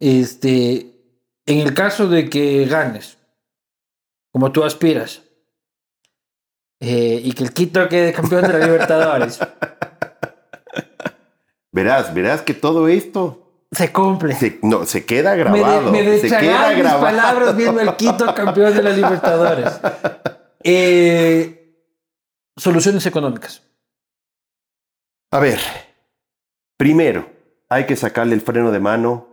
[0.00, 0.98] Este,
[1.46, 3.16] en el caso de que ganes,
[4.32, 5.22] como tú aspiras,
[6.80, 9.38] eh, y que el Quito quede campeón de la Libertadores,
[11.72, 14.34] Verás, verás que todo esto se cumple.
[14.34, 15.92] se, no, se queda me, de- grabado.
[15.92, 17.02] me se queda destragan mis grabado.
[17.04, 19.80] palabras viendo el Quito campeón de la Libertadores.
[20.64, 21.80] Eh,
[22.56, 23.62] soluciones económicas.
[25.30, 25.60] A ver,
[26.76, 27.30] primero,
[27.68, 29.28] hay que sacarle el freno de mano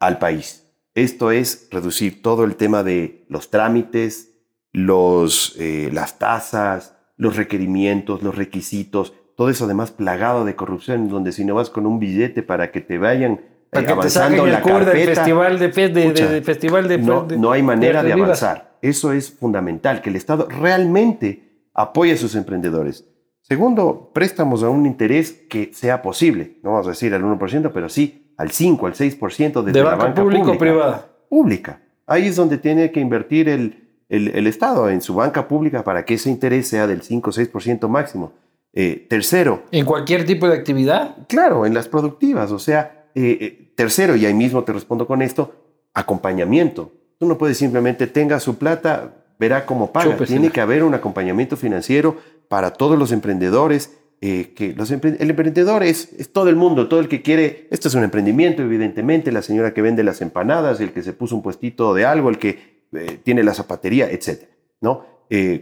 [0.00, 0.66] al país.
[0.96, 4.30] Esto es reducir todo el tema de los trámites,
[4.72, 11.32] los, eh, las tasas, los requerimientos, los requisitos, todo eso además plagado de corrupción, donde
[11.32, 13.40] si no vas con un billete para que te vayan
[13.72, 16.88] eh, te avanzando el la del carpeta, festival de, fe- de- de- Pucha, de festival
[16.88, 18.76] de, no, no hay manera de avanzar.
[18.82, 23.06] Eso es fundamental, que el Estado realmente apoye a sus emprendedores.
[23.40, 26.58] Segundo, préstamos a un interés que sea posible.
[26.62, 29.90] No vamos a decir al 1%, pero sí al 5, al 6% desde De la
[29.92, 31.06] banca banca pública privada.
[31.30, 31.80] Pública.
[32.06, 36.04] Ahí es donde tiene que invertir el, el- el Estado en su banca pública para
[36.04, 38.32] que ese interés sea del 5 o 6% máximo.
[38.72, 41.16] Eh, tercero, En cualquier tipo de actividad.
[41.28, 42.52] Claro, en las productivas.
[42.52, 45.52] O sea, eh, eh, tercero, y ahí mismo te respondo con esto,
[45.94, 46.92] acompañamiento.
[47.18, 50.12] Tú no puedes simplemente tenga su plata, verá cómo paga.
[50.12, 50.38] Chúpesela.
[50.40, 52.16] Tiene que haber un acompañamiento financiero
[52.48, 53.96] para todos los emprendedores.
[54.22, 57.66] eh, que los empre- el emprendedor es, es todo el mundo, todo el que quiere.
[57.70, 59.32] Esto es un emprendimiento, evidentemente.
[59.32, 62.36] La señora que vende las empanadas, el que se puso un puestito de algo, el
[62.38, 62.82] que
[63.22, 64.42] tiene la zapatería, etc.
[64.82, 65.06] ¿no?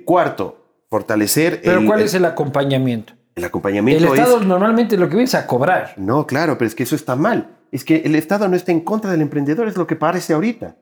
[0.04, 0.57] Cuarto,
[0.91, 3.12] fortalecer Pero el, ¿cuál el- es el acompañamiento?
[3.12, 4.05] el El acompañamiento.
[4.14, 5.95] es- Estado normalmente lo que viene es a cobrar.
[5.97, 7.57] no, claro, pero es que eso está mal.
[7.70, 10.76] Es que el Estado no está en contra del emprendedor, es lo que parece ahorita.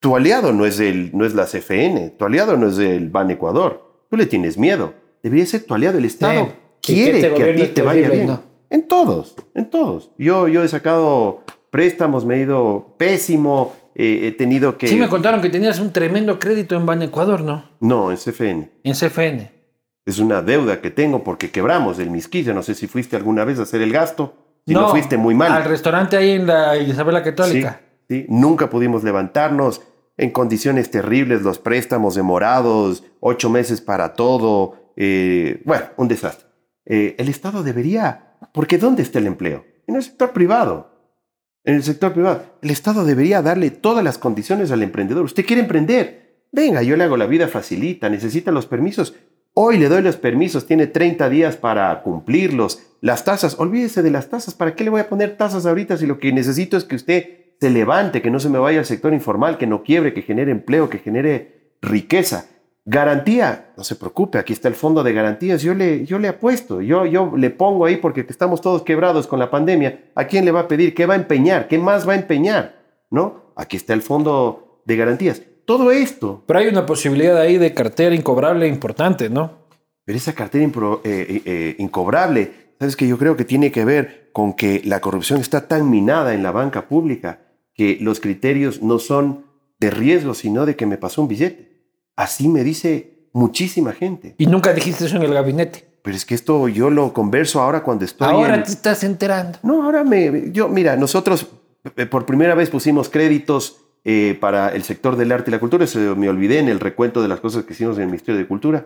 [0.00, 3.30] Tu aliado no es, el, no es la CFN, tu aliado no es el Ban
[3.32, 4.04] Ecuador.
[4.08, 4.94] Tú le tienes miedo.
[5.24, 6.46] Debería ser tu aliado el Estado.
[6.46, 8.26] Sí, y que Quiere este que, a ti te vaya bien.
[8.28, 8.40] ¿no?
[8.70, 10.12] En todos, en todos.
[10.16, 14.86] Yo, yo he sacado préstamos, me he ido pésimo, eh, he tenido que...
[14.86, 17.64] Sí me contaron que tenías un tremendo crédito en Ban Ecuador, ¿no?
[17.80, 18.70] no, en CFN.
[18.84, 19.50] En CFN.
[20.06, 22.54] Es una deuda que tengo porque quebramos el Misquilla.
[22.54, 24.60] No sé si fuiste alguna vez a hacer el gasto.
[24.66, 25.52] Si no, fuiste muy mal.
[25.52, 27.80] Al restaurante ahí en la Isabela Católica.
[28.08, 28.24] ¿sí?
[28.28, 29.82] Nunca pudimos levantarnos
[30.16, 36.46] en condiciones terribles, los préstamos demorados, ocho meses para todo, eh, bueno, un desastre.
[36.86, 39.64] Eh, el Estado debería, porque ¿dónde está el empleo?
[39.86, 40.87] En el sector privado.
[41.68, 42.44] En el sector privado.
[42.62, 45.22] El Estado debería darle todas las condiciones al emprendedor.
[45.24, 46.46] Usted quiere emprender.
[46.50, 49.14] Venga, yo le hago la vida facilita, necesita los permisos.
[49.52, 52.80] Hoy le doy los permisos, tiene 30 días para cumplirlos.
[53.02, 54.54] Las tasas, olvídese de las tasas.
[54.54, 57.26] ¿Para qué le voy a poner tasas ahorita si lo que necesito es que usted
[57.60, 60.52] se levante, que no se me vaya al sector informal, que no quiebre, que genere
[60.52, 62.46] empleo, que genere riqueza?
[62.90, 65.62] Garantía, no se preocupe, aquí está el fondo de garantías.
[65.62, 69.38] Yo le, yo le apuesto, yo, yo le pongo ahí porque estamos todos quebrados con
[69.38, 70.10] la pandemia.
[70.14, 70.94] ¿A quién le va a pedir?
[70.94, 71.68] ¿Qué va a empeñar?
[71.68, 72.76] ¿Qué más va a empeñar?
[73.10, 73.52] ¿No?
[73.56, 76.42] Aquí está el fondo de garantías todo esto.
[76.46, 79.66] Pero hay una posibilidad ahí de cartera incobrable importante, ¿no?
[80.06, 80.70] Pero esa cartera eh,
[81.04, 85.42] eh, eh, incobrable, ¿sabes que Yo creo que tiene que ver con que la corrupción
[85.42, 87.40] está tan minada en la banca pública
[87.74, 89.44] que los criterios no son
[89.78, 91.67] de riesgo, sino de que me pasó un billete.
[92.18, 94.34] Así me dice muchísima gente.
[94.38, 95.88] Y nunca dijiste eso en el gabinete.
[96.02, 98.26] Pero es que esto yo lo converso ahora cuando estoy.
[98.26, 99.60] Ahora te estás enterando.
[99.62, 100.50] No, ahora me.
[100.50, 101.46] Yo, mira, nosotros
[102.10, 105.84] por primera vez pusimos créditos eh, para el sector del arte y la cultura.
[105.84, 108.48] Eso me olvidé en el recuento de las cosas que hicimos en el Ministerio de
[108.48, 108.84] Cultura.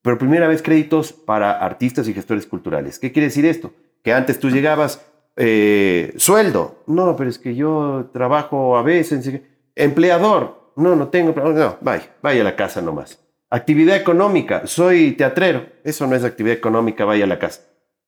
[0.00, 3.00] Pero primera vez créditos para artistas y gestores culturales.
[3.00, 3.72] ¿Qué quiere decir esto?
[4.04, 5.04] Que antes tú llegabas,
[5.34, 6.84] eh, sueldo.
[6.86, 9.28] No, pero es que yo trabajo a veces.
[9.74, 10.67] Empleador.
[10.78, 11.32] No, no tengo.
[11.32, 13.18] No, vaya, vaya a la casa nomás.
[13.50, 14.66] Actividad económica.
[14.66, 15.66] Soy teatrero.
[15.84, 17.62] Eso no es actividad económica, vaya a la casa.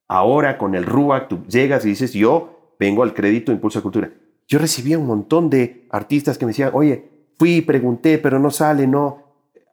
[0.09, 4.11] Ahora con el RUAC tú llegas y dices, yo vengo al crédito Impulsa Cultura
[4.51, 7.09] yo recibía un montón de artistas que me decían, oye,
[7.39, 9.23] fui pregunté, pero no sale, no,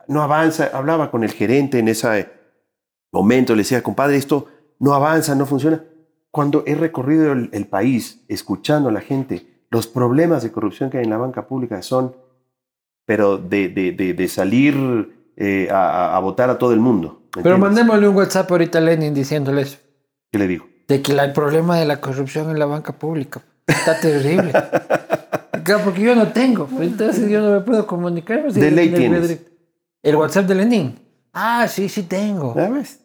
[0.07, 0.69] no avanza.
[0.71, 2.29] Hablaba con el gerente en ese
[3.11, 4.45] momento, le decía, compadre, esto
[4.77, 5.83] no avanza, no funciona.
[6.29, 11.05] Cuando he recorrido el, país escuchando a la gente, los problemas de corrupción que hay
[11.05, 12.15] en la banca pública son,
[13.07, 14.75] pero de, de, salir
[15.37, 17.21] eh, a, votar a todo el mundo.
[17.41, 19.79] Pero mandémosle un WhatsApp ahorita a Lenin diciéndoles.
[20.29, 20.67] ¿Qué le digo?
[20.89, 23.41] De que hay problema de la corrupción en la banca pública.
[23.65, 24.51] Está terrible.
[25.63, 26.67] claro, porque yo no tengo.
[26.81, 28.51] Entonces yo no me puedo comunicar.
[28.51, 29.39] ¿De ley tienes?
[30.03, 30.99] El WhatsApp de Lenin.
[31.31, 32.53] Ah, sí, sí tengo.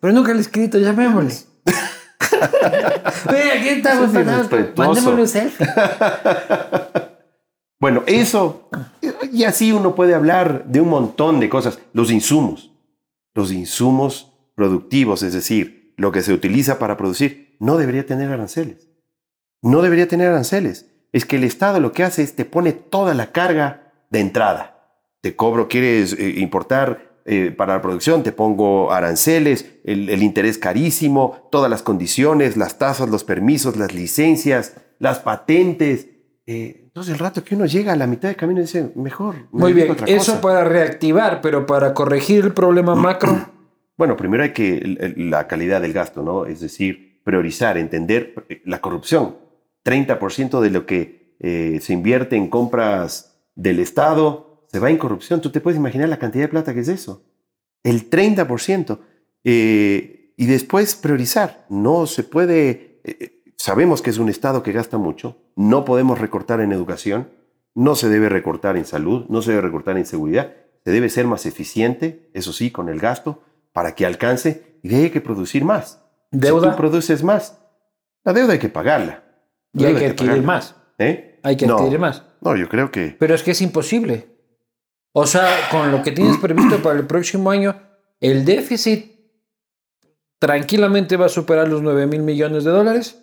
[0.00, 1.32] Pero nunca le he escrito, llamémosle.
[3.30, 4.12] Oye, aquí estamos.
[4.12, 5.66] Mandémosle un selfie.
[7.82, 8.70] bueno, eso.
[9.30, 11.78] Y así uno puede hablar de un montón de cosas.
[11.92, 12.72] Los insumos.
[13.34, 18.92] Los insumos productivos, es decir, lo que se utiliza para producir, no debería tener aranceles
[19.62, 20.86] no debería tener aranceles.
[21.12, 24.98] Es que el Estado lo que hace es te pone toda la carga de entrada.
[25.20, 31.48] Te cobro, quieres eh, importar eh, para la producción, te pongo aranceles, el, interés carísimo,
[31.52, 36.08] todas las condiciones, las tasas, los permisos, las licencias, las patentes.
[36.46, 39.48] Eh, entonces el rato que uno llega a la mitad del camino dice, mejor.
[39.50, 43.50] Muy bien, eso para reactivar, pero para corregir el problema macro.
[43.94, 46.46] Bueno, primero hay que la calidad del gasto, ¿no?
[46.46, 48.34] Es decir, priorizar, entender
[48.64, 49.36] la corrupción
[49.84, 55.40] 30% de lo que eh, se invierte en compras del Estado se va en corrupción.
[55.40, 57.24] Tú te puedes imaginar la cantidad de plata que es eso.
[57.82, 58.98] El 30%.
[59.44, 61.66] Eh, y después priorizar.
[61.68, 63.00] No se puede...
[63.04, 65.36] Eh, sabemos que es un Estado que gasta mucho.
[65.54, 67.30] No podemos recortar en educación.
[67.76, 69.26] No se debe recortar en salud.
[69.28, 70.52] No se debe recortar en seguridad.
[70.84, 73.40] Se debe ser más eficiente, eso sí, con el gasto,
[73.72, 74.78] para que alcance.
[74.82, 76.02] Y hay que producir más.
[76.32, 76.64] ¿Deuda?
[76.64, 77.60] Si tú produces más,
[78.24, 79.22] la deuda hay que pagarla.
[79.72, 80.74] Y hay que adquirir más.
[80.98, 81.38] ¿Eh?
[81.44, 82.24] Hay que adquirir más.
[82.40, 83.14] No, yo creo que.
[83.16, 84.26] Pero es que es imposible.
[85.12, 87.76] O sea, con lo que tienes previsto para el próximo año,
[88.18, 89.12] el déficit
[90.40, 93.21] tranquilamente va a superar los 9 mil millones de dólares.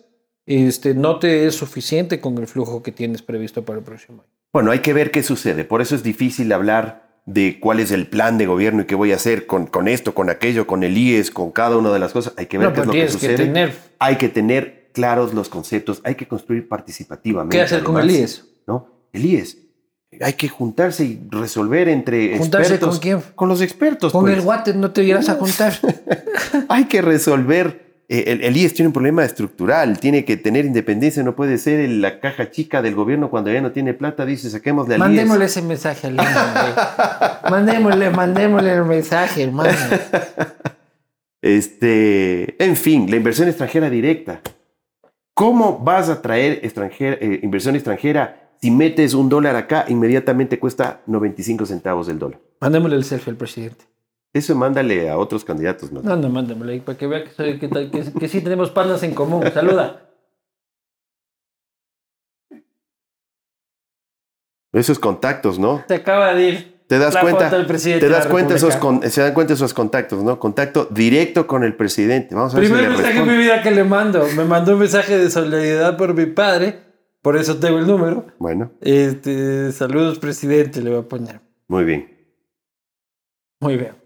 [0.50, 4.30] Este, no te es suficiente con el flujo que tienes previsto para el próximo año.
[4.52, 5.64] Bueno, hay que ver qué sucede.
[5.64, 9.12] Por eso es difícil hablar de cuál es el plan de gobierno y qué voy
[9.12, 12.12] a hacer con, con esto, con aquello, con el IES, con cada una de las
[12.12, 12.32] cosas.
[12.36, 13.36] Hay que ver qué es lo que sucede.
[13.36, 13.72] tener...
[14.00, 17.56] Hay que tener claros los conceptos, hay que construir participativamente.
[17.56, 18.44] ¿Qué hacer con el IES?
[18.66, 18.88] ¿no?
[19.12, 19.56] El IES.
[20.20, 23.22] Hay que juntarse y resolver entre ¿Juntarse con quién?
[23.36, 24.10] Con los expertos.
[24.10, 24.36] Con pues.
[24.36, 25.74] el water no te irás a juntar.
[26.68, 27.89] hay que resolver.
[28.12, 32.18] Eh, el, IES tiene un problema estructural, tiene que tener independencia, no puede ser la
[32.18, 36.08] caja chica del gobierno cuando ya no tiene plata, dice saquémosle al Mandémosle ese mensaje
[36.08, 36.16] al
[37.48, 39.70] mandémosle, mandémosle el mensaje, hermano.
[41.42, 44.42] Este, en fin, la inversión extranjera directa.
[45.32, 51.64] ¿Cómo vas a traer eh, inversión extranjera si metes un dólar acá, inmediatamente cuesta 95
[51.64, 52.40] centavos el dólar?
[52.60, 53.86] Mándamele el selfie al presidente.
[54.32, 55.90] Eso mándale a otros candidatos.
[55.90, 57.58] No, no, mándamele para que vea que,
[58.18, 59.42] que sí tenemos panas en común.
[59.52, 60.06] Saluda.
[64.72, 65.82] Esos contactos, ¿no?
[65.86, 66.80] Te acaba de ir.
[66.86, 69.00] Te das la cuenta, foto del presidente te das cuenta esos República.
[69.02, 70.38] con- se dan cuenta esos contactos, ¿no?
[70.40, 72.34] Contacto directo con el presidente.
[72.34, 74.26] Vamos a ver Primer si mensaje en mi vida que le mando.
[74.36, 76.80] Me mandó un mensaje de solidaridad por mi padre.
[77.22, 78.26] Por eso tengo el número.
[78.38, 81.40] Bueno, Este, saludos, presidente, le voy a poner.
[81.68, 82.16] muy bien.
[83.60, 83.99] Muy bien.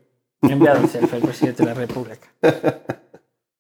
[0.51, 2.29] Enviado el selfie al presidente de la República.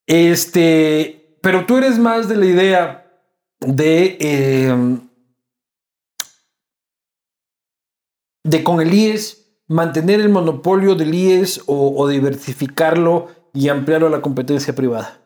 [0.06, 3.20] Este, pero tú eres más de la idea
[3.60, 4.98] de, eh,
[8.44, 14.10] de con el IES mantener el monopolio del IES o, o diversificarlo y ampliarlo a
[14.10, 15.20] la competencia privada.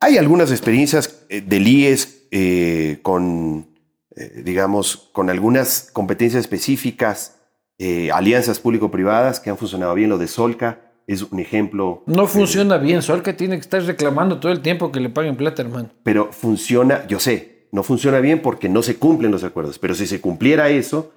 [0.00, 3.68] Hay algunas experiencias eh, del IES eh, con,
[4.16, 7.39] eh, digamos, con algunas competencias específicas,
[7.82, 10.10] eh, alianzas público-privadas que han funcionado bien.
[10.10, 12.02] Lo de Solca es un ejemplo.
[12.04, 13.00] No funciona bien.
[13.00, 15.88] Solca tiene que estar reclamando todo el tiempo que le paguen plata, hermano.
[16.02, 20.06] pero funciona, yo sé, no funciona bien porque no se cumplen los acuerdos, pero si
[20.06, 21.10] se cumpliera eso,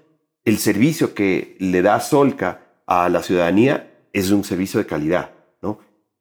[0.46, 5.80] el servicio que le da Solca a la ciudadanía es un servicio de calidad, ¿no?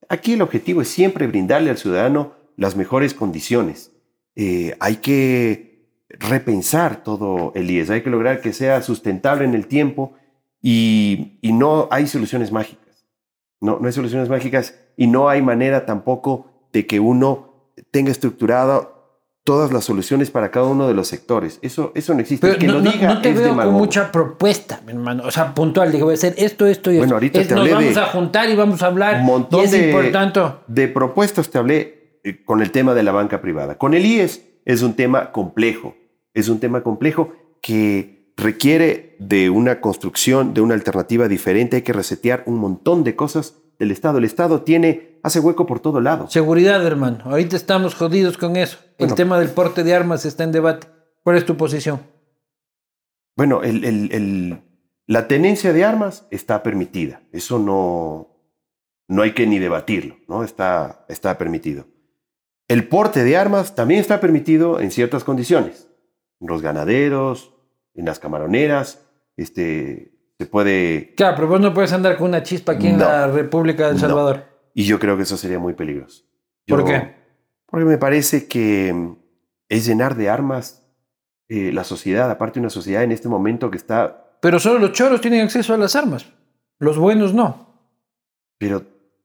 [0.09, 3.93] Aquí el objetivo es siempre brindarle al ciudadano las mejores condiciones.
[4.35, 9.69] Eh, hay que repensar todo el IES, hay que lograr que sea sustentable en el
[9.69, 10.15] tiempo
[10.63, 13.05] y, y no hay soluciones mágicas.
[13.61, 18.93] No, no hay soluciones mágicas y no hay manera tampoco de que uno tenga estructurado
[19.45, 21.59] todas las soluciones para cada uno de los sectores.
[21.63, 22.47] Eso, eso no existe.
[22.47, 25.25] Pero que no, lo no- diga no te es veo con mucha propuesta, mi hermano.
[25.27, 25.91] O sea, puntual.
[25.91, 28.01] Digo, voy a hacer esto, esto y Bueno, ahorita Es- te nos hablé vamos de
[28.01, 29.17] a juntar y vamos a hablar.
[29.21, 30.41] Un montón y es de, importante.
[30.69, 33.79] de propuestas te hablé eh, con el tema de la banca privada.
[33.79, 35.97] Con el IES es un tema complejo.
[36.35, 41.77] Es un tema complejo que requiere de una construcción, de una alternativa diferente.
[41.77, 44.19] Hay que resetear un montón de cosas del Estado.
[44.19, 46.29] El Estado tiene, hace hueco por todo lado.
[46.31, 47.19] Seguridad, hermano.
[47.25, 48.79] Ahorita estamos jodidos con eso.
[48.99, 50.87] El tema del porte de armas está en debate.
[51.25, 52.01] ¿Cuál es tu posición?
[53.37, 54.63] Bueno, el- el- el-
[55.07, 57.23] la tenencia de armas está permitida.
[57.33, 58.29] Eso no,
[59.09, 60.45] no hay que ni debatirlo, ¿no?
[60.45, 61.87] Está, está permitido.
[62.69, 65.89] El porte de armas también está permitido en ciertas condiciones.
[66.41, 67.52] Los ganaderos,
[67.95, 69.01] en las camaroneras,
[69.37, 71.15] este, se puede...
[71.17, 74.01] Claro, pero vos no puedes andar con una chispa aquí en la República del No.
[74.01, 74.45] Salvador.
[74.75, 76.25] Y yo creo que eso sería muy peligroso.
[76.67, 77.15] ¿Por qué?
[77.67, 79.17] Porque me parece que mm,
[79.69, 80.87] es llenar de armas
[81.49, 85.21] eh, la sociedad, aparte una sociedad en este momento que está Pero solo los choros
[85.21, 86.27] tienen acceso a las armas.
[86.79, 87.69] Los buenos no.
[88.59, 88.83] Pero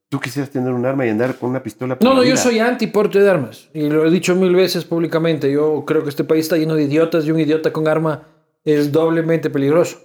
[0.09, 1.97] tú quisieras tener un arma y andar con una pistola.
[2.01, 3.69] No, no, yo soy anti porte de armas.
[3.73, 5.51] Y lo he dicho mil veces públicamente.
[5.51, 8.23] Yo creo que este país está lleno de idiotas y un idiota con arma
[8.73, 9.99] es doblemente peligroso.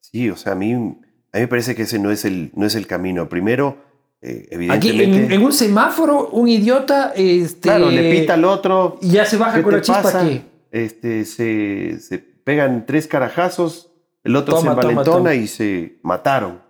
[0.00, 0.94] Sí, o sea, a mí, a mí
[1.32, 3.28] me parece que ese no es el, no es el camino.
[3.28, 3.78] Primero,
[4.22, 5.26] eh, Aquí evidentemente.
[5.26, 8.98] en, en un semáforo, un idiota este, claro, le pita al otro.
[9.02, 10.20] y ya se baja ¿Qué con la chispa pasa?
[10.22, 10.42] aquí.
[10.70, 13.92] Este, se, se pegan tres carajazos,
[14.24, 16.64] el otro Toma, se envalentona y se mataron.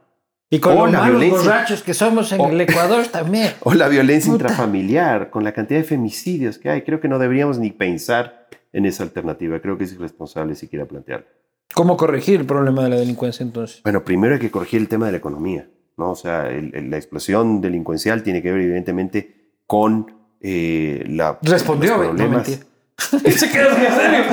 [0.48, 1.38] Y con O los malos violencia.
[1.40, 3.50] borrachos que somos en O- el Ecuador también.
[3.60, 4.44] O la violencia Puta.
[4.44, 6.82] intrafamiliar, con la cantidad de femicidios que hay.
[6.82, 9.60] Creo que no deberíamos ni pensar en esa alternativa.
[9.60, 11.26] Creo que es irresponsable siquiera plantearlo.
[11.74, 13.82] ¿Cómo corregir el problema de la delincuencia entonces?
[13.82, 16.12] Bueno, primero hay que corregir el tema de la economía, ¿no?
[16.12, 21.96] O sea, el- el- la explosión delincuencial tiene que ver evidentemente con eh, la, Respondió,
[21.96, 22.06] los.
[22.08, 22.48] No, problemas.
[22.48, 22.66] mentira.
[23.38, 24.24] Se quedó en serio.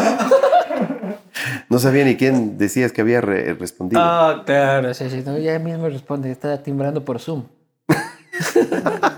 [1.69, 4.01] No sabía ni quién decías que había re- respondido.
[4.03, 5.23] Ah, claro, sí, sí.
[5.25, 6.29] No, ya mismo responde.
[6.31, 7.45] Está timbrando por Zoom.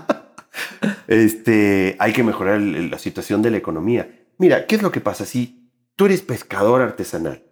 [1.08, 4.08] Este, hay que mejorar la situación de la economía.
[4.38, 5.24] Mira, ¿qué es lo que pasa?
[5.24, 7.42] Si tú eres pescador artesanal,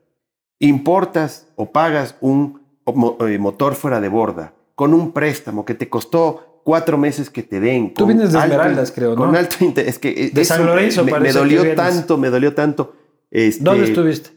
[0.58, 6.60] importas o pagas un eh, motor fuera de borda con un préstamo que te costó
[6.64, 7.94] cuatro meses que te den.
[7.94, 9.16] Tú vienes de alto- Esmeraldas, creo, ¿no?
[9.16, 9.94] Con alto interés.
[9.94, 12.94] Es que eh, De San Lorenzo me, me parece que dolió tanto, me dolió tanto.
[13.30, 14.30] Este, ¿Dónde estuviste?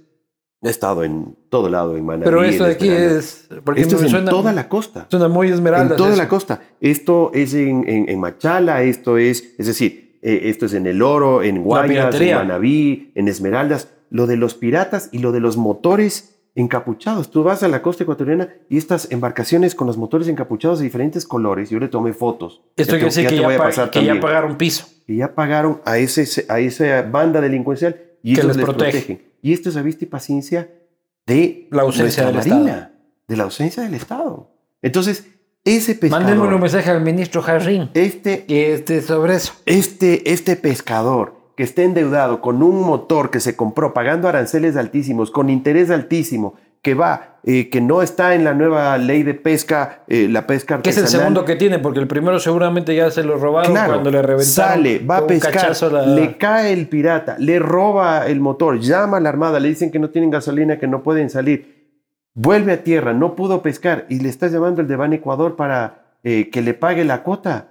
[0.62, 2.26] He estado en todo lado, en Manaví.
[2.26, 3.48] Pero esto de aquí es.
[3.64, 5.06] Porque Esto es me en suena, toda la costa.
[5.10, 5.92] suena muy esmeralda.
[5.94, 6.62] En toda la costa.
[6.82, 11.02] Esto es en, en- en Machala, esto es, es decir, eh, esto es en El
[11.02, 12.36] Oro, en Guayas, en.
[12.36, 13.90] Manabí, en Esmeraldas.
[14.10, 17.30] Lo de los piratas y lo de los motores encapuchados.
[17.30, 21.26] Tú vas a la costa ecuatoriana y estas embarcaciones con los motores encapuchados de diferentes
[21.26, 22.62] colores, yo le tomé fotos.
[22.76, 24.88] Esto quiere decir que, ya, voy a pa- pasar que ya pagaron piso.
[25.06, 28.92] Que ya pagaron a, ese, a esa banda delincuencial y Que les les protege.
[28.92, 29.22] protegen.
[29.42, 30.70] Y esto es a vista y paciencia
[31.28, 32.90] de La ausencia del marina, Estado.
[33.28, 34.52] de la ausencia del Estado.
[34.82, 35.28] Entonces,
[35.76, 37.90] ese pescador, Mandémosle un mensaje al ministro Jarrín.
[37.94, 39.54] este, Este, sobre eso.
[39.66, 45.32] este, este pescador que esté endeudado con un motor que se compró pagando aranceles altísimos,
[45.32, 50.04] con interés altísimo, que va, eh, que no está en la nueva ley de pesca,
[50.08, 53.24] eh, la pesca Que es el segundo que tiene, porque el primero seguramente ya se
[53.24, 54.46] lo robaron Claro, cuando le reventaron.
[54.46, 59.20] Sale, va a pescar, la- le cae el pirata, le roba el motor, llama a
[59.20, 61.77] la armada, le dicen que no tienen gasolina, que no pueden salir.
[62.40, 66.20] Vuelve a tierra, no pudo pescar y le está llamando el de Ban Ecuador para
[66.24, 67.70] eh, que le pague la cuota.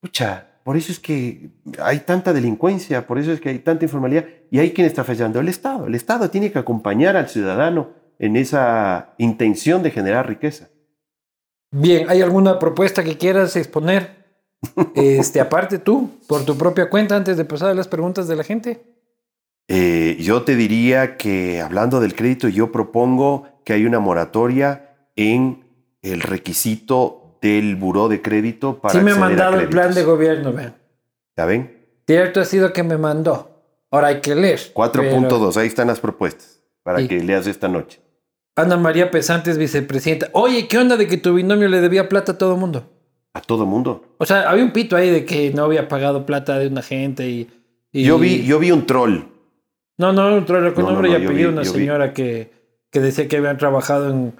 [0.00, 1.50] Pucha, por eso es que
[1.82, 5.40] hay tanta delincuencia, por eso es que hay tanta informalidad y hay quien está fallando,
[5.40, 5.88] el Estado.
[5.88, 7.90] El Estado tiene que acompañar al ciudadano
[8.20, 10.68] en esa intención de generar riqueza.
[11.72, 14.16] Bien, ¿hay alguna propuesta que quieras exponer?
[14.94, 18.44] Este, aparte tú, por tu propia cuenta, antes de pasar a las preguntas de la
[18.44, 18.80] gente.
[19.68, 25.62] Eh, yo te diría que hablando del crédito, yo propongo que hay una moratoria en
[26.00, 30.54] el requisito del buró de crédito para Sí me ha mandado el plan de gobierno,
[30.54, 30.74] vean.
[31.36, 31.86] ¿Ya ven?
[32.06, 33.60] Cierto ha sido que me mandó.
[33.90, 34.58] Ahora hay que leer.
[34.72, 37.08] 4.2, ahí están las propuestas para Sí.
[37.08, 38.00] que leas esta noche.
[38.56, 40.30] Ana María Pesantes, vicepresidenta.
[40.32, 42.90] Oye, ¿qué onda de que tu binomio le debía plata a todo mundo?
[43.34, 44.14] A todo mundo.
[44.16, 47.28] O sea, había un pito ahí de que no había pagado plata de una gente
[47.28, 47.50] y...
[47.92, 49.24] y- Yo, vi, yo vi un troll.
[49.98, 51.68] No, no, un troll con No, no, nombre no, y yo apellido, vi- una vi.
[51.68, 52.57] señora que,
[52.90, 54.34] que decía que habían trabajado en,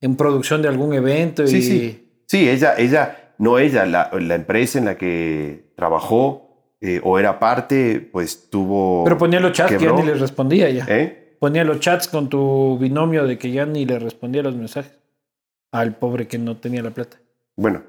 [0.00, 1.62] en producción de algún evento Sí, y...
[1.62, 2.00] sí.
[2.26, 6.44] Sí, ella, ella, no ella, la, la empresa en la que trabajó
[6.80, 9.04] eh, o era parte, pues tuvo...
[9.04, 10.86] Pero ponía los chats que ya ni le respondía ya.
[10.88, 11.36] ¿Eh?
[11.38, 14.98] Ponía los chats con tu binomio de que ya ni le respondía los mensajes.
[15.72, 17.18] Al pobre que no tenía la plata.
[17.56, 17.82] Bueno,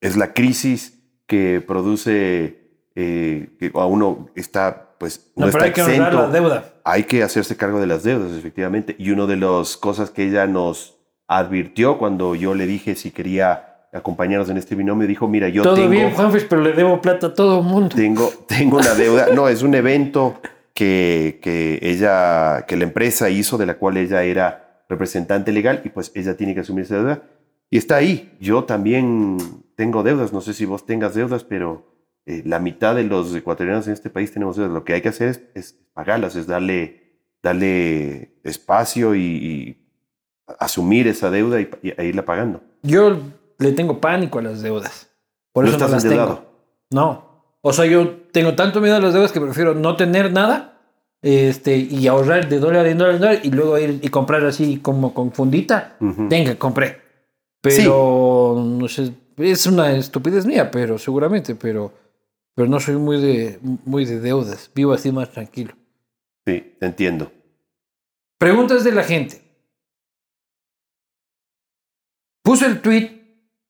[0.00, 2.58] es la crisis que produce
[2.94, 6.64] eh, que a uno está, pues, no, No, pero está hay que honrar la deuda.
[6.84, 8.94] Hay que hacerse cargo de las deudas, efectivamente.
[8.98, 13.86] Y una de las cosas que ella nos advirtió cuando yo le dije si quería
[13.94, 17.28] acompañarnos en este binomio, dijo, mira, yo Todo tengo, bien, Juanfis, pero le debo plata
[17.28, 17.96] a todo el mundo.
[17.96, 19.28] tengo, tengo una deuda.
[19.34, 20.38] No, es un evento
[20.74, 25.88] que, que ella, que la empresa hizo, de la cual ella era representante legal, y
[25.88, 27.22] pues ella tiene que asumir esa deuda.
[27.70, 28.36] Y está ahí.
[28.38, 29.38] Yo también
[29.76, 30.30] tengo deudas.
[30.30, 31.86] No sé si vos tengas deudas, pero
[32.26, 34.72] eh, la mitad de los ecuatorianos en este país tenemos deudas.
[34.72, 39.86] Lo que hay que hacer es, es pagarlas, es darle, darle espacio y, y
[40.58, 42.60] asumir esa deuda y, y- e irla pagando.
[42.82, 43.18] Yo
[43.58, 45.08] le tengo pánico a las deudas.
[45.52, 46.34] Por ¿No eso no estás las endeudado?
[46.38, 46.50] tengo.
[46.92, 47.30] No.
[47.62, 50.78] O sea, yo tengo tanto miedo a las deudas que prefiero no tener nada
[51.22, 54.78] este, y ahorrar de dólar en dólar en dólar y luego ir y comprar así
[54.78, 55.96] como con fundita.
[56.00, 56.28] Ujú.
[56.28, 56.98] Venga, compré.
[57.60, 61.92] Pero, no sé, es una estupidez mía, pero seguramente, pero,
[62.54, 64.70] pero no soy muy de, muy de deudas.
[64.74, 65.74] Vivo así más tranquilo.
[66.46, 67.30] Sí, te entiendo.
[68.38, 69.42] Preguntas de la gente.
[72.42, 73.18] Puse el tweet.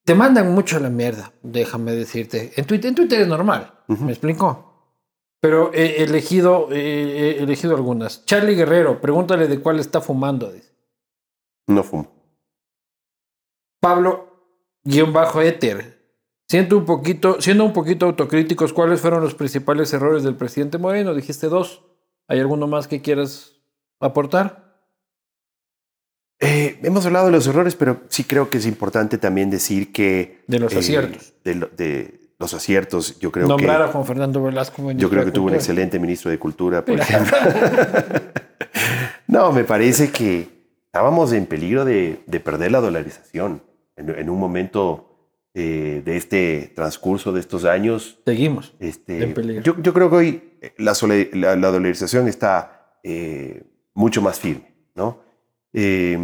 [0.05, 2.53] Te mandan mucho a la mierda, déjame decirte.
[2.57, 3.85] En Twitter, en Twitter es normal.
[3.87, 4.67] ¿me explico?
[5.41, 8.25] Pero he elegido, he elegido algunas.
[8.25, 10.51] Charlie Guerrero, pregúntale de cuál está fumando.
[10.51, 10.73] dice.
[11.69, 12.11] No fumo.
[13.81, 16.00] Pablo, guion bajo éter.
[16.51, 21.15] Siento un poquito, siendo un poquito autocríticos, ¿cuáles fueron los principales errores del presidente Moreno?
[21.15, 21.85] Dijiste dos.
[22.27, 23.53] ¿Hay alguno más que quieras
[24.01, 24.75] aportar?
[26.41, 30.43] Eh, hemos hablado de los errores, pero sí creo que es importante también decir que...
[30.49, 31.35] De los eh, aciertos.
[31.45, 33.85] De, lo- de los aciertos, yo creo Nombrar que...
[33.85, 34.83] a Juan Fernando Velasco.
[34.83, 37.37] ministro Yo creo que tuvo un excelente ministro de Cultura, por ejemplo.
[39.29, 40.49] no, me parece que
[40.87, 43.63] estábamos en peligro de, de perder la dolarización.
[43.95, 45.10] En, en un momento
[45.61, 48.75] eh, de este transcurso de estos años, Seguimos.
[48.81, 49.63] este, En peligro.
[49.63, 50.43] yo, yo creo que hoy
[50.79, 50.95] la,
[51.33, 53.63] la- la dolarización está eh,
[53.95, 55.21] mucho más firme, ¿no?
[55.73, 56.19] Eh,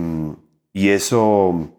[0.73, 1.71] y eso,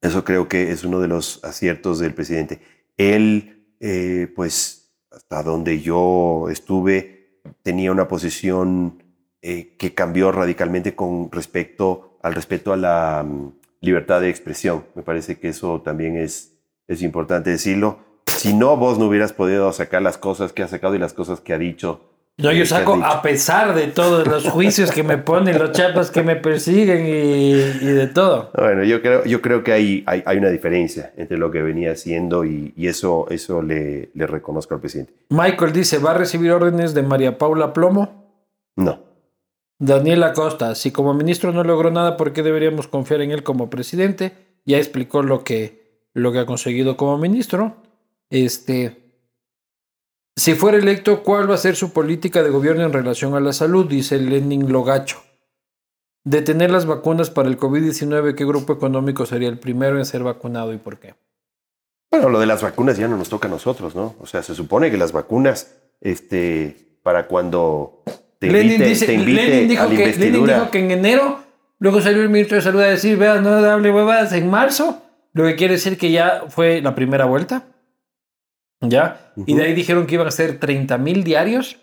[0.00, 2.60] eso creo que es uno de los aciertos del presidente.
[2.96, 9.02] Él, eh, pues, hasta donde yo estuve, tenía una posición
[9.42, 14.84] eh, que cambió radicalmente con respecto al respeto a la mm, libertad de expresión.
[14.94, 16.49] Me parece que eso también es,
[16.90, 17.98] es importante decirlo.
[18.26, 21.40] Si no, vos no hubieras podido sacar las cosas que ha sacado y las cosas
[21.40, 22.00] que ha dicho.
[22.38, 25.72] No, eh, yo que saco a pesar de todos los juicios que me ponen, los
[25.72, 28.50] chapas que me persiguen y, y de todo.
[28.56, 31.92] Bueno, yo creo, yo creo que hay, hay, hay una diferencia entre lo que venía
[31.92, 35.12] haciendo y, y eso, eso le, le reconozco al presidente.
[35.28, 38.24] Michael dice, ¿va a recibir órdenes de María Paula Plomo?
[38.76, 39.00] No.
[39.78, 43.70] Daniel Acosta, si como ministro no logró nada, ¿por qué deberíamos confiar en él como
[43.70, 44.32] presidente?
[44.66, 45.79] Ya explicó lo que,
[46.14, 47.76] lo que ha conseguido como ministro.
[48.30, 48.96] Este,
[50.36, 53.52] si fuera electo, ¿cuál va a ser su política de gobierno en relación a la
[53.52, 53.86] salud?
[53.88, 55.22] Dice Lenin Logacho.
[56.24, 60.72] Detener las vacunas para el COVID-19, ¿qué grupo económico sería el primero en ser vacunado
[60.72, 61.14] y por qué?
[62.10, 64.16] Bueno, lo de las vacunas ya no nos toca a nosotros, ¿no?
[64.20, 68.02] O sea, se supone que las vacunas, este, para cuando
[68.38, 70.90] te invite, Lenin, dice- te invite Lenin dijo a la que, Lenin dijo que en
[70.90, 71.50] enero
[71.80, 75.44] Luego salió el ministro de Salud a decir, vean, no hable huevadas en marzo, lo
[75.44, 77.66] que quiere decir que ya fue la primera vuelta.
[78.80, 79.32] ¿Ya?
[79.46, 81.78] Y de ahí dijeron que iban a ser 30 mil diarios.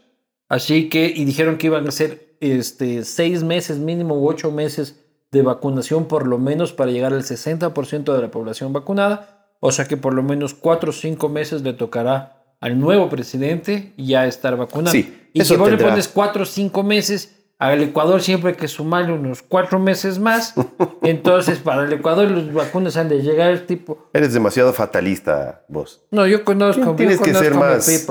[0.49, 5.03] Así que, y dijeron que iban a ser este, seis meses mínimo u ocho meses
[5.31, 9.55] de vacunación por lo menos para llegar al 60% de la población vacunada.
[9.59, 13.93] O sea que por lo menos cuatro o cinco meses le tocará al nuevo presidente
[13.97, 14.91] ya estar vacunado.
[14.91, 18.67] Sí, y si vos le pones cuatro o cinco meses, al Ecuador siempre hay que
[18.67, 20.53] sumarle unos cuatro meses más.
[21.01, 24.09] Entonces, para el Ecuador los vacunas han de llegar tipo...
[24.13, 26.05] Eres demasiado fatalista vos.
[26.11, 26.95] No, yo conozco...
[26.95, 28.07] Tienes yo que ser más...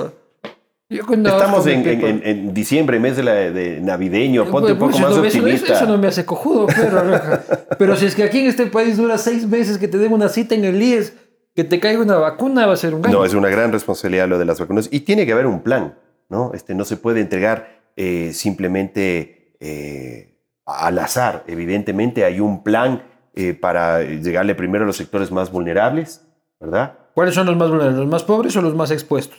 [0.88, 4.48] Yo Estamos en, en- en diciembre, mes de, la- de navideño.
[4.48, 5.74] Ponte un Pues, poco eso más no- eso- optimista.
[5.74, 7.02] Eso, no me hace cojudo, pero,
[7.78, 10.28] pero si es que aquí en este país dura seis meses que te den una
[10.28, 11.12] cita en el IES,
[11.56, 13.18] que te caiga una vacuna, va a ser un gasto.
[13.18, 14.88] No, es una gran responsabilidad lo de las vacunas.
[14.92, 15.96] Y tiene que haber un plan,
[16.28, 16.52] ¿no?
[16.54, 21.44] Este, no se puede entregar eh, simplemente eh, al azar.
[21.46, 23.02] Evidentemente hay un plan
[23.34, 26.26] eh, para llegarle primero a los sectores más vulnerables,
[26.60, 26.98] ¿verdad?
[27.14, 27.98] ¿Cuáles son los más vulnerables?
[27.98, 29.38] ¿Los más pobres o los más expuestos?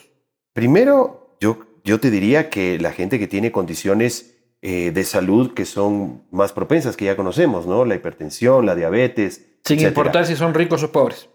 [0.54, 5.66] Primero, yo, yo te diría que la gente que tiene condiciones eh, de salud que
[5.66, 7.86] son más propensas, que ya conocemos, ¿no?
[7.86, 9.36] La hipertensión, la diabetes.
[9.64, 9.88] Sin etcétera.
[9.90, 11.30] importar si son ricos o pobres.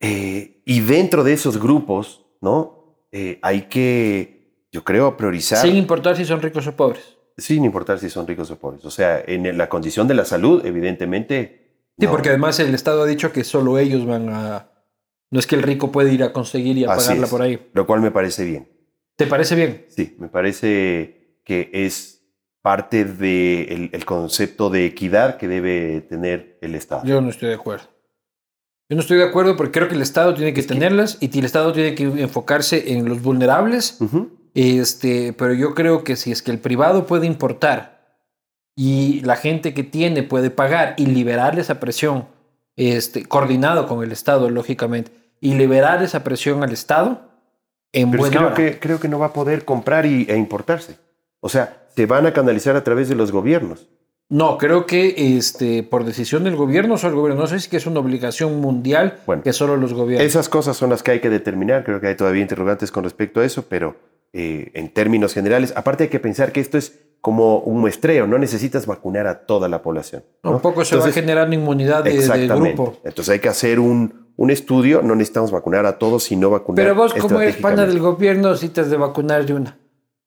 [0.00, 3.06] Eh, y dentro de esos grupos, ¿no?
[3.12, 7.13] Eh, hay que, yo creo, priorizar Sin importar si son ricos o pobres.
[7.36, 8.84] Sin importar si son ricos o pobres.
[8.84, 11.60] O sea, en la condición de la salud, evidentemente.
[11.98, 12.10] Sí, no.
[12.12, 14.70] porque además el Estado ha dicho que solo ellos van a...
[15.30, 17.42] No es que el rico puede ir a conseguir y a Así pagarla es, por
[17.42, 17.70] ahí.
[17.72, 18.68] Lo cual me parece bien.
[19.16, 19.86] ¿Te parece bien?
[19.88, 22.22] Sí, me parece que es
[22.62, 27.02] parte del el concepto de equidad que debe tener el Estado.
[27.04, 27.84] Yo no estoy de acuerdo.
[28.88, 31.18] Yo no estoy de acuerdo porque creo que el Estado tiene que Es que- tenerlas
[31.20, 34.30] y el Estado tiene que enfocarse en los vulnerables Ujú.
[34.54, 37.94] Este, pero yo creo que si es que el privado puede importar
[38.76, 42.26] y la gente que tiene puede pagar y liberar esa presión,
[42.76, 47.20] este, coordinado con el Estado, lógicamente, y liberar esa presión al Estado,
[47.92, 48.72] en Pero es buena creo hora.
[48.72, 50.98] que, creo que no va a poder comprar y, e importarse.
[51.40, 53.88] O sea, se van a canalizar a través de los gobiernos.
[54.30, 57.42] No, creo que este, por decisión del gobierno, solo el gobierno.
[57.42, 60.26] No sé si es una obligación mundial Bueno, que solo los gobiernos.
[60.26, 61.84] Esas cosas son las que hay que determinar.
[61.84, 63.96] Creo que hay todavía interrogantes con respecto a eso, pero
[64.36, 68.26] eh, en términos generales, aparte hay que pensar que esto es como un muestreo.
[68.26, 70.24] No necesitas vacunar a toda la población.
[70.42, 70.50] ¿no?
[70.50, 72.96] Tampoco se va a generar inmunidad de, grupo.
[73.04, 75.02] Entonces hay que hacer un, un estudio.
[75.02, 76.84] No necesitamos vacunar a todos, sino vacunar.
[76.84, 79.78] Pero vos, como eres pana del gobierno, sí te has de vacunar de una.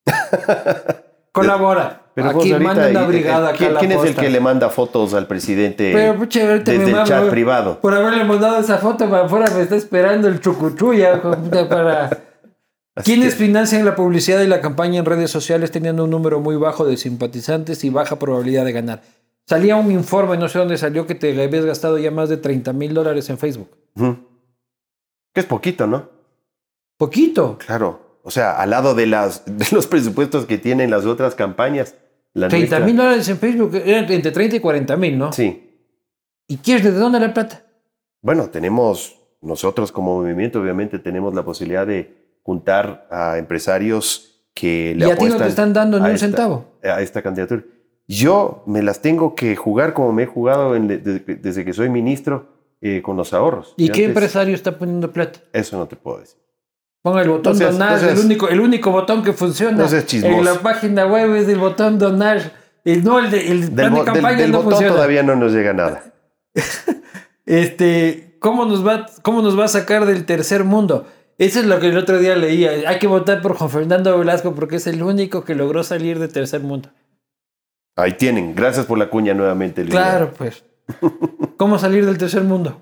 [1.34, 2.03] Colabora.
[2.13, 4.39] Pero Aquí manda una eh, brigada acá ¿quién, a la quién es el que le
[4.39, 7.29] manda fotos al presidente Pero, pucha, ahorita desde el chat güey.
[7.29, 7.79] privado?
[7.79, 11.21] Por haberle mandado esa foto para afuera me está esperando el chucuchuya.
[11.69, 12.26] para...
[12.98, 16.40] Así ¿Quiénes que- financian la publicidad y la campaña en redes sociales teniendo un número
[16.40, 19.02] muy bajo de simpatizantes y baja probabilidad de ganar?
[19.45, 22.74] Salía un informe, no sé dónde salió, que te habías gastado ya más de 30
[22.74, 23.69] mil dólares en Facebook.
[23.95, 26.10] Que es poquito, ¿no?
[26.98, 27.57] Poquito.
[27.65, 28.19] Claro.
[28.24, 31.95] O sea, al lado de, las, de los presupuestos que tienen las otras campañas.
[32.34, 35.32] La 30 nuestra- mil dólares en Facebook, eran entre 30 y 40 mil, ¿no?
[35.32, 35.64] Sí.
[36.48, 37.64] ¿Y quieres de dónde la plata?
[38.22, 45.06] Bueno, tenemos, nosotros como movimiento, obviamente, tenemos la posibilidad de juntar a empresarios que le
[45.06, 46.65] Y a ti no apuestan te están dando ni a un esta- centavo.
[46.82, 47.61] a esta candidatura.
[48.07, 51.90] Yo me las tengo que jugar como me he jugado en- desde, desde que soy
[51.90, 53.74] ministro eh, con los ahorros.
[53.76, 55.40] ¿Y qué antes- empresario está poniendo plata?
[55.52, 56.38] Eso no te puedo decir.
[57.02, 59.78] Ponga el botón donar, el, único, el único botón que funciona.
[59.78, 60.38] no seas chismoso.
[60.38, 62.53] en la página web es el botón donar.
[62.86, 64.94] El, no, el, de, el Del, plan bo- de del- campaña del no botón funciona.
[64.95, 66.14] todavía no nos llega nada.
[67.45, 71.07] Este, ¿cómo nos, va, ¿Cómo nos va a sacar del tercer mundo?
[71.38, 72.72] Eso es lo que el otro día leía.
[72.89, 76.31] Hay que votar por Juan Fernando Velasco porque es el único que logró salir del
[76.31, 76.89] tercer mundo.
[77.95, 78.55] Ahí tienen.
[78.55, 79.81] Gracias por la cuña nuevamente.
[79.81, 79.91] Luis.
[79.91, 80.64] Claro, pues.
[81.57, 82.81] ¿Cómo salir del tercer mundo?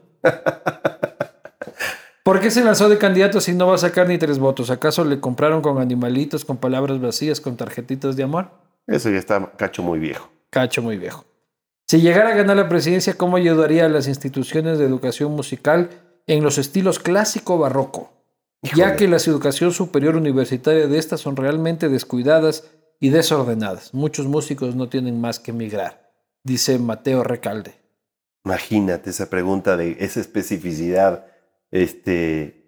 [2.23, 4.69] ¿Por qué se lanzó de candidato si no va a sacar ni tres votos?
[4.71, 8.49] ¿Acaso le compraron con animalitos, con palabras vacías, con tarjetitas de amor?
[8.87, 10.29] Eso ya está cacho muy viejo.
[10.49, 11.25] Cacho muy viejo.
[11.87, 15.89] Si llegara a ganar la presidencia, ¿cómo ayudaría a las instituciones de educación musical
[16.25, 17.59] en los estilos clásico
[18.61, 23.93] Ya que las educación superior universitaria de estas son realmente descuidadas y desordenadas.
[23.93, 26.11] Muchos músicos no tienen más que emigrar,
[26.43, 27.75] dice Mateo Recalde.
[28.43, 31.25] Imagínate esa pregunta de esa especificidad
[31.71, 32.65] este,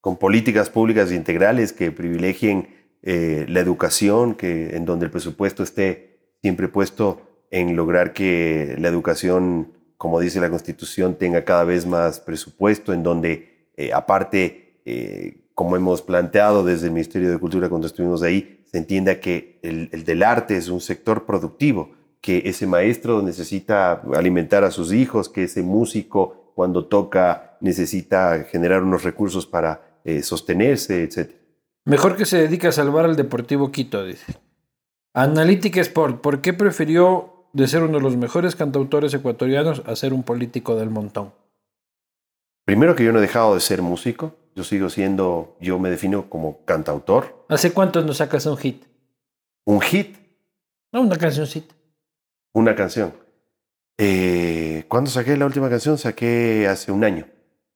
[0.00, 2.68] con políticas públicas integrales que privilegien
[3.02, 8.88] eh, la educación, que, en donde el presupuesto esté siempre puesto en lograr que la
[8.88, 15.48] educación, como dice la Constitución, tenga cada vez más presupuesto, en donde eh, aparte, eh,
[15.54, 19.88] como hemos planteado desde el Ministerio de Cultura cuando estuvimos ahí, se entienda que el,
[19.92, 21.90] el del arte es un sector productivo
[22.24, 28.82] que ese maestro necesita alimentar a sus hijos, que ese músico cuando toca necesita generar
[28.82, 31.32] unos recursos para eh, sostenerse, etc.
[31.84, 34.24] Mejor que se dedique a salvar al Deportivo Quito, dice.
[35.12, 40.14] Analítica Sport, ¿por qué prefirió de ser uno de los mejores cantautores ecuatorianos a ser
[40.14, 41.32] un político del montón?
[42.64, 46.28] Primero que yo no he dejado de ser músico, yo sigo siendo, yo me defino
[46.30, 47.44] como cantautor.
[47.48, 48.84] ¿Hace cuánto nos sacas un hit?
[49.64, 50.16] Un hit.
[50.92, 51.74] No, una cancioncita.
[52.52, 53.12] Una canción.
[53.98, 55.98] Eh, ¿Cuándo saqué la última canción?
[55.98, 57.26] Saqué hace un año.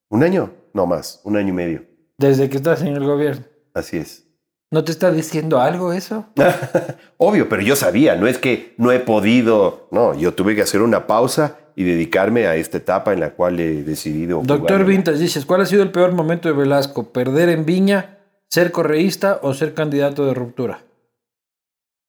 [0.08, 0.52] ¿Un año?
[0.72, 1.84] No más, un año y medio.
[2.16, 3.44] Desde que estás en el gobierno.
[3.74, 4.24] Así es.
[4.70, 6.26] ¿No te está diciendo algo eso?
[7.16, 10.82] Obvio, pero yo sabía, no es que no he podido, no, yo tuve que hacer
[10.82, 14.42] una pausa y dedicarme a esta etapa en la cual he decidido.
[14.44, 17.12] Doctor Vintas, dices, ¿cuál ha sido el peor momento de Velasco?
[17.12, 18.18] ¿Perder en Viña,
[18.48, 20.80] ser correísta o ser candidato de ruptura?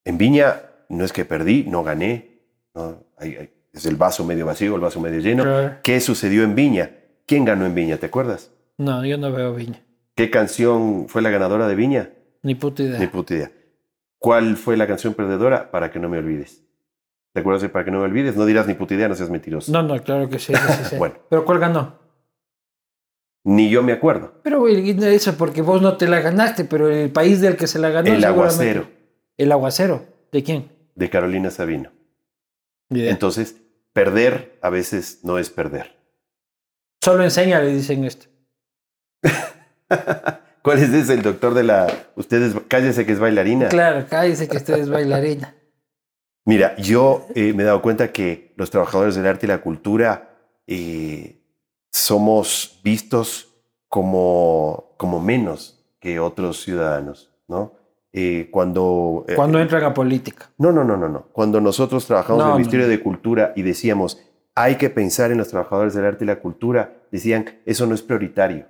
[0.06, 0.60] En Viña
[0.90, 2.40] no es que perdí, no gané.
[3.72, 5.46] es el vaso medio vacío, el vaso medio lleno.
[5.84, 6.90] ¿Qué sucedió en Viña?
[7.28, 7.98] ¿Quién ganó en Viña?
[7.98, 8.50] ¿Te acuerdas?
[8.80, 9.84] No, yo no veo Viña.
[10.16, 12.10] ¿Qué canción fue la ganadora de Viña?
[12.42, 12.98] Ni puta idea.
[12.98, 13.52] Ni puta idea.
[14.18, 15.70] ¿Cuál fue la canción perdedora?
[15.70, 16.64] Para que no me olvides.
[17.34, 18.36] ¿Te acuerdas de Para que no me olvides?
[18.36, 19.72] No dirás ni puta idea, no seas mentiroso.
[19.72, 20.54] No, no, claro que sí.
[20.98, 21.16] bueno.
[21.30, 22.00] ¿Pero cuál ganó?
[23.44, 24.34] Ni yo me acuerdo.
[24.44, 27.90] Pero eso porque vos no te la ganaste, pero el país del que se la
[27.90, 28.12] ganó.
[28.12, 28.90] El aguacero.
[29.38, 30.06] ¿El aguacero?
[30.32, 30.72] ¿De quién?
[30.96, 31.92] De Carolina Sabino.
[32.90, 33.56] Entonces,
[33.94, 35.96] perder a veces no es perder.
[37.02, 38.28] Solo enseña, le dicen esto.
[40.62, 41.14] ¿Cuál es ese?
[41.14, 41.88] El doctor de la...
[42.16, 43.70] Ustedes, cállese que es bailarina.
[43.70, 45.56] Claro, cállese que usted es bailarina.
[46.50, 50.30] Mira, yo eh, me he dado cuenta que los trabajadores del arte y la cultura
[50.66, 51.44] eh,
[51.92, 53.54] somos vistos
[53.88, 57.74] como, como menos que otros ciudadanos, ¿no?
[58.14, 59.28] Eh, cuando...
[59.36, 60.50] cuando entran a política.
[60.58, 61.28] No, no, no, no, no.
[61.32, 64.20] Cuando nosotros trabajamos en el Ministerio de Cultura y decíamos,
[64.56, 68.02] hay que pensar en los trabajadores del arte y la cultura, decían, eso no es
[68.02, 68.66] prioritario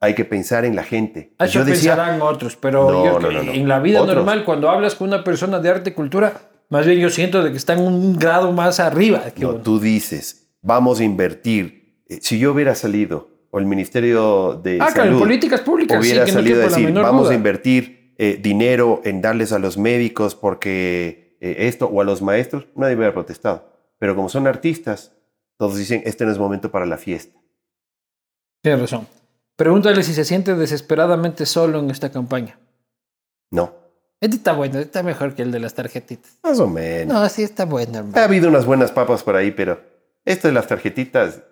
[0.00, 1.32] hay que pensar en la gente.
[1.38, 5.70] Eso yo pensarán otros, pero en la vida normal, cuando hablas con una persona de
[5.70, 6.34] arte y cultura,
[6.74, 9.22] más bien yo siento de que están un grado más arriba.
[9.36, 12.02] no, tú dices, vamos a invertir.
[12.08, 16.60] Eh, si yo hubiera salido, o el Ministerio de ah, Salud políticas públicas, hubiera salido
[16.60, 21.86] a decir, vamos a invertir eh, dinero en darles a los médicos porque eh, esto,
[21.86, 23.70] o a los maestros, nadie hubiera protestado.
[24.00, 25.12] Pero como son artistas,
[25.56, 27.38] todos dicen, este no es momento para la fiesta.
[28.62, 29.06] Tienes razón.
[29.54, 32.58] Pregúntale si se siente desesperadamente solo en esta campaña.
[33.52, 33.83] No.
[34.24, 36.38] Este está bueno, está mejor que el de las tarjetitas.
[36.42, 37.14] Más o menos.
[37.14, 38.18] No, sí está bueno, hermano.
[38.18, 39.82] Ha habido unas buenas papas por ahí, pero
[40.24, 41.42] esto de las tarjetitas.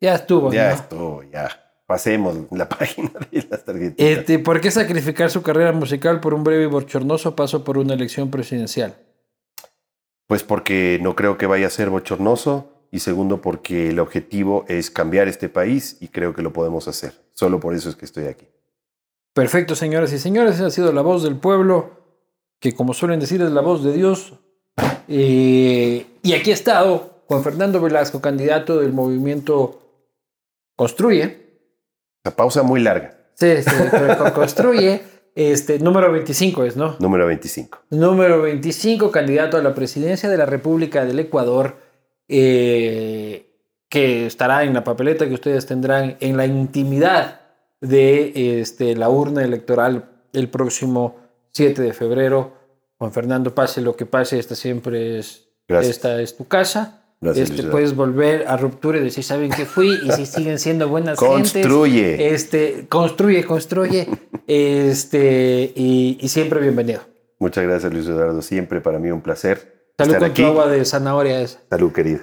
[0.00, 1.50] Ya estuvo, Ya estuvo, ya.
[1.86, 4.06] Pasemos la página de las tarjetitas.
[4.06, 7.94] Este, ¿Por qué sacrificar su carrera musical por un breve y bochornoso paso por una
[7.94, 8.94] elección presidencial?
[10.28, 14.88] Pues porque no creo que vaya a ser bochornoso y segundo porque el objetivo es
[14.88, 17.12] cambiar este país y creo que lo podemos hacer.
[17.32, 18.46] Solo por eso es que estoy aquí.
[19.32, 22.03] Perfecto, señoras y señores, esa ha sido la voz del pueblo,
[22.60, 24.34] que como suelen decir es la voz de Dios.
[25.08, 29.80] Eh, y aquí ha estado Juan Fernando Velasco, candidato del movimiento
[30.76, 31.44] Construye.
[32.24, 33.16] La pausa muy larga.
[33.34, 33.70] Sí, sí
[34.34, 35.02] construye.
[35.34, 36.96] Este, número 25 es, ¿no?
[37.00, 37.78] Número 25.
[37.90, 41.76] Número 25, candidato a la presidencia de la República del Ecuador
[42.28, 43.50] eh,
[43.88, 47.40] que estará en la papeleta que ustedes tendrán en la intimidad
[47.80, 51.16] de este, la urna electoral el próximo
[51.54, 52.52] 7 de febrero.
[52.98, 57.04] Juan Fernando, pase lo que pase, esta siempre es, esta es tu casa.
[57.20, 59.98] este, puedes volver a ruptura y decir, ¿saben qué fui?
[60.02, 62.34] Y si siguen siendo buenas construye.
[62.34, 64.08] Este, construye, construye.
[64.46, 67.00] este, y, y, siempre bienvenido.
[67.38, 68.42] Muchas gracias, Luis Eduardo.
[68.42, 71.60] Siempre para mí un placer Salud con tu agua de zanahoria esa.
[71.70, 72.20] Salud, querido.